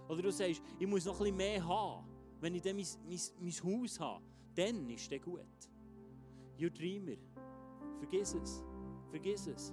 Oder 0.08 0.22
du 0.22 0.32
sagst, 0.32 0.62
ich 0.78 0.86
muss 0.86 1.04
noch 1.04 1.14
ein 1.14 1.18
bisschen 1.18 1.36
mehr 1.36 1.66
haben. 1.66 2.06
Wenn 2.40 2.54
ich 2.54 2.62
dann 2.62 2.76
mein, 2.76 2.86
mein, 3.08 3.20
mein 3.40 3.52
Haus 3.52 3.98
habe, 3.98 4.24
dann 4.54 4.88
ist 4.90 5.10
es 5.10 5.22
gut. 5.22 5.40
You 6.56 6.70
Dreamer 6.70 7.16
Vergiss 7.98 8.34
es. 8.34 8.62
Vergiss 9.10 9.46
es. 9.46 9.72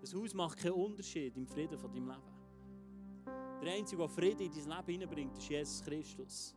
Das 0.00 0.14
Haus 0.14 0.34
macht 0.34 0.58
keinen 0.58 0.72
Unterschied 0.72 1.36
im 1.36 1.46
Frieden 1.46 1.78
von 1.78 1.90
deinem 1.92 2.08
Leben. 2.08 2.22
Der 3.62 3.72
Einzige, 3.72 4.02
der 4.02 4.08
Frieden 4.08 4.42
in 4.42 4.52
dein 4.52 4.76
Leben 4.76 4.92
hineinbringt, 4.92 5.38
ist 5.38 5.48
Jesus 5.48 5.82
Christus. 5.82 6.54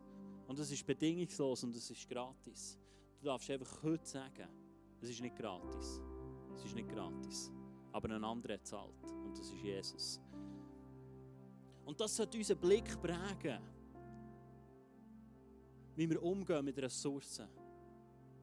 Und 0.47 0.59
das 0.59 0.71
ist 0.71 0.85
bedingungslos 0.85 1.63
und 1.63 1.75
das 1.75 1.89
ist 1.89 2.09
gratis. 2.09 2.77
Du 3.19 3.25
darfst 3.25 3.49
einfach 3.49 3.83
heute 3.83 4.05
sagen, 4.05 4.47
es 5.01 5.09
ist 5.09 5.21
nicht 5.21 5.35
gratis. 5.35 6.01
Es 6.55 6.65
ist 6.65 6.75
nicht 6.75 6.89
gratis. 6.89 7.51
Aber 7.91 8.09
ein 8.09 8.23
anderer 8.23 8.61
zahlt. 8.63 9.13
Und 9.23 9.37
das 9.37 9.51
ist 9.51 9.61
Jesus. 9.61 10.19
Und 11.87 12.01
das 12.01 12.17
sollte 12.17 12.37
unseren 12.37 12.59
Blick 12.59 13.01
prägen. 13.01 13.59
Wie 15.95 16.09
wir 16.09 16.21
umgehen 16.21 16.65
mit 16.65 16.77
Ressourcen. 16.79 17.47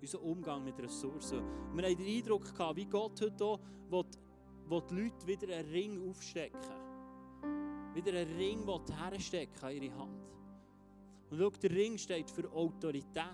Unser 0.01 0.23
Umgang 0.23 0.65
mit 0.65 0.79
Ressourcen. 0.81 1.41
Und 1.71 1.77
wir 1.77 1.85
haben 1.85 1.97
den 1.97 2.17
Eindruck 2.17 2.45
gehabt, 2.45 2.77
wie 2.77 2.87
Gott 2.87 3.21
heute 3.21 3.37
hier 3.37 3.61
will, 3.91 4.05
will 4.67 4.83
die 4.89 4.95
Leute 4.95 5.27
wieder 5.27 5.57
einen 5.57 5.71
Ring 5.71 6.09
aufstecken. 6.09 6.59
Wieder 7.93 8.19
einen 8.19 8.35
Ring 8.35 8.67
herstecken 8.67 9.63
an 9.63 9.73
ihre 9.73 9.95
Hand. 9.95 10.25
Und 11.29 11.39
schau, 11.39 11.51
der 11.51 11.71
Ring 11.71 11.99
steht 11.99 12.31
für 12.31 12.51
Autorität. 12.51 13.27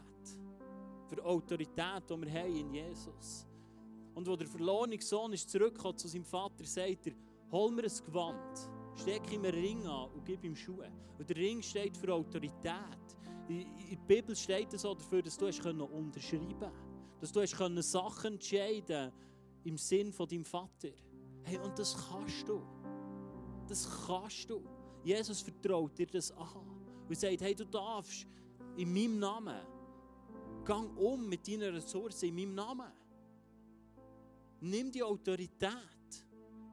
Für 1.06 1.24
Autorität, 1.24 2.02
die 2.10 2.20
wir 2.20 2.32
haben 2.32 2.56
in 2.56 2.74
Jesus. 2.74 3.46
Und 4.12 4.26
wo 4.26 4.34
der 4.34 4.48
verlorene 4.48 5.00
Sohn 5.00 5.32
ist 5.32 5.48
zurückgekommen 5.48 5.98
zu 5.98 6.08
seinem 6.08 6.24
Vater, 6.24 6.64
sagt 6.64 7.06
er, 7.06 7.12
hol 7.52 7.70
mir 7.70 7.84
ein 7.84 8.04
Gewand, 8.04 8.70
steck 8.94 9.32
ihm 9.32 9.44
einen 9.44 9.54
Ring 9.54 9.86
an 9.86 10.10
und 10.10 10.24
gib 10.24 10.44
ihm 10.44 10.56
Schuhe. 10.56 10.90
Und 11.18 11.28
der 11.28 11.36
Ring 11.36 11.62
steht 11.62 11.96
für 11.96 12.12
Autorität. 12.12 13.16
In 13.48 13.66
der 13.90 13.96
Bibel 14.06 14.36
steht 14.36 14.72
es 14.72 14.82
so 14.82 14.94
dafür, 14.94 15.22
dass 15.22 15.36
du 15.36 15.46
unterschreiben 15.46 16.56
kannst. 16.58 16.76
Dass 17.20 17.32
du 17.32 17.82
Sachen 17.82 18.34
entscheiden 18.34 19.12
im 19.64 19.76
Sinn 19.76 20.12
von 20.12 20.28
deinem 20.28 20.44
Vater. 20.44 20.90
Hey, 21.42 21.58
und 21.58 21.78
das 21.78 21.96
kannst 22.08 22.48
du. 22.48 22.62
Das 23.66 23.88
kannst 24.06 24.48
du. 24.48 24.62
Jesus 25.02 25.40
vertraut 25.40 25.98
dir 25.98 26.06
das 26.06 26.30
an. 26.32 26.48
Und 27.08 27.18
sagt, 27.18 27.40
hey, 27.40 27.54
du 27.54 27.64
darfst 27.64 28.26
in 28.76 28.92
meinem 28.92 29.18
Namen, 29.18 29.60
gang 30.64 30.96
um 30.96 31.28
mit 31.28 31.46
deinen 31.46 31.74
Ressourcen 31.74 32.28
in 32.28 32.34
meinem 32.34 32.54
Namen. 32.54 32.92
Nimm 34.60 34.92
die 34.92 35.02
Autorität 35.02 35.72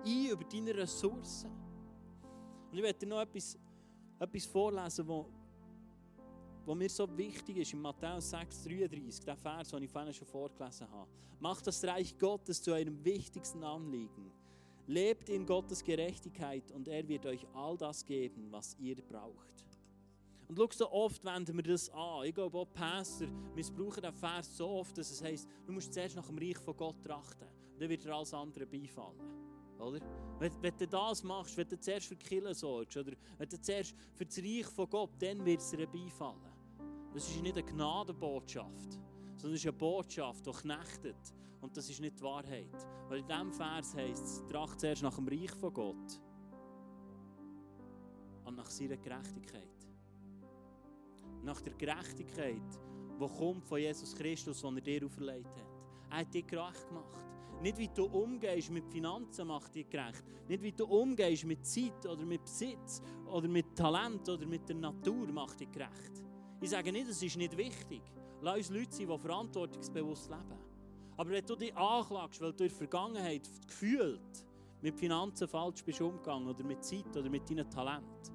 ein 0.05 0.26
über 0.28 0.43
deine 0.43 0.76
Ressourcen. 0.76 1.66
Und 2.72 2.78
ich 2.78 2.84
werde 2.84 2.99
dir 2.99 3.07
noch 3.07 3.22
etwas, 3.22 3.57
etwas 4.20 4.45
vorlesen, 4.45 5.07
wo, 5.07 5.26
wo 6.65 6.76
mir 6.76 6.89
so 6.89 7.07
wichtig 7.18 7.57
ist, 7.57 7.74
in 7.74 7.82
Matthäus 7.82 8.34
6,33, 8.34 9.24
der 9.24 9.38
Vers, 9.38 9.70
den 9.70 9.84
ich 9.84 9.89
vorhin 9.89 10.13
schon 10.13 10.28
vorgelesen 10.28 10.89
habe. 10.91 11.09
Macht 11.39 11.65
das 11.68 11.84
Reich 11.84 12.18
Gottes 12.18 12.61
zu 12.61 12.74
eurem 12.74 13.03
wichtigsten 13.03 13.63
Anliegen. 13.63 14.32
Lebt 14.88 15.30
in 15.30 15.45
Gottes 15.45 15.84
Gerechtigkeit 15.84 16.72
und 16.72 16.88
er 16.88 17.07
wird 17.07 17.26
euch 17.26 17.45
all 17.53 17.78
das 17.78 18.05
geben, 18.05 18.47
was 18.51 18.76
ihr 18.80 18.95
braucht. 18.95 19.65
Und 20.47 20.57
schau, 20.57 20.70
so 20.72 20.91
oft 20.91 21.24
wenden 21.26 21.55
wir 21.57 21.63
das 21.63 21.89
an. 21.89 22.26
Ich 22.26 22.34
glaube, 22.34 22.57
auch 22.57 22.74
Pastor 22.74 23.28
missbrauchen 23.53 24.01
den 24.01 24.13
Vers 24.13 24.55
so 24.55 24.68
oft, 24.70 24.97
dass 24.97 25.11
es 25.11 25.22
heisst, 25.22 25.47
du 25.65 25.74
musst 25.74 25.93
zuerst 25.93 26.15
nach 26.15 26.28
dem 26.28 26.38
Reich 26.38 26.57
von 26.57 26.76
Gott 26.76 27.03
trachten. 27.03 27.47
Und 27.74 27.82
dann 27.82 27.89
wird 27.89 28.03
dir 28.03 28.15
alles 28.15 28.34
andere 28.34 28.65
beifallen. 28.65 29.46
Oder? 29.80 29.99
Wenn, 30.39 30.51
wenn, 30.61 30.78
du 30.78 30.88
das 30.88 31.23
machst, 31.23 31.57
wenn 31.57 31.67
du 31.67 31.80
zuerst 31.80 32.07
für 32.07 32.15
die 32.15 32.53
sorgst, 32.53 32.97
oder 32.97 33.13
wenn 33.38 33.49
du 33.49 33.59
zuerst 33.59 33.95
für 34.15 34.25
das 34.25 34.38
Reich 34.38 34.65
von 34.67 34.89
Gott, 34.89 35.11
dann 35.19 35.43
wird 35.45 35.61
es 35.61 35.71
dir 35.71 35.88
beifallen. 35.88 36.41
Das 37.13 37.28
ist 37.28 37.41
nicht 37.41 37.57
eine 37.57 37.65
Gnadenbotschaft, 37.65 38.99
sondern 39.36 39.53
es 39.53 39.61
ist 39.61 39.65
eine 39.65 39.73
Botschaft, 39.73 40.45
die 40.45 40.51
knechtet. 40.51 41.34
Und 41.61 41.75
das 41.75 41.89
ist 41.89 41.99
nicht 41.99 42.19
die 42.19 42.23
Wahrheit. 42.23 42.88
Weil 43.09 43.19
in 43.19 43.28
diesem 43.28 43.51
Vers 43.51 43.95
heißt 43.95 44.23
es, 44.23 44.45
tracht 44.45 44.80
zuerst 44.80 45.01
nach 45.01 45.15
dem 45.15 45.28
Reich 45.28 45.51
von 45.51 45.73
Gott 45.73 46.21
und 48.45 48.55
nach 48.55 48.69
seiner 48.69 48.97
Gerechtigkeit. 48.97 49.63
Nach 51.43 51.59
der 51.61 51.73
Gerechtigkeit, 51.73 52.80
die 53.19 53.28
kommt 53.28 53.65
von 53.65 53.80
Jesus 53.80 54.13
Christus, 54.13 54.61
die 54.61 54.67
er 54.67 54.82
dir 54.82 55.05
auferlegt 55.05 55.49
hat. 55.49 56.11
Er 56.11 56.17
hat 56.17 56.34
dich 56.34 56.45
gerecht 56.45 56.88
gemacht. 56.88 57.26
Nicht 57.61 57.77
wie 57.77 57.87
du 57.87 58.05
umgehst 58.05 58.69
mit 58.69 58.87
Finanzen 58.87 59.47
macht 59.47 59.73
dich 59.73 59.89
gerecht. 59.89 60.23
Nicht 60.47 60.61
wie 60.61 60.71
du 60.71 60.85
umgehst 60.85 61.43
mit 61.45 61.65
Zeit 61.65 62.05
oder 62.05 62.23
mit 62.23 62.43
Besitz 62.43 63.01
oder 63.25 63.47
mit 63.47 63.75
Talent 63.75 64.29
oder 64.29 64.45
mit 64.45 64.69
der 64.69 64.75
Natur 64.75 65.27
macht 65.31 65.59
dich 65.59 65.71
gerecht. 65.71 66.23
Ich 66.61 66.69
sage 66.69 66.91
nicht, 66.91 67.07
es 67.07 67.21
ist 67.21 67.37
nicht 67.37 67.57
wichtig. 67.57 68.01
Lass 68.41 68.57
uns 68.57 68.69
Leute 68.69 68.91
sein, 68.91 69.07
die 69.07 69.17
verantwortungsbewusst 69.17 70.29
leben. 70.29 70.67
Aber 71.17 71.29
wenn 71.31 71.45
du 71.45 71.55
dich 71.55 71.75
anklagst, 71.75 72.39
weil 72.41 72.53
du 72.53 72.63
in 72.63 72.69
der 72.69 72.77
Vergangenheit 72.77 73.49
gefühlt 73.65 74.45
mit 74.81 74.95
Finanzen 74.95 75.47
falsch 75.47 75.83
bist 75.83 75.99
umgegangen 75.99 76.47
oder 76.47 76.63
mit 76.63 76.83
Zeit 76.83 77.17
oder 77.17 77.29
mit 77.29 77.49
deinem 77.49 77.67
Talent, 77.69 78.31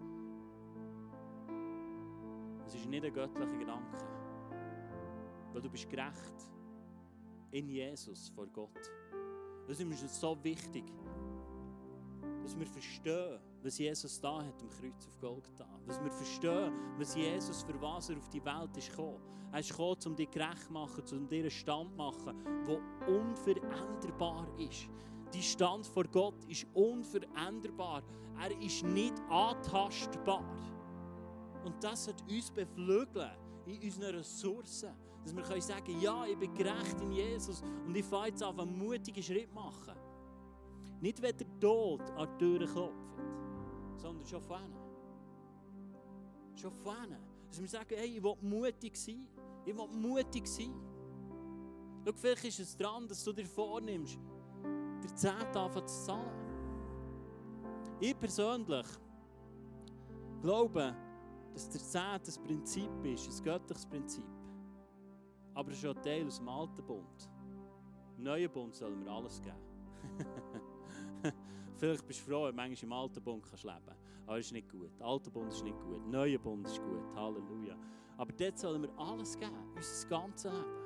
das 2.64 2.74
ist 2.74 2.86
nicht 2.86 3.04
ein 3.04 3.12
göttlicher 3.12 3.56
Gedanke. 3.56 3.98
Weil 5.52 5.62
du 5.62 5.70
bist 5.70 5.88
gerecht 5.88 6.50
in 7.52 7.68
Jesus 7.68 8.30
vor 8.30 8.46
Gott. 8.48 8.90
Das 9.72 9.80
ist 9.80 10.02
uns 10.02 10.20
so 10.20 10.36
wichtig, 10.44 10.84
dass 12.42 12.58
wir 12.58 12.66
verstehen, 12.66 13.40
was 13.62 13.78
Jesus 13.78 14.20
da 14.20 14.44
hat 14.44 14.60
am 14.60 14.68
Kreuz 14.68 15.06
auf 15.06 15.18
Golgatha. 15.18 15.66
Dass 15.86 15.98
wir 16.04 16.12
verstehen, 16.12 16.74
was 16.98 17.14
Jesus 17.14 17.62
für 17.62 17.80
was 17.80 18.10
er 18.10 18.18
auf 18.18 18.28
die 18.28 18.44
Welt 18.44 18.76
ist 18.76 18.90
gekommen. 18.90 19.22
Er 19.50 19.60
ist 19.60 19.70
gekommen, 19.70 19.96
um 20.04 20.14
dich 20.14 20.30
gerecht 20.30 20.64
zu 20.64 20.72
machen, 20.74 21.02
um 21.12 21.26
dir 21.26 21.40
einen 21.40 21.50
Stand 21.50 21.90
zu 21.90 21.96
machen, 21.96 22.44
der 22.66 23.08
unveränderbar 23.08 24.46
ist. 24.58 24.90
Die 25.32 25.42
Stand 25.42 25.86
vor 25.86 26.04
Gott 26.04 26.44
ist 26.48 26.66
unveränderbar. 26.74 28.02
Er 28.42 28.50
ist 28.60 28.84
nicht 28.84 29.18
antastbar. 29.30 30.44
Und 31.64 31.82
das 31.82 32.08
hat 32.08 32.20
uns 32.28 32.50
beflügeln 32.50 33.30
in 33.64 33.82
unseren 33.82 34.16
Ressourcen. 34.16 34.92
Dass 35.22 35.34
wir 35.36 35.42
können 35.42 35.60
sagen 35.60 36.00
ja, 36.00 36.26
ich 36.26 36.36
bin 36.36 36.52
gerecht 36.54 37.00
in 37.00 37.12
Jesus 37.12 37.62
und 37.86 37.94
ich 37.96 38.04
fange 38.04 38.28
jetzt 38.28 38.42
an, 38.42 38.58
einen 38.58 38.76
mutigen 38.76 39.22
Schritt 39.22 39.52
machen. 39.54 39.94
Nicht, 41.00 41.20
wenn 41.22 41.36
der 41.36 41.60
Tod 41.60 42.00
an 42.12 42.28
die 42.32 42.44
Türe 42.44 42.66
klopft, 42.66 43.18
sondern 43.96 44.26
schon 44.26 44.42
vorne. 44.42 44.76
Schon 46.54 46.72
vorne. 46.72 47.18
Dass 47.48 47.60
wir 47.60 47.68
sagen, 47.68 47.94
hey, 47.96 48.16
ich 48.16 48.22
will 48.22 48.36
mutig 48.40 48.96
sein. 48.96 49.26
Ich 49.64 49.76
will 49.76 49.88
mutig 49.88 50.46
sein. 50.46 50.74
Schau, 52.04 52.12
vielleicht 52.14 52.44
ist 52.44 52.60
es 52.60 52.76
dran, 52.76 53.06
dass 53.06 53.22
du 53.22 53.32
dir 53.32 53.46
vornimmst, 53.46 54.18
der 55.02 55.14
Zehnte 55.14 55.60
anfangen 55.60 55.86
zu 55.86 56.04
zahlen. 56.04 56.42
Ich 58.00 58.18
persönlich 58.18 58.86
glaube, 60.40 60.96
dass 61.52 61.68
der 61.68 61.80
Zehnte 61.80 62.32
ein 62.32 62.44
Prinzip 62.44 63.04
ist, 63.04 63.28
ein 63.28 63.44
göttliches 63.44 63.86
Prinzip. 63.86 64.24
Aber 65.54 65.70
es 65.70 65.78
ist 65.78 65.86
auch 65.86 66.00
Teil 66.00 66.26
aus 66.26 66.38
dem 66.38 66.48
alten 66.48 66.84
Bund. 66.84 67.30
Im 68.16 68.24
neuen 68.24 68.50
Bund 68.50 68.74
sollen 68.74 69.04
wir 69.04 69.12
alles 69.12 69.40
geben. 69.40 69.56
Vielleicht 71.76 72.06
bist 72.06 72.20
du 72.20 72.30
froh, 72.30 72.44
wenn 72.46 72.54
manchmal 72.54 72.84
im 72.84 72.92
alten 72.92 73.22
Bund 73.22 73.42
kannst 73.44 73.64
leben 73.64 73.76
kannst. 73.84 74.00
Aber 74.26 74.38
es 74.38 74.46
ist 74.46 74.52
nicht 74.52 74.68
gut. 74.70 74.90
Der 74.98 75.06
alte 75.06 75.30
Bund 75.30 75.52
ist 75.52 75.64
nicht 75.64 75.78
gut. 75.80 75.96
Der 75.96 76.12
neue 76.12 76.38
Bund 76.38 76.66
ist 76.66 76.80
gut. 76.80 77.14
Halleluja. 77.14 77.76
Aber 78.16 78.32
dort 78.32 78.58
sollen 78.58 78.82
wir 78.82 78.98
alles 78.98 79.38
geben. 79.38 79.56
Unser 79.74 80.08
ganzes 80.08 80.52
Leben. 80.52 80.82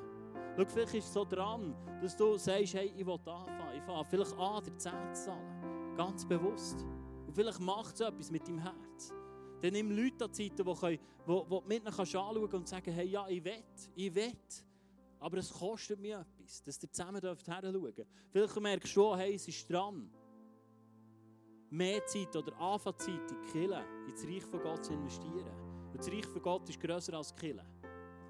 Schau, 0.56 0.64
vielleicht 0.64 0.94
ist 0.94 1.04
es 1.04 1.12
so 1.12 1.24
dran, 1.24 1.74
dass 2.00 2.16
du 2.16 2.36
sagst, 2.38 2.74
hey, 2.74 2.92
ich 2.96 3.06
will 3.06 3.14
anfangen. 3.14 3.76
Ich 3.76 3.82
fange 3.82 4.04
vielleicht 4.04 4.38
an, 4.38 4.64
dir 4.64 4.76
10 4.76 4.92
zu 5.12 5.24
zahlen. 5.24 5.94
Ganz 5.96 6.26
bewusst. 6.26 6.84
Und 7.26 7.34
vielleicht 7.34 7.60
macht 7.60 7.94
es 7.94 8.00
etwas 8.00 8.30
mit 8.30 8.46
deinem 8.48 8.60
Herz. 8.60 8.85
Dann 9.66 9.72
nimm 9.72 9.90
Leute 9.90 10.24
an 10.24 10.30
die 10.30 10.44
Seite, 10.44 10.62
die, 10.62 10.74
können, 10.74 10.98
wo 11.26 11.42
du 11.42 11.60
mit 11.66 11.78
ihnen 11.80 11.88
anschauen 11.88 12.36
und 12.36 12.68
sagen, 12.68 12.92
hey, 12.92 13.08
ja, 13.08 13.26
ich 13.26 13.42
will, 13.42 13.64
ich 13.96 14.14
will. 14.14 14.32
Aber 15.18 15.38
es 15.38 15.50
kostet 15.52 15.98
mir 15.98 16.20
etwas, 16.20 16.62
dass 16.62 16.80
ihr 16.80 16.92
zusammen 16.92 17.20
hinschauen 17.20 17.72
dürft. 17.72 18.06
Vielleicht 18.30 18.60
merkst 18.60 18.96
du, 18.96 19.16
hey, 19.16 19.34
es 19.34 19.48
ist 19.48 19.68
dran, 19.68 20.08
mehr 21.68 22.06
Zeit 22.06 22.36
oder 22.36 22.56
Anfangszeit 22.60 23.28
in 23.28 23.42
die 23.42 23.50
Kirche, 23.50 23.84
ins 24.06 24.24
Reich 24.24 24.44
von 24.44 24.60
Gott 24.60 24.84
zu 24.84 24.92
investieren. 24.92 25.90
Und 25.92 25.98
das 25.98 26.12
Reich 26.12 26.26
von 26.26 26.42
Gott 26.42 26.68
ist 26.68 26.80
grösser 26.80 27.14
als 27.14 27.34
die 27.34 27.40
Kirche. 27.40 27.66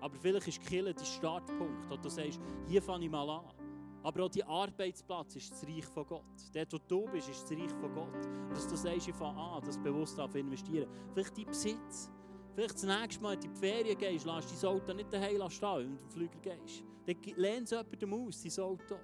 Aber 0.01 0.16
vielleicht 0.16 0.49
ist 0.49 0.62
die 0.62 0.66
Kirche 0.66 0.95
dein 0.95 1.05
Startpunkt, 1.05 1.91
wo 1.91 1.97
du 1.99 2.09
sagst, 2.09 2.41
hier 2.66 2.80
fange 2.80 3.05
ich 3.05 3.11
mal 3.11 3.28
an. 3.28 3.55
Aber 4.07 4.22
auch 4.22 4.30
dein 4.30 4.46
Arbeitsplatz 4.46 5.34
ist 5.34 5.50
das 5.50 5.66
Reich 5.66 5.84
von 5.84 6.07
Gott. 6.07 6.22
Dort, 6.54 6.72
wo 6.72 6.78
du 6.78 7.11
bist, 7.11 7.28
ist 7.28 7.42
das 7.42 7.59
Reich 7.59 7.72
von 7.72 7.92
Gott. 7.92 8.24
Und 8.24 8.52
dass 8.52 8.68
du 8.68 8.76
sagst, 8.76 9.09
ich 9.09 9.14
fange 9.16 9.36
an, 9.36 9.61
das 9.64 9.76
bewusst 9.82 10.14
zu 10.14 10.38
investieren. 10.38 10.88
Vielleicht 11.12 11.36
dein 11.36 11.46
Besitz. 11.46 12.09
Vielleicht 12.54 12.74
das 12.74 12.84
nächste 12.84 13.20
Mal, 13.20 13.32
wenn 13.32 13.40
du 13.40 13.46
in 13.48 13.54
die 13.54 13.59
Ferien 13.59 13.98
gehst, 13.98 14.24
lass 14.24 14.61
dein 14.61 14.70
Auto 14.70 14.92
nicht 14.92 15.12
daheim 15.12 15.50
stehen, 15.50 15.78
wenn 15.78 15.96
du 15.96 16.04
im 16.04 16.09
Flüger 16.09 16.38
gehst. 16.40 16.84
Dann 17.04 17.16
lehn 17.36 17.64
es 17.64 17.70
jemandem 17.70 18.14
aus, 18.14 18.42
dein 18.42 18.64
Auto. 18.64 18.94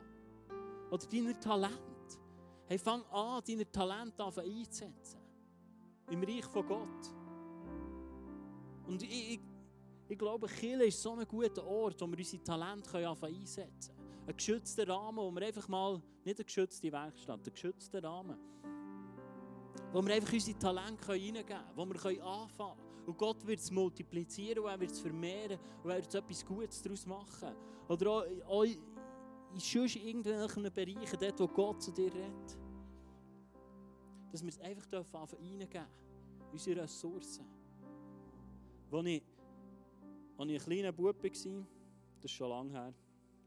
Oder 0.93 1.07
deine 1.09 1.41
Talent. 1.41 2.21
Hey, 2.67 2.79
fang 2.79 3.03
an, 3.07 3.43
deine 3.45 3.73
Talente 3.73 4.25
einzusetzen. 4.25 5.19
Im 6.11 6.23
Reich 6.23 6.45
von 6.45 6.65
Gott. 6.65 7.13
Und 8.87 9.03
ich, 9.03 9.33
ich, 9.33 9.41
ich 10.13 10.19
glaube, 10.19 10.47
Kirche 10.47 10.85
ist 10.85 11.01
so 11.01 11.15
ein 11.15 11.27
guter 11.27 11.67
Ort, 11.67 11.99
wo 12.03 12.07
wir 12.07 12.19
unsere 12.19 12.43
Talente 12.43 12.99
einsetzen 12.99 13.95
können. 13.95 14.27
Ein 14.27 14.37
geschützter 14.37 14.87
Rahmen, 14.87 15.17
wo 15.17 15.31
wir 15.31 15.47
einfach 15.47 15.67
mal, 15.69 16.03
nicht 16.23 16.39
eine 16.39 16.45
geschützte 16.45 16.93
Werkstatt, 16.93 17.41
ein 17.47 17.53
geschützter 17.53 18.05
Rahmen, 18.05 18.37
wo 19.91 20.03
wir 20.03 20.15
einfach 20.15 20.35
unsere 20.35 20.59
Talente 20.59 21.09
reingeben 21.09 21.47
können, 21.47 21.65
wo 21.75 21.87
wir 21.87 22.25
anfangen 22.27 22.77
können. 22.77 23.07
Und 23.07 23.17
Gott 23.17 23.47
wird 23.47 23.61
es 23.61 23.71
multiplizieren 23.71 24.63
und 24.65 24.71
er 24.71 24.79
wird 24.79 24.91
es 24.91 25.01
vermehren 25.01 25.59
und 25.83 25.91
er 25.91 25.97
wird 25.97 26.15
etwas 26.15 26.45
Gutes 26.45 26.83
daraus 26.83 27.07
machen. 27.07 27.57
Oder 27.89 28.11
auch, 28.11 28.25
auch 28.47 28.65
in 28.65 28.79
irgendwelchen 29.55 30.63
Bereichen, 30.75 31.19
dort 31.19 31.41
wo 31.41 31.49
Gott 31.49 31.83
zu 31.83 31.91
dir 31.91 32.13
redet. 32.13 32.59
Dass 34.31 34.43
wir 34.43 34.51
es 34.51 34.61
einfach 34.61 34.93
reingeben 34.93 35.69
dürfen, 35.71 35.87
unsere 36.53 36.83
Ressourcen. 36.83 37.47
Ich, 39.05 39.23
als 40.43 40.51
ich 40.51 40.61
ein 40.61 40.65
kleiner 40.65 40.93
Bub 40.93 41.23
war, 41.23 41.31
das 41.31 41.45
ist 42.25 42.31
schon 42.31 42.49
lange 42.49 42.73
her, 42.73 42.95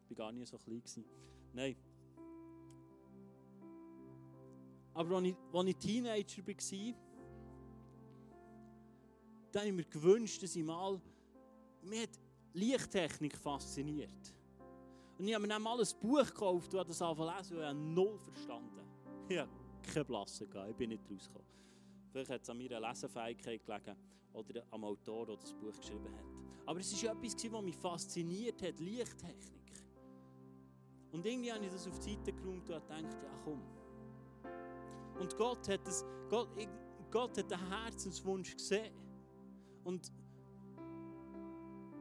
ich 0.10 0.18
war 0.18 0.26
gar 0.28 0.32
nicht 0.32 0.48
so 0.48 0.58
klein. 0.58 0.82
Nein. 1.54 1.76
Aber 4.94 5.18
als 5.18 5.28
ich, 5.28 5.36
als 5.54 5.68
ich 5.68 5.76
Teenager 5.78 6.48
war, 6.48 6.96
dann 9.52 9.62
habe 9.62 9.70
ich 9.70 9.76
mir 9.76 9.86
gewünscht, 9.86 10.44
dass 10.44 10.56
ich 10.56 10.64
mal, 10.64 11.02
mich 11.82 12.02
hat 12.02 12.20
Lichttechnik 12.54 13.38
fasziniert. 13.38 14.34
Und 15.18 15.28
ich 15.28 15.34
habe 15.34 15.44
mir 15.44 15.50
dann 15.50 15.62
mal 15.62 15.80
ein 15.80 15.88
Buch 16.02 16.26
gekauft 16.26 16.74
und 16.74 16.80
habe 16.80 16.90
das 16.90 17.02
angefangen 17.02 17.38
lesen 17.38 17.58
und 17.58 17.62
ich 17.62 17.68
habe 17.68 17.80
null 17.80 18.20
verstanden. 18.20 18.80
Ich 19.30 19.38
habe 19.38 19.50
keine 19.82 20.06
Blasse 20.06 20.48
gehabt, 20.48 20.70
ich 20.72 20.76
bin 20.76 20.90
nicht 20.90 21.04
rausgekommen. 21.10 21.48
Vielleicht 22.12 22.30
hat 22.30 22.42
es 22.42 22.50
an 22.50 22.58
meiner 22.58 22.80
Lesefähigkeit 22.80 23.66
gelegen 23.66 23.96
oder 24.34 24.64
am 24.72 24.84
Autor, 24.84 25.26
der 25.26 25.38
das 25.38 25.54
Buch 25.54 25.76
geschrieben 25.78 26.14
hat. 26.16 26.35
Aber 26.66 26.80
es 26.80 27.04
war 27.04 27.14
etwas, 27.14 27.52
was 27.52 27.62
mich 27.62 27.76
fasziniert 27.76 28.62
hat, 28.62 28.80
Lichttechnik. 28.80 29.84
Und 31.12 31.26
irgendwie 31.26 31.52
habe 31.52 31.64
ich 31.64 31.72
das 31.72 31.88
auf 31.88 32.00
die 32.00 32.14
Seite 32.14 32.34
geräumt 32.34 32.58
und 32.58 32.66
gedacht, 32.66 32.90
ja 32.90 33.40
komm. 33.44 33.62
Und 35.20 35.36
Gott 35.38 35.68
hat, 35.70 35.88
das, 35.88 36.04
Gott, 36.30 36.50
Gott 37.12 37.38
hat 37.38 37.50
den 37.50 37.70
Herzenswunsch 37.70 38.56
gesehen. 38.56 38.94
Und, 39.84 40.12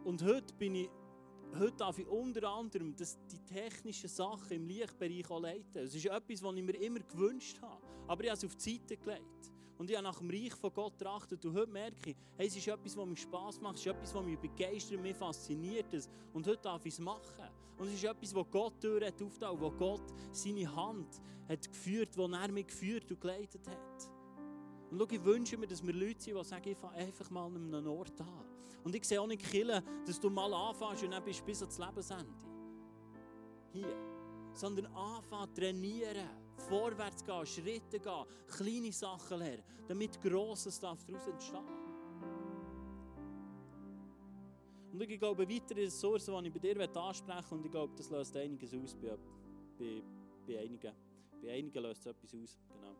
und 0.05 0.23
heute 0.23 0.53
bin 0.55 0.75
ich 0.75 0.91
heute 1.59 1.77
darf 1.77 1.99
ich 1.99 2.07
unter 2.07 2.49
anderem 2.49 2.95
das, 2.97 3.19
die 3.31 3.39
technischen 3.41 4.09
Sachen 4.09 4.51
im 4.51 4.67
Lichtbereich 4.67 5.31
auch 5.31 5.41
leiten. 5.41 5.79
Es 5.79 5.95
ist 5.95 6.07
etwas, 6.07 6.43
was 6.43 6.57
ich 6.57 6.63
mir 6.63 6.77
immer 6.81 7.01
gewünscht 7.01 7.61
habe. 7.63 7.83
Aber 8.07 8.25
ich 8.25 8.31
habe 8.31 8.39
es 8.39 8.45
auf 8.45 8.57
die 8.57 8.79
Seite 8.79 8.97
gelegt. 8.97 9.53
Und 9.79 9.91
ich 9.91 9.97
habe 9.97 10.05
nach 10.05 10.19
dem 10.19 10.31
Reich 10.31 10.55
von 10.55 10.73
Gott 10.73 10.99
getrachtet. 10.99 11.45
Und 11.45 11.55
heute 11.55 11.71
merke 11.71 12.11
ich, 12.11 12.17
hey, 12.37 12.47
es 12.47 12.57
ist 12.57 12.69
etwas, 12.69 12.97
was 12.97 13.07
mir 13.07 13.17
Spass 13.17 13.61
macht. 13.61 13.75
Es 13.75 13.81
ist 13.81 13.87
etwas, 13.89 14.15
was 14.15 14.25
mich 14.25 14.39
begeistert, 14.39 15.01
mich 15.01 15.17
fasziniert. 15.17 15.87
Und 16.33 16.47
heute 16.47 16.63
darf 16.63 16.85
ich 16.87 16.95
es 16.95 17.01
machen. 17.01 17.49
Und 17.77 17.89
es 17.89 17.95
ist 17.95 18.05
etwas, 18.05 18.35
wo 18.35 18.45
Gott 18.45 18.81
Tür 18.81 19.05
hat 19.05 19.21
aufgetan, 19.21 19.61
wo 19.61 19.71
Gott 19.71 20.03
seine 20.31 20.75
Hand 20.75 21.21
hat 21.49 21.69
geführt, 21.69 22.17
wo 22.17 22.27
er 22.27 22.53
mich 22.53 22.67
geführt 22.67 23.11
und 23.11 23.21
geleitet 23.21 23.67
hat. 23.69 24.11
Und 24.91 24.99
schau, 24.99 25.07
ich 25.11 25.25
wünsche 25.25 25.57
mir, 25.57 25.67
dass 25.67 25.85
wir 25.85 25.93
Leute 25.93 26.21
sind, 26.21 26.39
die 26.39 26.45
sagen, 26.45 26.69
ich 26.69 26.79
fange 26.79 26.97
einfach 26.97 27.29
mal 27.31 27.47
an 27.47 27.75
einem 27.75 27.89
Ort 27.89 28.21
an. 28.21 28.45
Und 28.85 28.95
ich 28.95 29.05
sehe 29.05 29.21
auch 29.21 29.27
nicht 29.27 29.45
killen, 29.45 29.83
dass 30.07 30.21
du 30.21 30.31
mal 30.31 30.53
anfängst 30.53 31.03
und 31.03 31.11
dann 31.11 31.25
bist 31.25 31.45
bis 31.45 31.63
ans 31.63 31.79
Lebensende. 31.79 32.33
Hier. 33.73 33.97
Sondern 34.53 34.87
anfangen, 34.95 35.53
trainieren, 35.53 36.29
vorwärts 36.57 37.25
gehen, 37.25 37.47
Schritte 37.47 38.01
gehen, 38.01 38.25
kleine 38.47 38.93
Sachen 38.93 39.39
lernen, 39.39 39.63
damit 39.89 40.21
Grosses 40.21 40.79
daraus 40.81 41.07
entstehen 41.09 41.85
Und 44.93 45.03
ich 45.03 45.19
glaube, 45.19 45.49
weitere 45.49 45.85
Ressourcen, 45.87 46.41
die 46.41 46.49
ich 46.49 46.55
bei 46.55 46.61
dir 46.61 46.97
ansprechen 46.97 47.27
möchte, 47.27 47.55
und 47.55 47.65
ich 47.65 47.71
glaube, 47.71 47.93
das 47.97 48.09
löst 48.11 48.37
einiges 48.37 48.73
aus 48.75 48.95
bei, 48.95 49.17
bei, 49.77 50.03
bei 50.47 50.61
einigen. 50.61 50.93
Bei 51.43 51.51
einigen 51.51 51.83
löst 51.83 52.03
es 52.03 52.07
etwas 52.07 52.33
aus, 52.33 52.59
genau. 52.69 52.95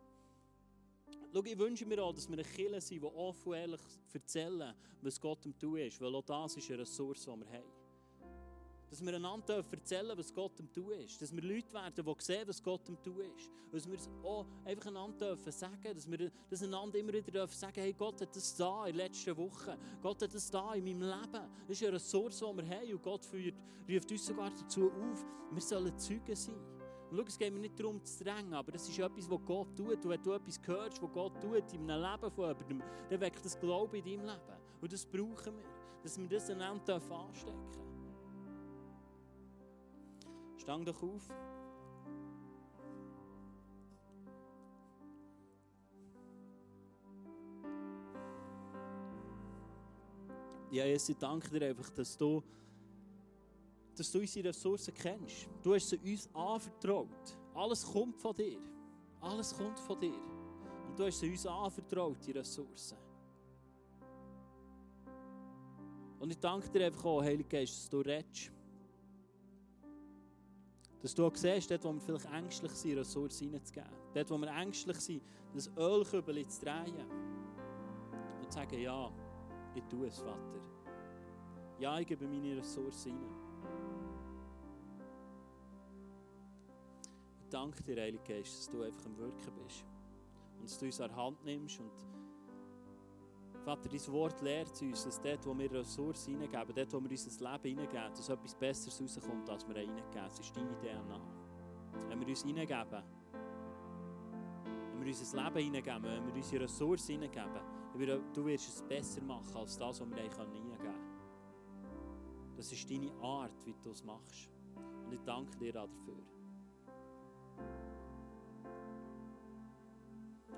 Schau, 1.33 1.43
ich 1.43 1.57
wünsche 1.57 1.85
mir 1.85 2.03
auch, 2.03 2.13
dass 2.13 2.27
wir 2.27 2.33
eine 2.33 2.43
Kirche 2.43 2.81
sind, 2.81 3.01
die 3.01 3.05
offen 3.05 3.49
und 3.49 3.55
ehrlich 3.55 3.81
erzählen, 4.13 4.75
was 5.01 5.19
Gott 5.21 5.45
im 5.45 5.57
Tun 5.57 5.77
ist, 5.77 6.01
weil 6.01 6.13
auch 6.15 6.23
das 6.23 6.57
ist 6.57 6.69
eine 6.69 6.79
Ressource, 6.79 7.21
die 7.23 7.27
wir 7.27 7.47
haben. 7.47 7.74
Dass 8.89 9.03
wir 9.03 9.13
einander 9.13 9.63
erzählen 9.71 10.17
was 10.17 10.33
Gott 10.33 10.59
im 10.59 10.71
Tun 10.71 10.91
ist. 10.91 11.21
Dass 11.21 11.35
wir 11.35 11.41
Leute 11.41 11.73
werden, 11.73 12.05
die 12.05 12.23
sehen, 12.23 12.47
was 12.47 12.61
Gott 12.61 12.87
im 12.87 13.01
Tun 13.01 13.19
ist. 13.35 13.51
Dass 13.71 13.87
wir 13.87 13.97
es 13.97 14.09
auch 14.23 14.45
einfach 14.63 14.87
einander 14.87 15.35
sagen 15.37 15.93
dass 15.93 16.09
wir 16.09 16.31
das 16.49 16.63
einander 16.63 16.97
immer 16.97 17.13
wieder 17.13 17.47
sagen 17.47 17.81
hey, 17.81 17.93
Gott 17.93 18.21
hat 18.21 18.35
das 18.35 18.55
da 18.55 18.85
in 18.85 18.93
den 18.93 18.97
letzten 18.97 19.35
Wochen. 19.37 19.77
Gott 20.01 20.21
hat 20.21 20.33
das 20.33 20.49
da 20.49 20.73
in 20.73 20.83
meinem 20.83 21.01
Leben. 21.01 21.49
Das 21.67 21.77
ist 21.77 21.83
eine 21.83 21.93
Ressource, 21.93 22.39
die 22.39 22.57
wir 22.57 22.69
haben. 22.69 22.93
Und 22.93 23.03
Gott 23.03 23.25
führt, 23.25 23.55
ruft 23.89 24.11
uns 24.11 24.25
sogar 24.25 24.51
dazu 24.51 24.91
auf, 24.91 25.25
wir 25.51 25.61
sollen 25.61 25.97
Zeugen 25.97 26.35
sein. 26.35 26.55
Und 27.09 27.17
schau, 27.17 27.23
es 27.27 27.37
geht 27.37 27.53
mir 27.53 27.59
nicht 27.59 27.79
darum 27.79 28.03
zu 28.03 28.23
drängen, 28.23 28.53
aber 28.53 28.73
es 28.73 28.89
ist 28.89 28.97
etwas, 28.97 29.29
was 29.29 29.39
Gott 29.45 29.75
tut. 29.75 30.03
Und 30.03 30.09
wenn 30.09 30.23
du 30.23 30.33
etwas 30.33 30.59
hörst, 30.65 31.01
was 31.01 31.11
Gott 31.11 31.39
tut 31.41 31.73
in 31.73 31.89
einem 31.89 32.01
Leben 32.01 32.31
von 32.31 32.47
jemandem, 32.47 32.83
dann 33.09 33.21
weckt 33.21 33.45
das 33.45 33.59
Glauben 33.59 33.95
in 33.95 34.03
deinem 34.03 34.25
Leben. 34.25 34.59
Und 34.81 34.91
das 34.91 35.05
brauchen 35.05 35.57
wir, 35.57 35.65
dass 36.01 36.19
wir 36.19 36.27
das 36.27 36.49
einander 36.49 36.95
anstecken 36.95 37.71
dürfen. 37.71 37.84
Stang 40.65 40.83
doch 40.83 41.03
auf. 41.03 41.29
Ja, 50.71 50.85
Jesus, 50.85 51.09
ich 51.09 51.17
danke 51.17 51.51
dir 51.51 51.67
einfach, 51.67 51.91
dass 51.91 52.17
du 52.17 52.41
dass 53.95 54.11
du 54.11 54.17
unsere 54.17 54.49
Ressourcen 54.49 54.91
kennst. 54.95 55.47
Du 55.61 55.75
hast 55.75 55.87
sie 55.87 55.97
uns 55.97 56.27
anvertraut. 56.33 57.37
Alles 57.53 57.85
kommt 57.85 58.19
von 58.19 58.35
dir. 58.35 58.59
Alles 59.21 59.55
kommt 59.55 59.79
von 59.79 59.99
dir. 59.99 60.19
Und 60.87 60.97
du 60.97 61.05
hast 61.05 61.19
sie 61.19 61.29
uns 61.29 61.45
anvertraut, 61.45 62.17
die 62.25 62.31
Ressourcen. 62.31 62.97
Und 66.19 66.31
ich 66.31 66.39
danke 66.39 66.67
dir 66.71 66.87
einfach 66.87 67.05
auch, 67.05 67.21
Heiliger 67.21 67.49
Geist, 67.49 67.77
dass 67.77 67.87
du 67.87 67.99
redest. 67.99 68.51
Dass 71.05 71.13
du 71.13 71.27
auch 71.27 71.35
siehst, 71.35 71.69
dort, 71.69 71.83
wo 71.83 71.93
wir 71.93 72.01
vielleicht 72.01 72.25
ängstlich 72.33 72.71
sind, 72.71 72.97
Ressourcen 72.97 73.53
reinzugeben. 73.53 73.91
Dort, 74.11 74.31
wo 74.31 74.39
wir 74.39 74.47
ängstlich 74.47 74.97
sind, 74.97 75.21
das 75.53 75.69
Ölkübel 75.77 76.47
zu 76.47 76.65
drehen. 76.65 77.05
Und 78.41 78.51
zu 78.51 78.57
sagen, 78.57 78.79
ja, 78.79 79.11
ich 79.75 79.83
tue 79.83 80.07
es, 80.07 80.17
Vater. 80.17 80.59
Ja, 81.77 81.99
ich 81.99 82.07
gebe 82.07 82.27
meine 82.27 82.57
Ressourcen 82.57 83.11
rein. 83.11 83.45
danke 87.51 87.83
dir, 87.83 88.01
Heilige 88.01 88.23
Geist, 88.23 88.57
dass 88.57 88.69
du 88.71 88.81
einfach 88.81 89.05
am 89.05 89.15
Wirken 89.19 89.53
bist. 89.63 89.85
Und 90.57 90.63
dass 90.63 90.79
du 90.79 90.85
uns 90.87 90.99
an 90.99 91.09
der 91.09 91.17
Hand 91.17 91.45
nimmst. 91.45 91.81
Und 91.81 91.91
Vater, 93.65 93.89
dein 93.89 94.13
Wort 94.13 94.41
lehrt 94.41 94.79
uns, 94.79 95.05
dass 95.05 95.19
dort, 95.19 95.43
wo 95.43 95.57
wir 95.57 95.71
Ressourcen 95.71 96.33
hineingeben, 96.33 96.75
dort, 96.75 96.93
wo 96.93 97.01
wir 97.01 97.09
unser 97.09 97.51
Leben 97.51 97.79
hineingeben, 97.79 98.13
dass 98.15 98.29
etwas 98.29 98.53
Besseres 98.53 99.01
rauskommt, 99.01 99.49
als 99.49 99.67
wir 99.67 99.75
hineingeben. 99.75 100.11
Das 100.13 100.39
ist 100.39 100.55
deine 100.55 100.77
DNA. 100.77 101.19
Wenn 102.09 102.19
wir 102.19 102.27
uns 102.27 102.43
hineingeben, 102.43 103.03
wenn 104.93 105.01
wir 105.01 105.07
unser 105.07 105.43
Leben 105.43 105.57
hineingeben, 105.57 106.03
wenn 106.03 106.27
wir 106.27 106.35
unsere 106.35 106.63
Ressourcen 106.63 107.13
hineingeben, 107.13 108.23
du 108.33 108.45
wirst 108.45 108.69
es 108.69 108.83
besser 108.83 109.23
machen, 109.23 109.55
als 109.55 109.77
das, 109.79 109.99
was 109.99 110.09
wir 110.09 110.15
hineingeben 110.15 110.77
können. 110.77 111.15
Das 112.55 112.71
ist 112.71 112.87
deine 112.87 113.11
Art, 113.19 113.65
wie 113.65 113.73
du 113.81 113.89
es 113.89 114.03
machst. 114.03 114.51
Und 115.05 115.11
ich 115.11 115.21
danke 115.25 115.57
dir 115.57 115.73
dafür. 115.73 116.34